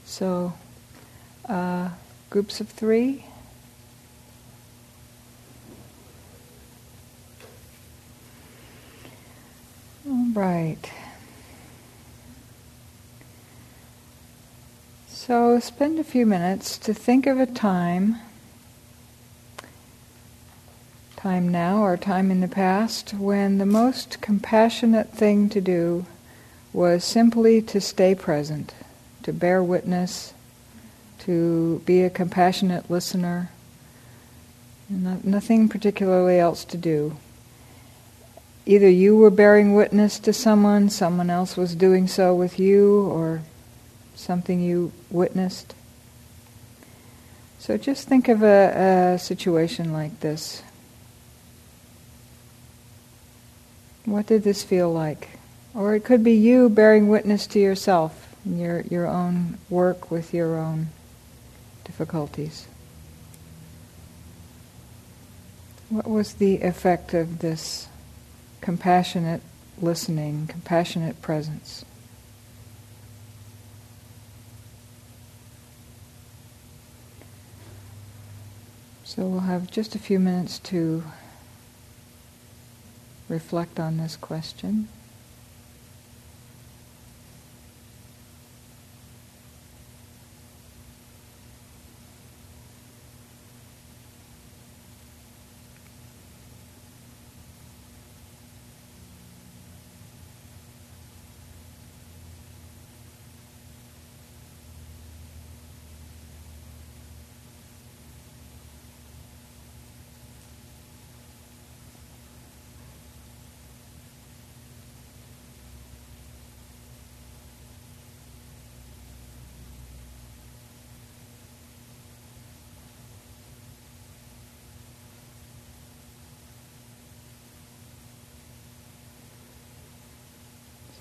[0.04, 0.54] So,
[1.48, 1.90] uh,
[2.32, 3.26] groups of three.
[10.08, 10.92] All right.
[15.08, 18.18] So, spend a few minutes to think of a time
[21.20, 26.06] time now or time in the past when the most compassionate thing to do
[26.72, 28.74] was simply to stay present,
[29.22, 30.34] to bear witness,
[31.20, 33.50] to be a compassionate listener,
[34.88, 37.18] not, nothing particularly else to do.
[38.66, 43.42] Either you were bearing witness to someone, someone else was doing so with you, or
[44.16, 45.74] something you witnessed.
[47.58, 50.64] So just think of a, a situation like this.
[54.06, 55.30] What did this feel like?
[55.76, 60.58] Or it could be you bearing witness to yourself, your, your own work with your
[60.58, 60.88] own
[61.84, 62.68] difficulties.
[65.90, 67.88] What was the effect of this
[68.62, 69.42] compassionate
[69.82, 71.84] listening, compassionate presence?
[79.04, 81.04] So we'll have just a few minutes to
[83.30, 84.88] reflect on this question.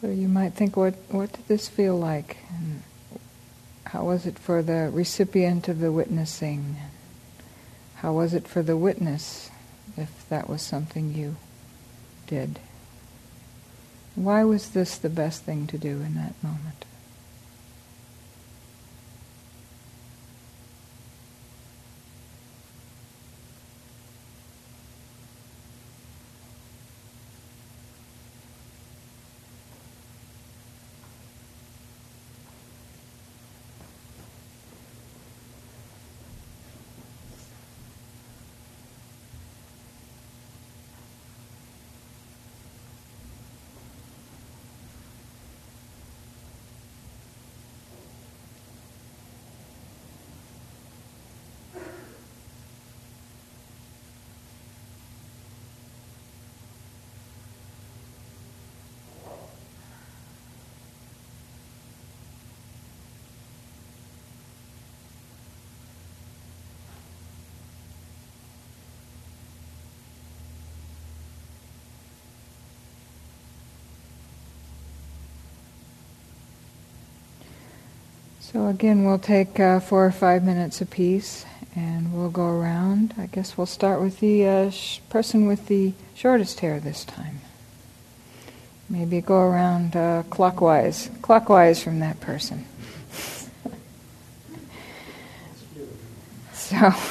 [0.01, 2.37] So you might think, what what did this feel like?
[2.51, 2.83] And
[3.87, 6.77] how was it for the recipient of the witnessing?
[7.97, 9.51] How was it for the witness,
[9.97, 11.37] if that was something you
[12.29, 12.61] did?
[14.15, 16.85] Why was this the best thing to do in that moment?
[78.53, 81.45] So again, we'll take uh, four or five minutes apiece,
[81.77, 83.13] and we'll go around.
[83.19, 87.41] I guess we'll start with the uh, sh- person with the shortest hair this time.
[88.89, 92.65] Maybe go around uh, clockwise, clockwise from that person.
[96.55, 96.91] so.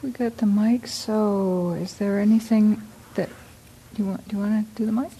[0.00, 2.87] We got the mic, so is there anything
[3.98, 4.28] you want?
[4.28, 5.10] Do you want to do the mic?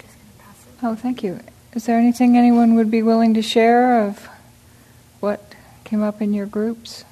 [0.82, 1.40] Oh, thank you.
[1.74, 4.28] Is there anything anyone would be willing to share of
[5.20, 7.04] what came up in your groups?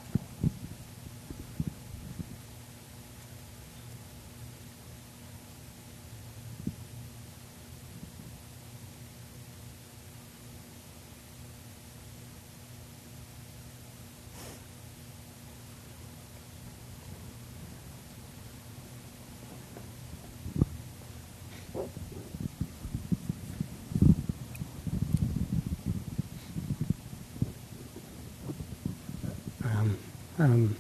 [30.47, 30.77] Um,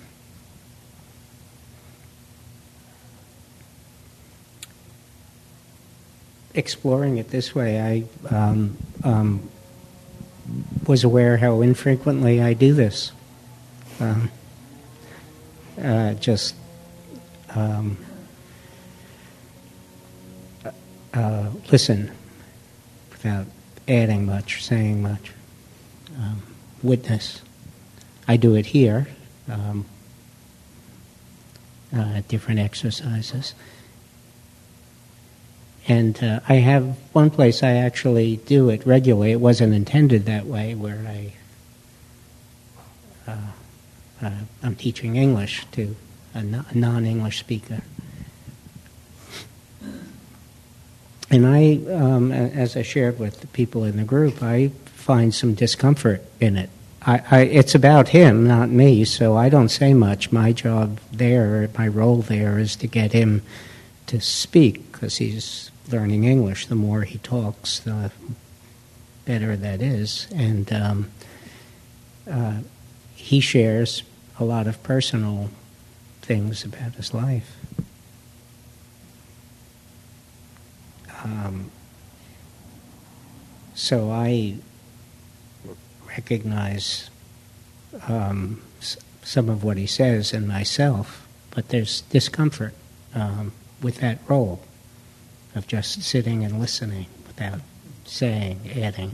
[6.54, 9.50] exploring it this way, I um, um,
[10.86, 13.10] was aware how infrequently I do this.
[13.98, 14.30] Um,
[15.82, 16.54] uh, just
[17.52, 17.98] um,
[21.12, 22.12] uh, listen
[23.10, 23.46] without
[23.88, 25.32] adding much, saying much.
[26.16, 26.40] Um,
[26.84, 27.42] witness.
[28.28, 29.08] I do it here
[29.48, 29.84] um,
[31.94, 33.54] uh, different exercises.
[35.88, 39.32] And uh, I have one place I actually do it regularly.
[39.32, 41.32] It wasn't intended that way, where I
[43.30, 43.36] uh,
[44.22, 44.30] uh
[44.62, 45.94] I'm teaching English to
[46.34, 46.42] a,
[46.74, 47.82] non-English speaker.
[51.30, 55.54] And I, um, as I shared with the people in the group, I find some
[55.54, 56.70] discomfort in it
[57.06, 60.32] I, I, it's about him, not me, so I don't say much.
[60.32, 63.42] My job there, my role there, is to get him
[64.08, 66.66] to speak because he's learning English.
[66.66, 68.10] The more he talks, the
[69.24, 70.26] better that is.
[70.34, 71.10] And um,
[72.28, 72.58] uh,
[73.14, 74.02] he shares
[74.40, 75.50] a lot of personal
[76.22, 77.56] things about his life.
[81.22, 81.70] Um,
[83.74, 84.56] so I
[86.16, 87.10] recognize
[88.08, 92.74] um, s- some of what he says in myself, but there's discomfort
[93.14, 93.52] um,
[93.82, 94.60] with that role
[95.54, 97.60] of just sitting and listening without
[98.04, 99.12] saying, adding.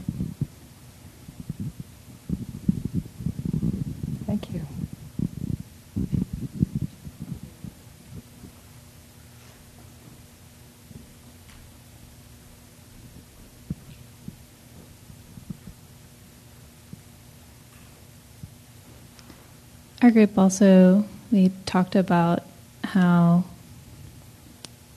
[20.03, 22.43] Our group also, we talked about
[22.83, 23.45] how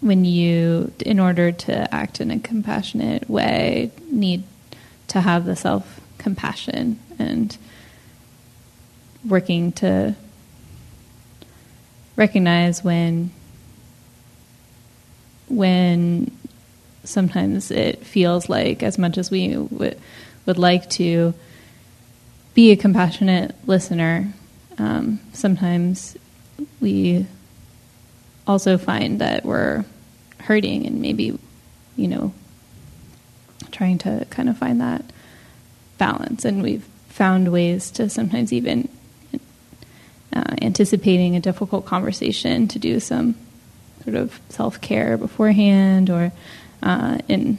[0.00, 4.42] when you, in order to act in a compassionate way, need
[5.06, 7.56] to have the self compassion and
[9.24, 10.16] working to
[12.16, 13.30] recognize when
[15.46, 16.36] when
[17.04, 19.94] sometimes it feels like as much as we w-
[20.46, 21.32] would like to
[22.54, 24.32] be a compassionate listener
[24.78, 26.16] um, sometimes
[26.80, 27.26] we
[28.46, 29.84] also find that we're
[30.40, 31.38] hurting and maybe,
[31.96, 32.32] you know,
[33.72, 35.04] trying to kind of find that
[35.98, 36.44] balance.
[36.44, 38.88] And we've found ways to sometimes even
[40.32, 43.34] uh, anticipating a difficult conversation to do some
[44.04, 46.32] sort of self care beforehand or
[46.82, 47.58] uh, in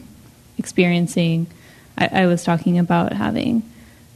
[0.57, 1.47] experiencing.
[1.97, 3.63] I, I was talking about having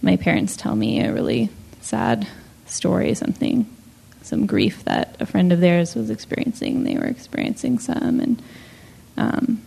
[0.02, 1.50] my parents tell me a really
[1.82, 2.28] sad
[2.72, 3.66] story, something,
[4.22, 6.84] some grief that a friend of theirs was experiencing.
[6.84, 8.42] They were experiencing some, and
[9.18, 9.62] um,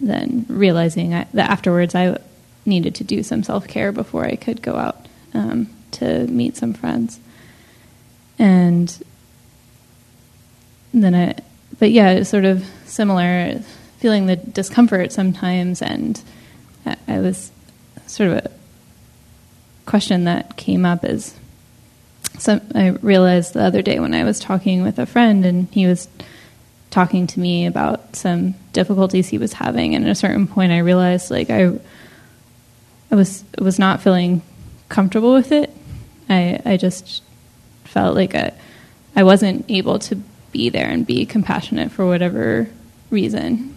[0.00, 2.18] then realizing I, that afterwards I
[2.64, 6.74] needed to do some self care before I could go out um, to meet some
[6.74, 7.20] friends.
[8.38, 8.96] And
[10.92, 11.34] then I,
[11.78, 13.60] but yeah, it's sort of similar,
[13.98, 16.20] feeling the discomfort sometimes, and
[16.84, 17.50] I, I was
[18.06, 18.50] sort of a
[19.86, 21.34] question that came up is
[22.38, 25.86] so I realized the other day when I was talking with a friend and he
[25.86, 26.08] was
[26.90, 30.78] talking to me about some difficulties he was having and at a certain point I
[30.78, 31.78] realized like I
[33.10, 34.42] I was was not feeling
[34.88, 35.70] comfortable with it.
[36.28, 37.22] I I just
[37.84, 38.52] felt like I
[39.14, 40.16] I wasn't able to
[40.52, 42.68] be there and be compassionate for whatever
[43.10, 43.76] reason.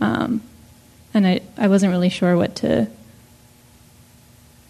[0.00, 0.42] Um,
[1.12, 2.88] and I, I wasn't really sure what to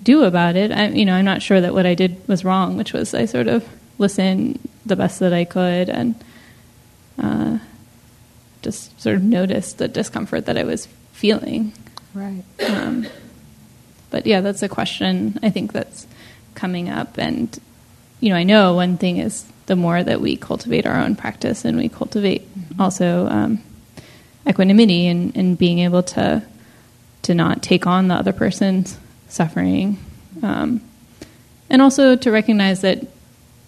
[0.02, 0.70] do about it.
[0.72, 3.24] I, you know, I'm not sure that what I did was wrong, which was I
[3.26, 3.66] sort of
[3.98, 6.14] listened the best that I could and
[7.18, 7.58] uh,
[8.62, 11.72] just sort of noticed the discomfort that I was feeling.
[12.14, 12.44] Right.
[12.66, 13.06] Um,
[14.10, 16.06] but yeah, that's a question I think that's
[16.54, 17.18] coming up.
[17.18, 17.56] And,
[18.20, 21.64] you know, I know one thing is the more that we cultivate our own practice
[21.64, 22.80] and we cultivate mm-hmm.
[22.80, 23.62] also um,
[24.48, 26.42] equanimity and, and being able to
[27.22, 28.96] to not take on the other person's
[29.30, 29.98] suffering,
[30.42, 30.80] um,
[31.68, 33.06] and also to recognize that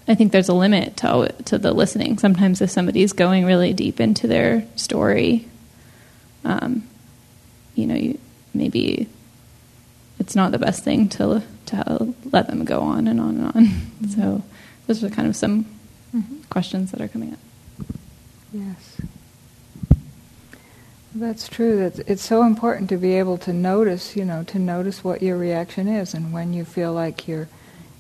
[0.09, 2.19] I think there's a limit to to the listening.
[2.19, 5.49] Sometimes if somebody's going really deep into their story,
[6.45, 6.87] um,
[7.75, 8.19] you know, you,
[8.53, 9.09] maybe
[10.19, 13.53] it's not the best thing to to let them go on and on and on.
[13.53, 13.89] Mm-hmm.
[14.17, 14.43] So
[14.87, 15.65] those are kind of some
[16.15, 16.43] mm-hmm.
[16.51, 17.39] questions that are coming up.
[18.53, 19.01] Yes.
[21.15, 21.93] That's true.
[22.07, 25.87] It's so important to be able to notice, you know, to notice what your reaction
[25.87, 27.49] is, and when you feel like you're,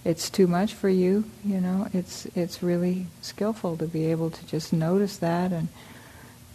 [0.02, 4.47] it's too much for you, you know, it's it's really skillful to be able to
[4.47, 5.68] just notice that, and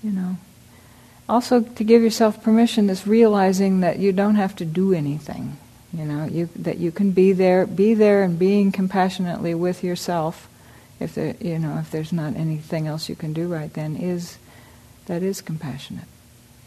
[0.03, 0.37] you know,
[1.29, 2.87] also to give yourself permission.
[2.87, 5.57] This realizing that you don't have to do anything,
[5.93, 10.49] you know, you that you can be there, be there, and being compassionately with yourself.
[10.99, 14.39] If there, you know, if there's not anything else you can do right then, is
[15.05, 16.05] that is compassionate.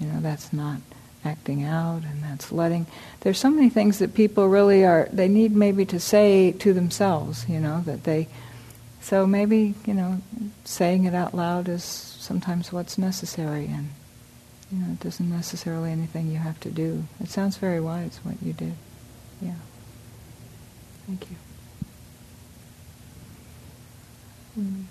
[0.00, 0.80] You know, that's not
[1.24, 2.86] acting out and that's letting.
[3.20, 7.46] There's so many things that people really are, they need maybe to say to themselves,
[7.48, 8.28] you know, that they.
[9.02, 10.20] So maybe, you know,
[10.64, 13.90] saying it out loud is sometimes what's necessary and,
[14.70, 17.04] you know, it isn't necessarily anything you have to do.
[17.18, 18.74] It sounds very wise what you did.
[19.40, 19.54] Yeah.
[21.06, 21.36] Thank you.
[24.58, 24.84] Mm.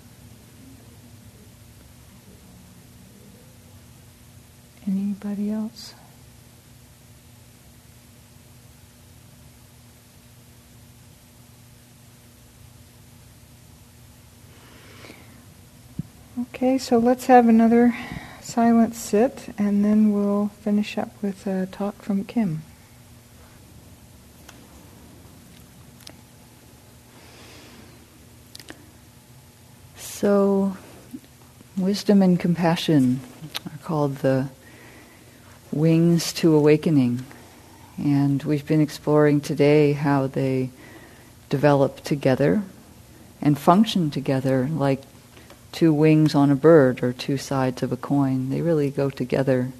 [4.86, 5.94] Anybody else?
[16.40, 17.94] Okay, so let's have another
[18.40, 22.62] silent sit and then we'll finish up with a talk from Kim.
[29.96, 30.76] So,
[31.76, 33.20] wisdom and compassion
[33.66, 34.48] are called the
[35.72, 37.24] wings to awakening.
[37.96, 40.70] And we've been exploring today how they
[41.48, 42.62] develop together
[43.42, 45.02] and function together like
[45.72, 48.50] two wings on a bird or two sides of a coin.
[48.50, 49.70] They really go together.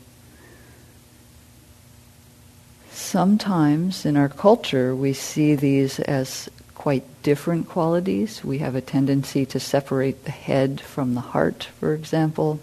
[2.91, 8.45] Sometimes in our culture we see these as quite different qualities.
[8.45, 12.61] We have a tendency to separate the head from the heart, for example.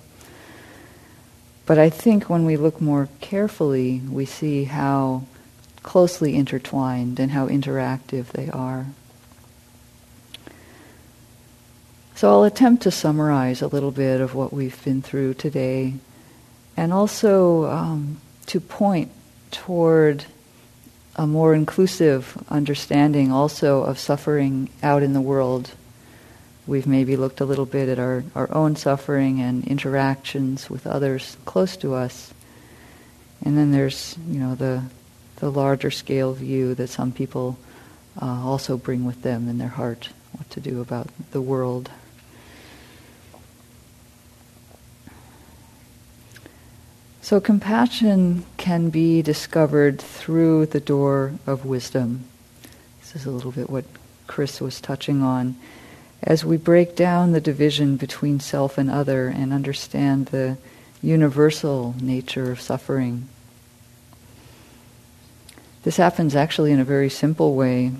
[1.68, 5.24] But I think when we look more carefully, we see how
[5.84, 8.88] closely intertwined and how interactive they are.
[12.16, 15.94] So I'll attempt to summarize a little bit of what we've been through today
[16.76, 19.12] and also um, to point
[19.52, 20.26] toward
[21.16, 25.72] a more inclusive understanding also of suffering out in the world
[26.68, 31.38] we've maybe looked a little bit at our, our own suffering and interactions with others
[31.46, 32.34] close to us.
[33.44, 34.84] And then there's, you know, the,
[35.38, 37.58] the larger scale view that some people
[38.22, 41.90] uh, also bring with them in their heart, what to do about the world.
[47.22, 52.24] So compassion can be discovered through the door of wisdom.
[53.02, 53.86] This is a little bit what
[54.28, 55.58] Chris was touching on.
[56.24, 60.58] As we break down the division between self and other and understand the
[61.02, 63.28] universal nature of suffering.
[65.84, 67.92] This happens actually in a very simple way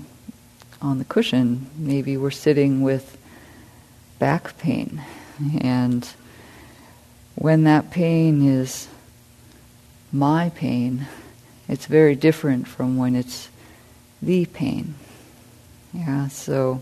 [0.82, 1.70] on the cushion.
[1.78, 3.18] Maybe we're sitting with
[4.20, 5.02] back pain,
[5.62, 6.08] and
[7.36, 8.88] when that pain is
[10.12, 11.08] my pain,
[11.68, 13.50] it's very different from when it's
[14.22, 14.96] the pain.
[15.94, 16.82] Yeah, so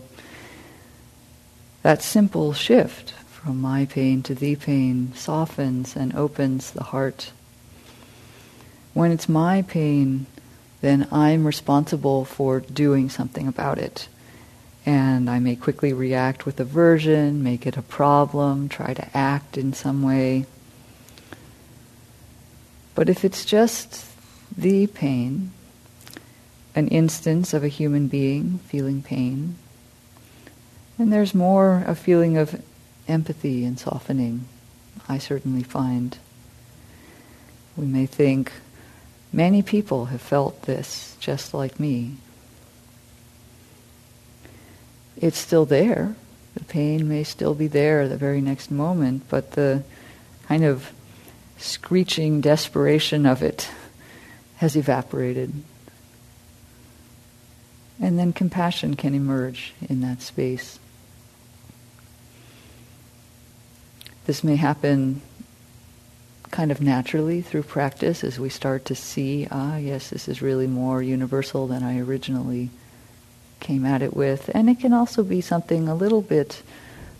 [1.86, 7.30] that simple shift from my pain to the pain softens and opens the heart.
[8.92, 10.26] When it's my pain,
[10.80, 14.08] then I'm responsible for doing something about it.
[14.84, 19.72] And I may quickly react with aversion, make it a problem, try to act in
[19.72, 20.44] some way.
[22.96, 24.06] But if it's just
[24.58, 25.52] the pain,
[26.74, 29.54] an instance of a human being feeling pain,
[30.98, 32.60] then there's more a feeling of
[33.08, 34.46] empathy and softening,
[35.08, 36.18] I certainly find.
[37.76, 38.52] We may think,
[39.32, 42.16] many people have felt this just like me.
[45.16, 46.16] It's still there.
[46.54, 49.84] The pain may still be there the very next moment, but the
[50.48, 50.90] kind of
[51.58, 53.68] screeching desperation of it
[54.56, 55.52] has evaporated.
[58.00, 60.78] And then compassion can emerge in that space.
[64.26, 65.22] This may happen
[66.50, 70.66] kind of naturally through practice as we start to see, ah, yes, this is really
[70.66, 72.70] more universal than I originally
[73.60, 74.50] came at it with.
[74.54, 76.62] And it can also be something a little bit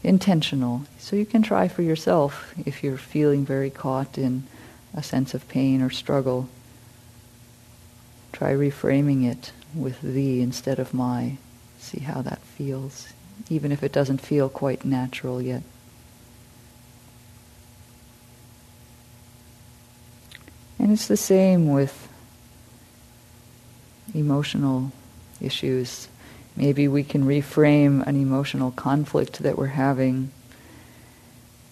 [0.02, 0.82] intentional.
[0.98, 4.44] So you can try for yourself if you're feeling very caught in
[4.94, 6.48] a sense of pain or struggle.
[8.32, 11.36] Try reframing it with thee instead of my.
[11.78, 13.08] See how that feels,
[13.48, 15.62] even if it doesn't feel quite natural yet.
[20.78, 22.08] And it's the same with
[24.14, 24.92] emotional
[25.40, 26.08] issues.
[26.54, 30.30] Maybe we can reframe an emotional conflict that we're having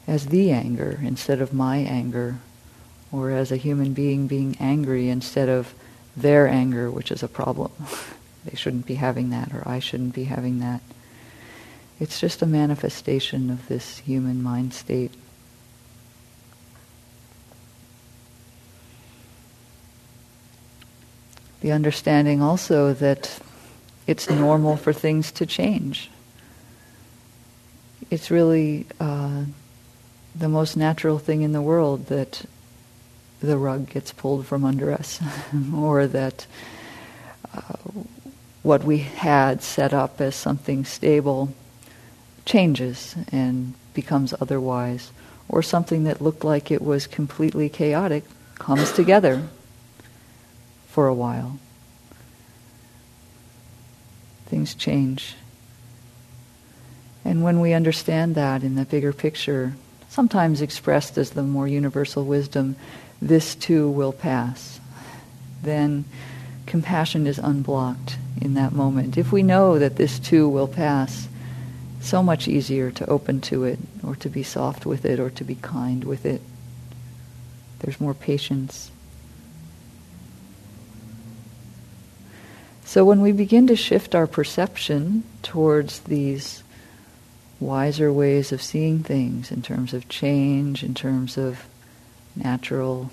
[0.07, 2.39] as the anger instead of my anger,
[3.11, 5.75] or as a human being being angry instead of
[6.17, 7.73] their anger, which is a problem.
[8.45, 10.83] they shouldn't be having that, or I shouldn't be having that.
[11.99, 15.13] It's just a manifestation of this human mind state.
[21.65, 23.39] The understanding also that
[24.07, 26.11] it's normal for things to change.
[28.11, 29.45] It's really uh,
[30.35, 32.45] the most natural thing in the world that
[33.41, 35.23] the rug gets pulled from under us,
[35.75, 36.47] or that
[37.55, 37.77] uh,
[38.63, 41.55] what we had set up as something stable
[42.45, 45.13] changes and becomes otherwise,
[45.49, 48.25] or something that looked like it was completely chaotic
[48.57, 49.49] comes together
[50.95, 51.59] for a while.
[54.47, 55.35] Things change.
[57.25, 59.73] And when we understand that in the bigger picture,
[60.09, 62.77] sometimes expressed as the more universal wisdom,
[63.21, 64.79] this too will pass,
[65.65, 66.05] then
[66.65, 69.19] compassion is unblocked in that moment.
[69.19, 71.27] If we know that this too will pass,
[72.01, 75.43] so much easier to open to it, or to be soft with it, or to
[75.43, 76.41] be kind with it.
[77.81, 78.93] There's more patience.
[82.95, 86.63] So when we begin to shift our perception towards these
[87.59, 91.67] wiser ways of seeing things in terms of change, in terms of
[92.37, 93.11] natural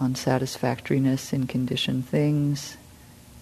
[0.00, 2.76] unsatisfactoriness in conditioned things,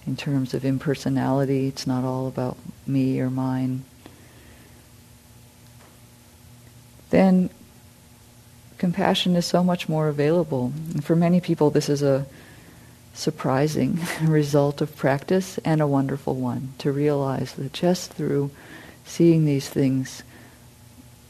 [0.06, 3.84] in terms of impersonality, it's not all about me or mine,
[7.10, 7.50] then
[8.78, 10.72] compassion is so much more available.
[10.94, 12.24] And for many people, this is a
[13.12, 18.50] surprising result of practice and a wonderful one to realize that just through
[19.04, 20.22] seeing these things,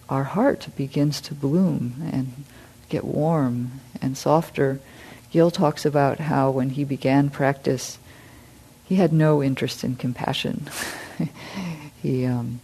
[0.09, 2.45] our heart begins to bloom and
[2.89, 4.81] get warm and softer.
[5.31, 7.99] Gil talks about how when he began practice,
[8.85, 10.69] he had no interest in compassion.
[12.03, 12.61] he um,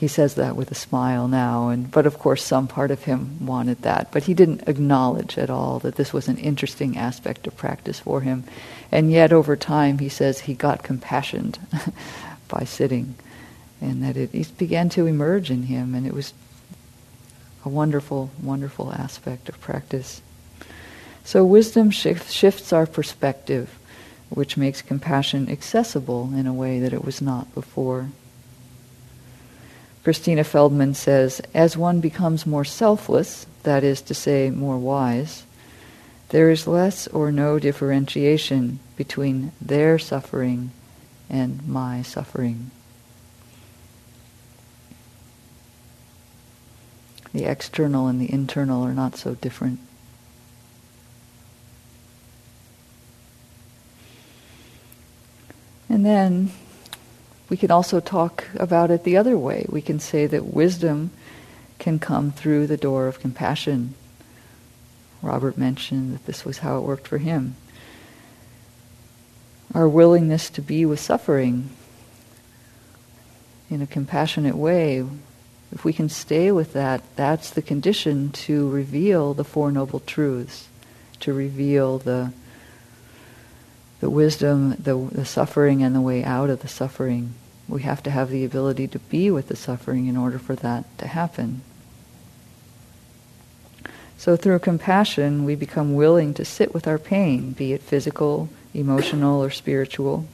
[0.00, 3.36] he says that with a smile now, and but of course some part of him
[3.44, 7.54] wanted that, but he didn't acknowledge at all that this was an interesting aspect of
[7.54, 8.44] practice for him,
[8.90, 11.58] and yet over time he says he got compassioned
[12.48, 13.14] by sitting,
[13.78, 16.32] and that it, it began to emerge in him, and it was
[17.66, 20.22] a wonderful, wonderful aspect of practice.
[21.24, 23.78] So wisdom shif- shifts our perspective,
[24.30, 28.08] which makes compassion accessible in a way that it was not before.
[30.02, 35.44] Christina Feldman says, as one becomes more selfless, that is to say, more wise,
[36.30, 40.70] there is less or no differentiation between their suffering
[41.28, 42.70] and my suffering.
[47.32, 49.80] The external and the internal are not so different.
[55.88, 56.52] And then
[57.50, 59.66] we can also talk about it the other way.
[59.68, 61.10] We can say that wisdom
[61.78, 63.94] can come through the door of compassion.
[65.20, 67.56] Robert mentioned that this was how it worked for him.
[69.74, 71.68] Our willingness to be with suffering
[73.68, 75.04] in a compassionate way
[75.72, 80.68] if we can stay with that, that's the condition to reveal the Four Noble Truths,
[81.20, 82.32] to reveal the,
[84.00, 87.34] the wisdom, the, the suffering, and the way out of the suffering.
[87.68, 90.98] We have to have the ability to be with the suffering in order for that
[90.98, 91.62] to happen.
[94.16, 99.42] So through compassion, we become willing to sit with our pain, be it physical, emotional,
[99.42, 100.26] or spiritual.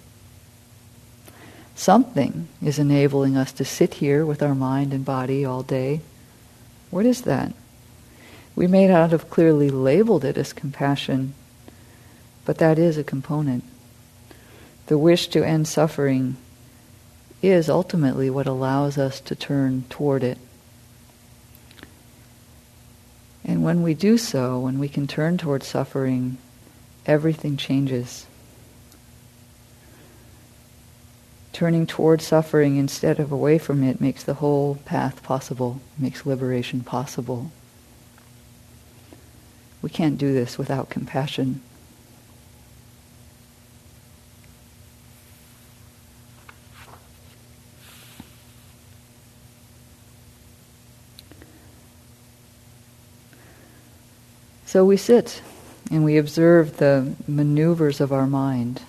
[1.75, 6.01] Something is enabling us to sit here with our mind and body all day.
[6.91, 7.53] What is that?
[8.57, 11.35] We may not have clearly labeled it as compassion,
[12.47, 13.63] but that is a component.
[14.87, 16.39] The wish to end suffering
[17.43, 20.39] is ultimately what allows us to turn toward it.
[23.45, 26.39] And when we do so, when we can turn toward suffering,
[27.05, 28.27] everything changes.
[31.57, 36.83] turning toward suffering instead of away from it makes the whole path possible, makes liberation
[36.83, 37.51] possible.
[39.81, 41.63] We can't do this without compassion.
[54.67, 55.43] So we sit
[55.93, 58.83] and we observe the maneuvers of our mind.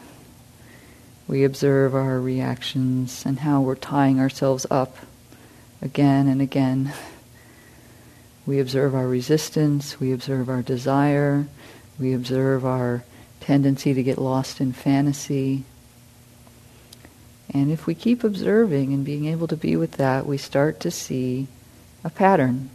[1.27, 4.97] We observe our reactions and how we're tying ourselves up
[5.79, 6.93] again and again.
[8.47, 11.45] We observe our resistance, we observe our desire,
[11.99, 13.03] we observe our
[13.39, 15.63] tendency to get lost in fantasy.
[17.53, 20.89] And if we keep observing and being able to be with that, we start to
[20.89, 21.47] see
[22.03, 22.71] a pattern.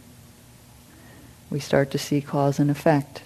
[1.53, 3.21] We start to see cause and effect.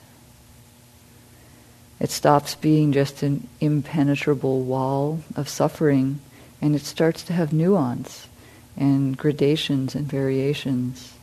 [1.98, 6.20] It stops being just an impenetrable wall of suffering
[6.62, 8.28] and it starts to have nuance
[8.76, 11.14] and gradations and variations.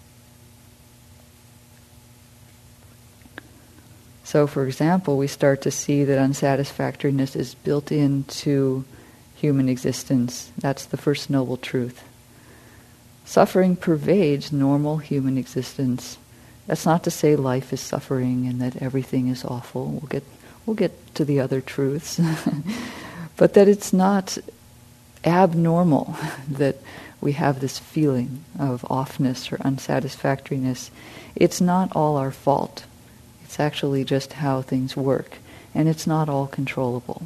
[4.25, 8.87] So, for example, we start to see that unsatisfactoriness is built into
[9.37, 10.53] human existence.
[10.57, 12.03] That's the first noble truth.
[13.27, 16.17] Suffering pervades normal human existence.
[16.67, 19.87] That's not to say life is suffering and that everything is awful.
[19.87, 20.25] We'll get
[20.67, 22.21] We'll get to the other truths.
[23.37, 24.39] but that it's not
[25.25, 26.17] abnormal
[26.49, 26.77] that
[27.21, 30.91] we have this feeling of offness or unsatisfactoriness.
[31.35, 32.85] It's not all our fault.
[33.45, 35.39] It's actually just how things work.
[35.75, 37.23] And it's not all controllable.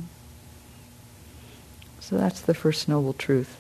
[2.01, 3.57] So that's the first noble truth.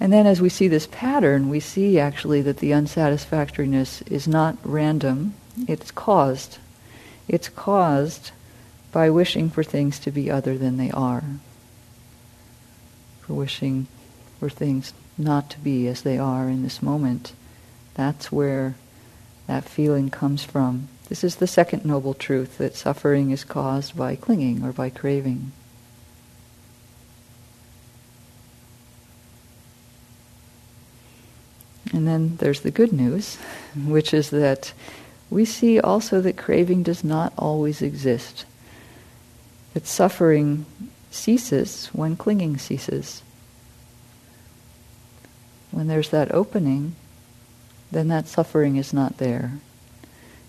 [0.00, 4.56] And then as we see this pattern, we see actually that the unsatisfactoriness is not
[4.64, 5.34] random,
[5.68, 6.56] it's caused.
[7.28, 8.30] It's caused
[8.92, 11.22] by wishing for things to be other than they are.
[13.20, 13.86] For wishing
[14.40, 17.34] for things not to be as they are in this moment.
[17.94, 18.74] That's where
[19.46, 20.88] that feeling comes from.
[21.08, 25.52] This is the second noble truth that suffering is caused by clinging or by craving.
[31.92, 33.36] And then there's the good news,
[33.76, 34.72] which is that
[35.28, 38.44] we see also that craving does not always exist.
[39.74, 40.66] That suffering
[41.10, 43.22] ceases when clinging ceases.
[45.70, 46.94] When there's that opening,
[47.90, 49.52] then that suffering is not there.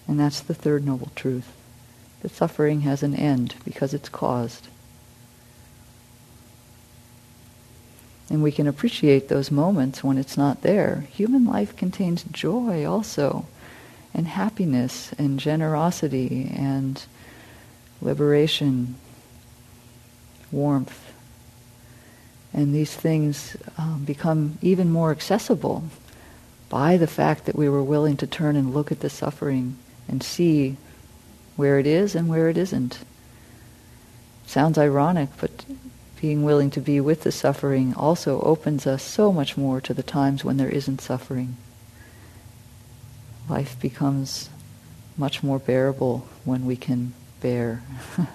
[0.07, 1.51] And that's the third noble truth.
[2.21, 4.67] That suffering has an end because it's caused.
[8.31, 11.05] And we can appreciate those moments when it's not there.
[11.11, 13.45] Human life contains joy also
[14.13, 17.03] and happiness and generosity and
[18.01, 18.95] liberation,
[20.49, 21.11] warmth.
[22.53, 25.83] And these things um, become even more accessible
[26.69, 29.75] by the fact that we were willing to turn and look at the suffering
[30.07, 30.77] and see
[31.57, 32.99] where it is and where it isn't.
[34.47, 35.65] Sounds ironic, but
[36.21, 40.03] being willing to be with the suffering also opens us so much more to the
[40.03, 41.57] times when there isn't suffering.
[43.49, 44.47] Life becomes
[45.17, 47.81] much more bearable when we can bear.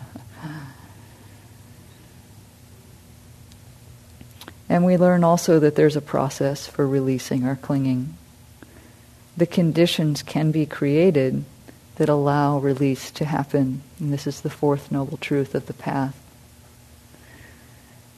[4.69, 8.17] and we learn also that there's a process for releasing our clinging.
[9.37, 11.45] The conditions can be created
[11.97, 13.83] that allow release to happen.
[14.01, 16.21] And this is the fourth noble truth of the path.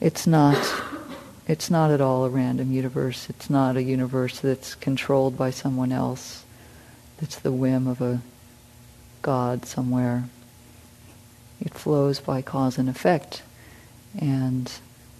[0.01, 0.57] It's not
[1.49, 3.27] it's not at all a random universe.
[3.27, 6.43] It's not a universe that's controlled by someone else.
[7.21, 8.21] It's the whim of a
[9.23, 10.25] God somewhere.
[11.59, 13.41] It flows by cause and effect.
[14.19, 14.71] And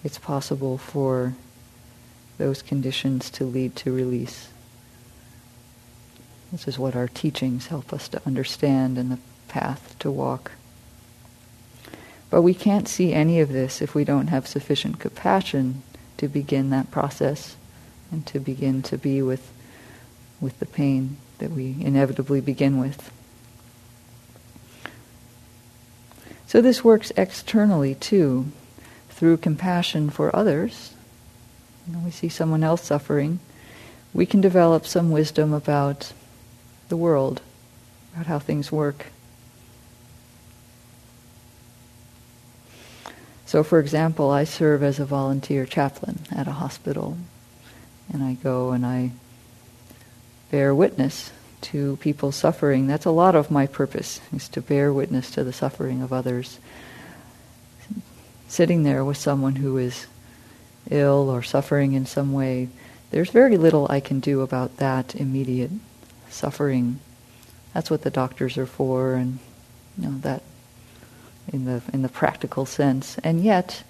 [0.03, 1.33] it's possible for
[2.37, 4.49] those conditions to lead to release.
[6.51, 10.51] This is what our teachings help us to understand and the path to walk.
[12.29, 15.81] But we can't see any of this if we don't have sufficient compassion
[16.17, 17.55] to begin that process
[18.11, 19.51] and to begin to be with,
[20.39, 23.11] with the pain that we inevitably begin with.
[26.45, 28.51] So this works externally too,
[29.09, 30.93] through compassion for others.
[31.85, 33.39] When we see someone else suffering,
[34.13, 36.11] we can develop some wisdom about
[36.89, 37.41] the world,
[38.13, 39.07] about how things work.
[43.49, 47.17] So, for example, I serve as a volunteer chaplain at a hospital,
[48.13, 49.09] and I go and I
[50.51, 52.85] bear witness to people suffering.
[52.85, 56.59] That's a lot of my purpose, is to bear witness to the suffering of others.
[58.47, 60.05] Sitting there with someone who is
[60.91, 62.69] ill or suffering in some way,
[63.09, 65.71] there's very little I can do about that immediate
[66.29, 66.99] suffering.
[67.73, 69.39] That's what the doctors are for, and
[69.97, 70.43] you know that
[71.51, 73.17] in the in the practical sense.
[73.23, 73.83] And yet,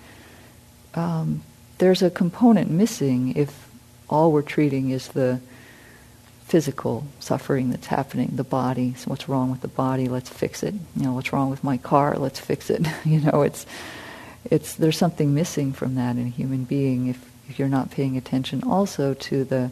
[0.96, 1.42] um,
[1.78, 3.70] there's a component missing if
[4.10, 5.40] all we're treating is the
[6.50, 8.96] physical suffering that's happening, the body.
[8.96, 10.08] So what's wrong with the body?
[10.08, 10.74] Let's fix it.
[10.96, 12.18] You know, what's wrong with my car?
[12.18, 12.88] Let's fix it.
[13.06, 13.66] you know, it's
[14.46, 18.18] it's there's something missing from that in a human being if if you're not paying
[18.18, 19.72] attention also to the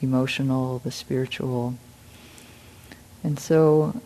[0.00, 1.74] emotional, the spiritual,
[3.22, 4.00] and so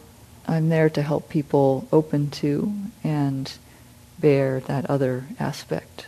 [0.49, 2.73] I'm there to help people open to
[3.05, 3.53] and
[4.19, 6.07] bear that other aspect.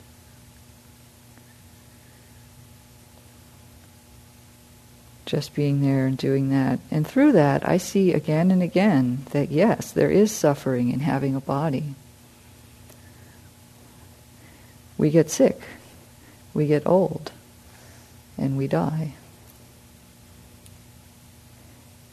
[5.26, 6.80] Just being there and doing that.
[6.90, 11.36] And through that, I see again and again that yes, there is suffering in having
[11.36, 11.94] a body.
[14.96, 15.60] We get sick,
[16.54, 17.30] we get old,
[18.38, 19.12] and we die.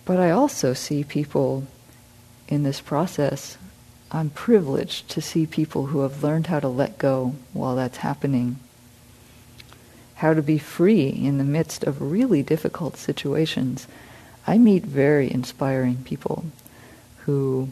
[0.04, 1.68] But I also see people
[2.48, 3.58] in this process.
[4.11, 8.58] I'm privileged to see people who have learned how to let go while that's happening,
[10.16, 13.88] how to be free in the midst of really difficult situations.
[14.45, 16.45] I meet very inspiring people
[17.26, 17.69] who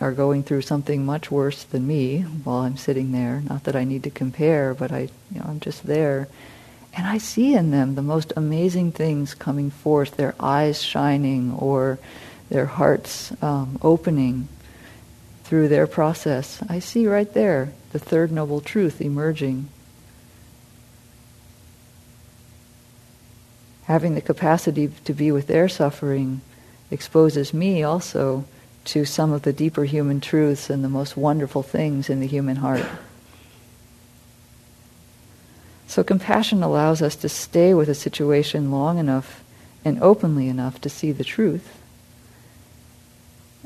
[0.00, 3.42] are going through something much worse than me while I'm sitting there.
[3.48, 6.28] Not that I need to compare, but I, you know, I'm just there.
[6.94, 11.98] And I see in them the most amazing things coming forth, their eyes shining or
[12.52, 14.46] their hearts um, opening
[15.42, 16.62] through their process.
[16.68, 19.68] I see right there the third noble truth emerging.
[23.84, 26.42] Having the capacity to be with their suffering
[26.90, 28.44] exposes me also
[28.84, 32.56] to some of the deeper human truths and the most wonderful things in the human
[32.56, 32.84] heart.
[35.86, 39.42] So compassion allows us to stay with a situation long enough
[39.84, 41.81] and openly enough to see the truth.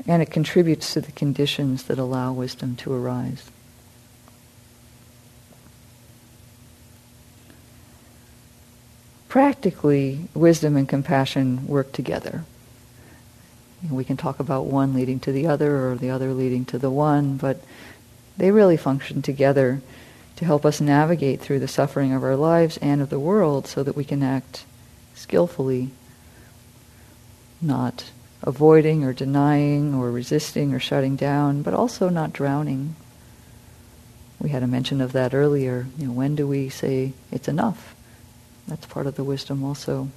[0.05, 3.49] And it contributes to the conditions that allow wisdom to arise.
[9.27, 12.43] Practically, wisdom and compassion work together.
[13.91, 16.89] We can talk about one leading to the other or the other leading to the
[16.89, 17.61] one, but
[18.37, 19.81] they really function together
[20.37, 23.83] to help us navigate through the suffering of our lives and of the world so
[23.83, 24.65] that we can act
[25.13, 25.89] skillfully,
[27.61, 28.11] not
[28.47, 32.95] avoiding or denying or resisting or shutting down, but also not drowning.
[34.39, 35.85] We had a mention of that earlier.
[35.97, 37.93] You know, when do we say it's enough?
[38.65, 40.07] That's part of the wisdom also.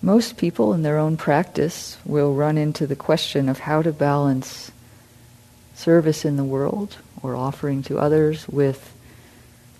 [0.00, 4.70] Most people in their own practice will run into the question of how to balance
[5.74, 8.94] service in the world or offering to others with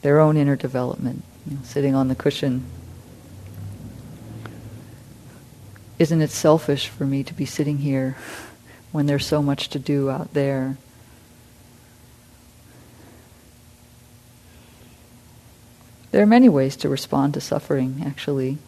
[0.02, 2.64] their own inner development, you know, sitting on the cushion.
[6.00, 8.16] Isn't it selfish for me to be sitting here
[8.90, 10.78] when there's so much to do out there?
[16.10, 18.58] There are many ways to respond to suffering, actually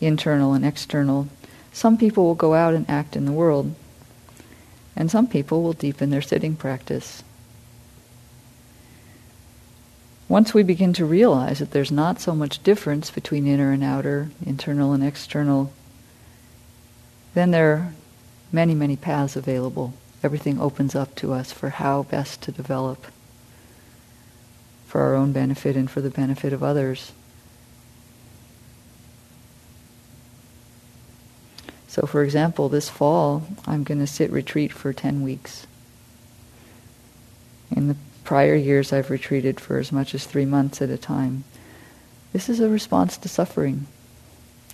[0.00, 1.28] internal and external.
[1.72, 3.74] Some people will go out and act in the world,
[4.96, 7.22] and some people will deepen their sitting practice.
[10.30, 14.30] Once we begin to realize that there's not so much difference between inner and outer,
[14.46, 15.72] internal and external,
[17.34, 17.92] then there are
[18.52, 19.92] many, many paths available.
[20.22, 23.06] Everything opens up to us for how best to develop
[24.86, 27.10] for our own benefit and for the benefit of others.
[31.88, 35.66] So, for example, this fall, I'm going to sit retreat for 10 weeks.
[37.72, 41.44] In the prior years, I've retreated for as much as three months at a time.
[42.32, 43.86] This is a response to suffering.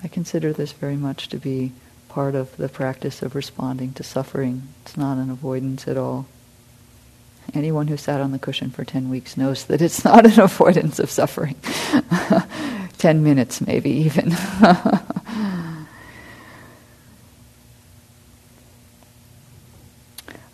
[0.05, 1.73] I consider this very much to be
[2.09, 4.69] part of the practice of responding to suffering.
[4.83, 6.27] It's not an avoidance at all.
[7.55, 10.99] Anyone who sat on the cushion for 10 weeks knows that it's not an avoidance
[10.99, 11.57] of suffering.
[12.99, 14.35] 10 minutes, maybe even.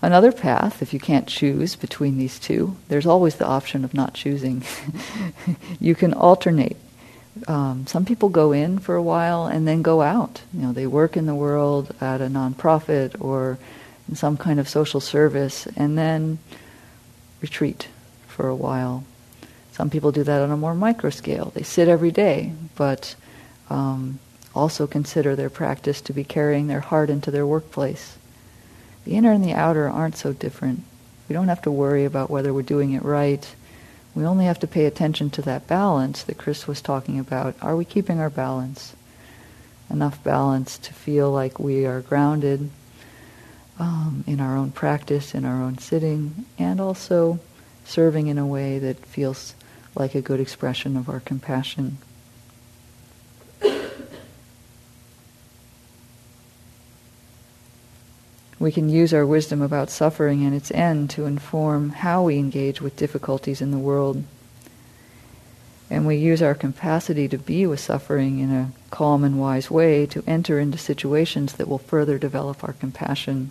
[0.03, 4.15] Another path, if you can't choose between these two, there's always the option of not
[4.15, 4.65] choosing.
[5.81, 6.77] you can alternate.
[7.47, 10.43] Um, some people go in for a while and then go out.
[10.53, 13.59] You know, they work in the world at a nonprofit or
[14.09, 16.41] in some kind of social service and then
[17.41, 17.87] retreat
[18.27, 19.05] for a while.
[19.71, 21.53] Some people do that on a more micro scale.
[21.55, 23.15] They sit every day, but
[23.71, 24.19] um,
[24.53, 28.19] also consider their practice to be carrying their heart into their workplace.
[29.05, 30.83] The inner and the outer aren't so different.
[31.29, 33.55] We don't have to worry about whether we're doing it right.
[34.15, 37.55] We only have to pay attention to that balance that Chris was talking about.
[37.63, 38.95] Are we keeping our balance?
[39.91, 42.71] Enough balance to feel like we are grounded
[43.79, 47.41] um, in our own practice, in our own sitting, and also
[47.85, 49.55] serving in a way that feels
[49.95, 51.99] like a good expression of our compassion
[58.63, 62.81] we can use our wisdom about suffering and its end to inform how we engage
[62.81, 64.23] with difficulties in the world.
[65.91, 70.07] And we use our capacity to be with suffering in a calm and wise way
[70.07, 73.51] to enter into situations that will further develop our compassion.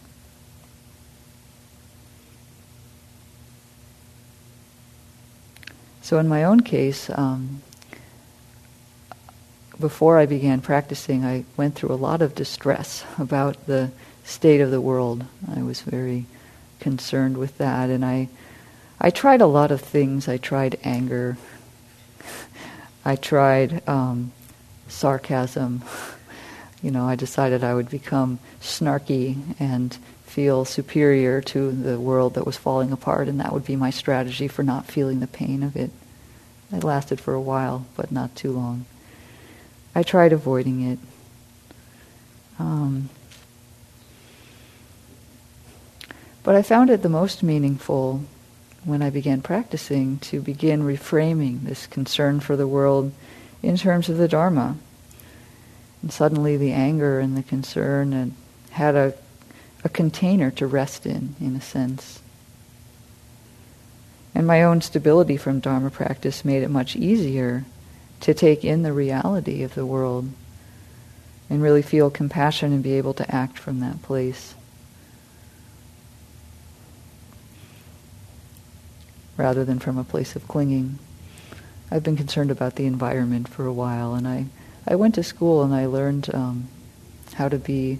[6.01, 7.61] So, in my own case, um,
[9.77, 13.91] before I began practicing, I went through a lot of distress about the
[14.31, 15.25] state of the world.
[15.53, 16.25] I was very
[16.79, 18.29] concerned with that, and I,
[18.99, 20.27] I tried a lot of things.
[20.27, 21.37] I tried anger.
[23.05, 24.31] I tried um,
[24.87, 25.83] sarcasm.
[26.83, 29.95] You know, I decided I would become snarky and
[30.25, 34.47] feel superior to the world that was falling apart, and that would be my strategy
[34.47, 35.91] for not feeling the pain of it.
[36.73, 38.85] It lasted for a while, but not too long.
[39.93, 40.99] I tried avoiding it.
[42.57, 43.09] Um,
[46.43, 48.21] But I found it the most meaningful
[48.83, 53.11] when I began practicing to begin reframing this concern for the world
[53.61, 54.77] in terms of the Dharma.
[56.01, 58.33] And suddenly the anger and the concern and
[58.71, 59.13] had a,
[59.83, 62.21] a container to rest in, in a sense.
[64.33, 67.65] And my own stability from Dharma practice made it much easier
[68.21, 70.29] to take in the reality of the world
[71.49, 74.55] and really feel compassion and be able to act from that place.
[79.41, 80.99] Rather than from a place of clinging.
[81.89, 84.45] I've been concerned about the environment for a while, and I,
[84.87, 86.67] I went to school and I learned um,
[87.33, 87.97] how to be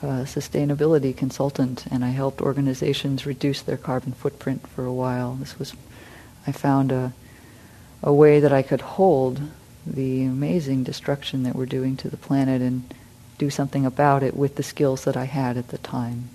[0.00, 5.34] a sustainability consultant, and I helped organizations reduce their carbon footprint for a while.
[5.34, 5.74] This was,
[6.46, 7.12] I found a,
[8.02, 9.42] a way that I could hold
[9.86, 12.94] the amazing destruction that we're doing to the planet and
[13.36, 16.30] do something about it with the skills that I had at the time.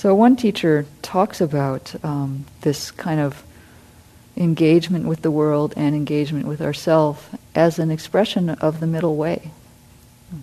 [0.00, 3.44] So one teacher talks about um, this kind of
[4.34, 9.50] engagement with the world and engagement with ourself as an expression of the middle way.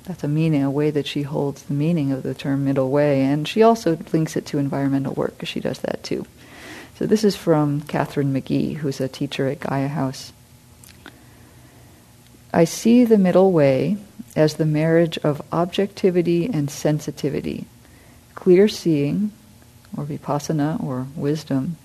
[0.03, 3.23] That's a meaning, a way that she holds the meaning of the term middle way,
[3.23, 6.27] and she also links it to environmental work because she does that too.
[6.99, 10.33] So this is from Catherine McGee, who's a teacher at Gaia House.
[12.53, 13.97] I see the middle way
[14.35, 17.65] as the marriage of objectivity and sensitivity,
[18.35, 19.31] clear seeing
[19.95, 21.77] or vipassana, or wisdom,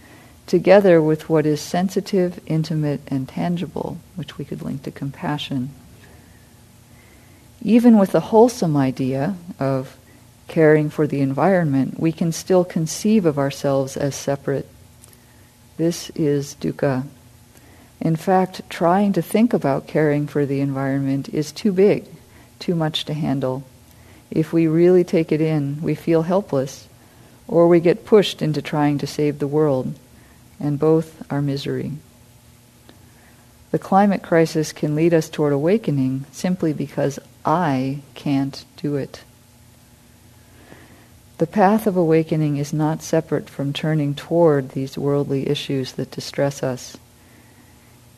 [0.47, 5.71] together with what is sensitive, intimate, and tangible, which we could link to compassion.
[7.63, 9.97] Even with the wholesome idea of
[10.49, 14.69] caring for the environment, we can still conceive of ourselves as separate.
[15.77, 17.07] This is dukkha.
[18.01, 22.05] In fact, trying to think about caring for the environment is too big,
[22.59, 23.63] too much to handle.
[24.29, 26.89] If we really take it in, we feel helpless,
[27.53, 29.93] or we get pushed into trying to save the world,
[30.59, 31.93] and both are misery.
[33.73, 39.23] The climate crisis can lead us toward awakening simply because I can't do it.
[41.37, 46.63] The path of awakening is not separate from turning toward these worldly issues that distress
[46.63, 46.97] us.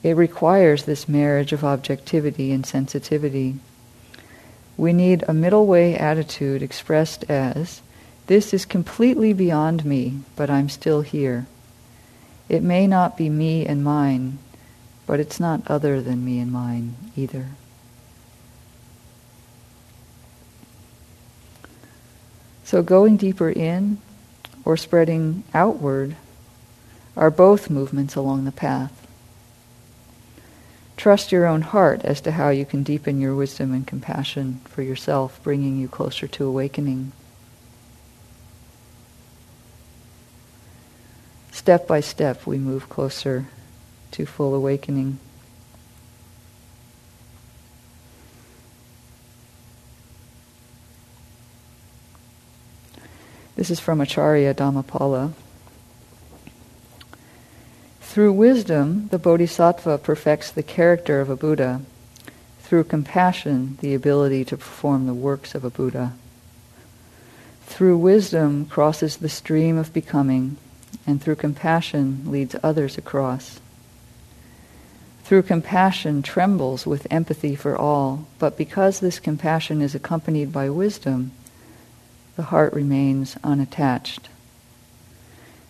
[0.05, 3.57] It requires this marriage of objectivity and sensitivity.
[4.77, 7.81] We need a middle way attitude expressed as,
[8.27, 11.47] This is completely beyond me, but I'm still here.
[12.49, 14.39] It may not be me and mine,
[15.07, 17.49] but it's not other than me and mine either.
[22.65, 23.99] So going deeper in
[24.65, 26.17] or spreading outward
[27.17, 29.07] are both movements along the path.
[30.97, 34.81] Trust your own heart as to how you can deepen your wisdom and compassion for
[34.81, 37.13] yourself, bringing you closer to awakening.
[41.55, 43.47] Step by step, we move closer
[44.11, 45.21] to full awakening.
[53.55, 55.33] This is from Acharya Dhammapala.
[58.01, 61.83] Through wisdom, the bodhisattva perfects the character of a Buddha.
[62.63, 66.15] Through compassion, the ability to perform the works of a Buddha.
[67.67, 70.57] Through wisdom, crosses the stream of becoming,
[71.07, 73.61] and through compassion, leads others across.
[75.25, 81.33] Through compassion, trembles with empathy for all, but because this compassion is accompanied by wisdom,
[82.37, 84.29] the heart remains unattached.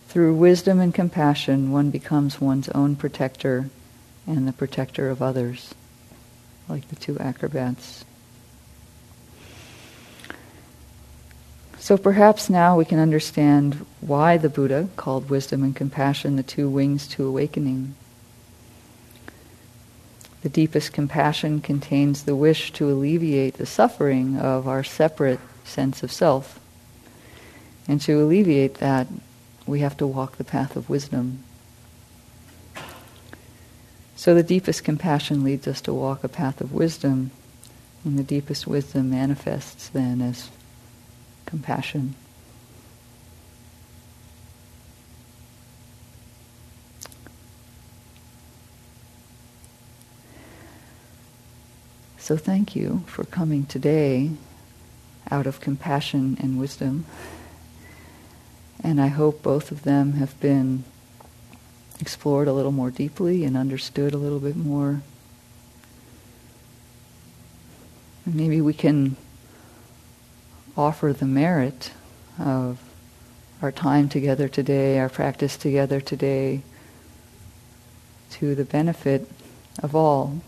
[0.09, 3.69] Through wisdom and compassion, one becomes one's own protector
[4.27, 5.73] and the protector of others,
[6.67, 8.03] like the two acrobats.
[11.85, 16.67] So perhaps now we can understand why the Buddha called wisdom and compassion the two
[16.67, 17.93] wings to awakening.
[20.41, 26.11] The deepest compassion contains the wish to alleviate the suffering of our separate sense of
[26.11, 26.59] self.
[27.87, 29.05] And to alleviate that,
[29.67, 31.43] we have to walk the path of wisdom.
[34.15, 37.29] So the deepest compassion leads us to walk a path of wisdom,
[38.03, 40.49] and the deepest wisdom manifests then as
[41.55, 42.13] compassion.
[52.17, 54.31] So thank you for coming today
[55.31, 57.05] out of compassion and wisdom.
[58.83, 60.83] And I hope both of them have been
[62.01, 65.01] explored a little more deeply and understood a little bit more.
[68.25, 69.15] And maybe we can
[70.77, 71.91] offer the merit
[72.39, 72.79] of
[73.61, 76.61] our time together today, our practice together today,
[78.31, 79.29] to the benefit
[79.81, 80.41] of all,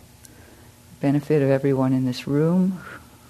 [1.00, 2.80] benefit of everyone in this room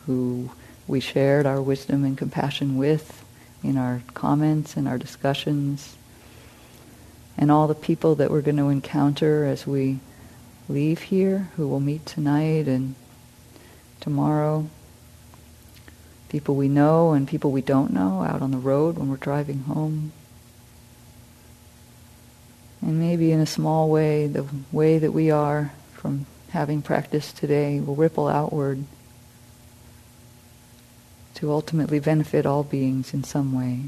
[0.07, 0.51] who
[0.87, 3.25] we shared our wisdom and compassion with
[3.63, 5.97] in our comments and our discussions,
[7.37, 9.99] and all the people that we're going to encounter as we
[10.69, 12.95] leave here, who we'll meet tonight and
[14.01, 14.69] tomorrow.
[16.29, 19.61] People we know and people we don't know out on the road when we're driving
[19.61, 20.13] home.
[22.83, 27.81] And maybe in a small way, the way that we are from having practiced today
[27.81, 28.85] will ripple outward
[31.35, 33.85] to ultimately benefit all beings in some way.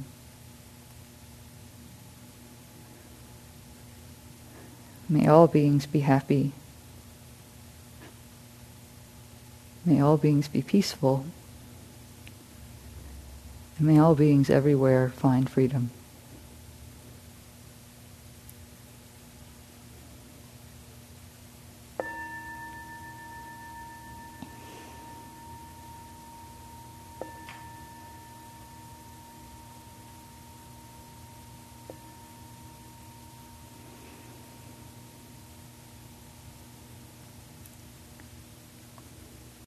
[5.09, 6.53] May all beings be happy.
[9.85, 11.27] May all beings be peaceful.
[13.83, 15.91] May all beings everywhere find freedom.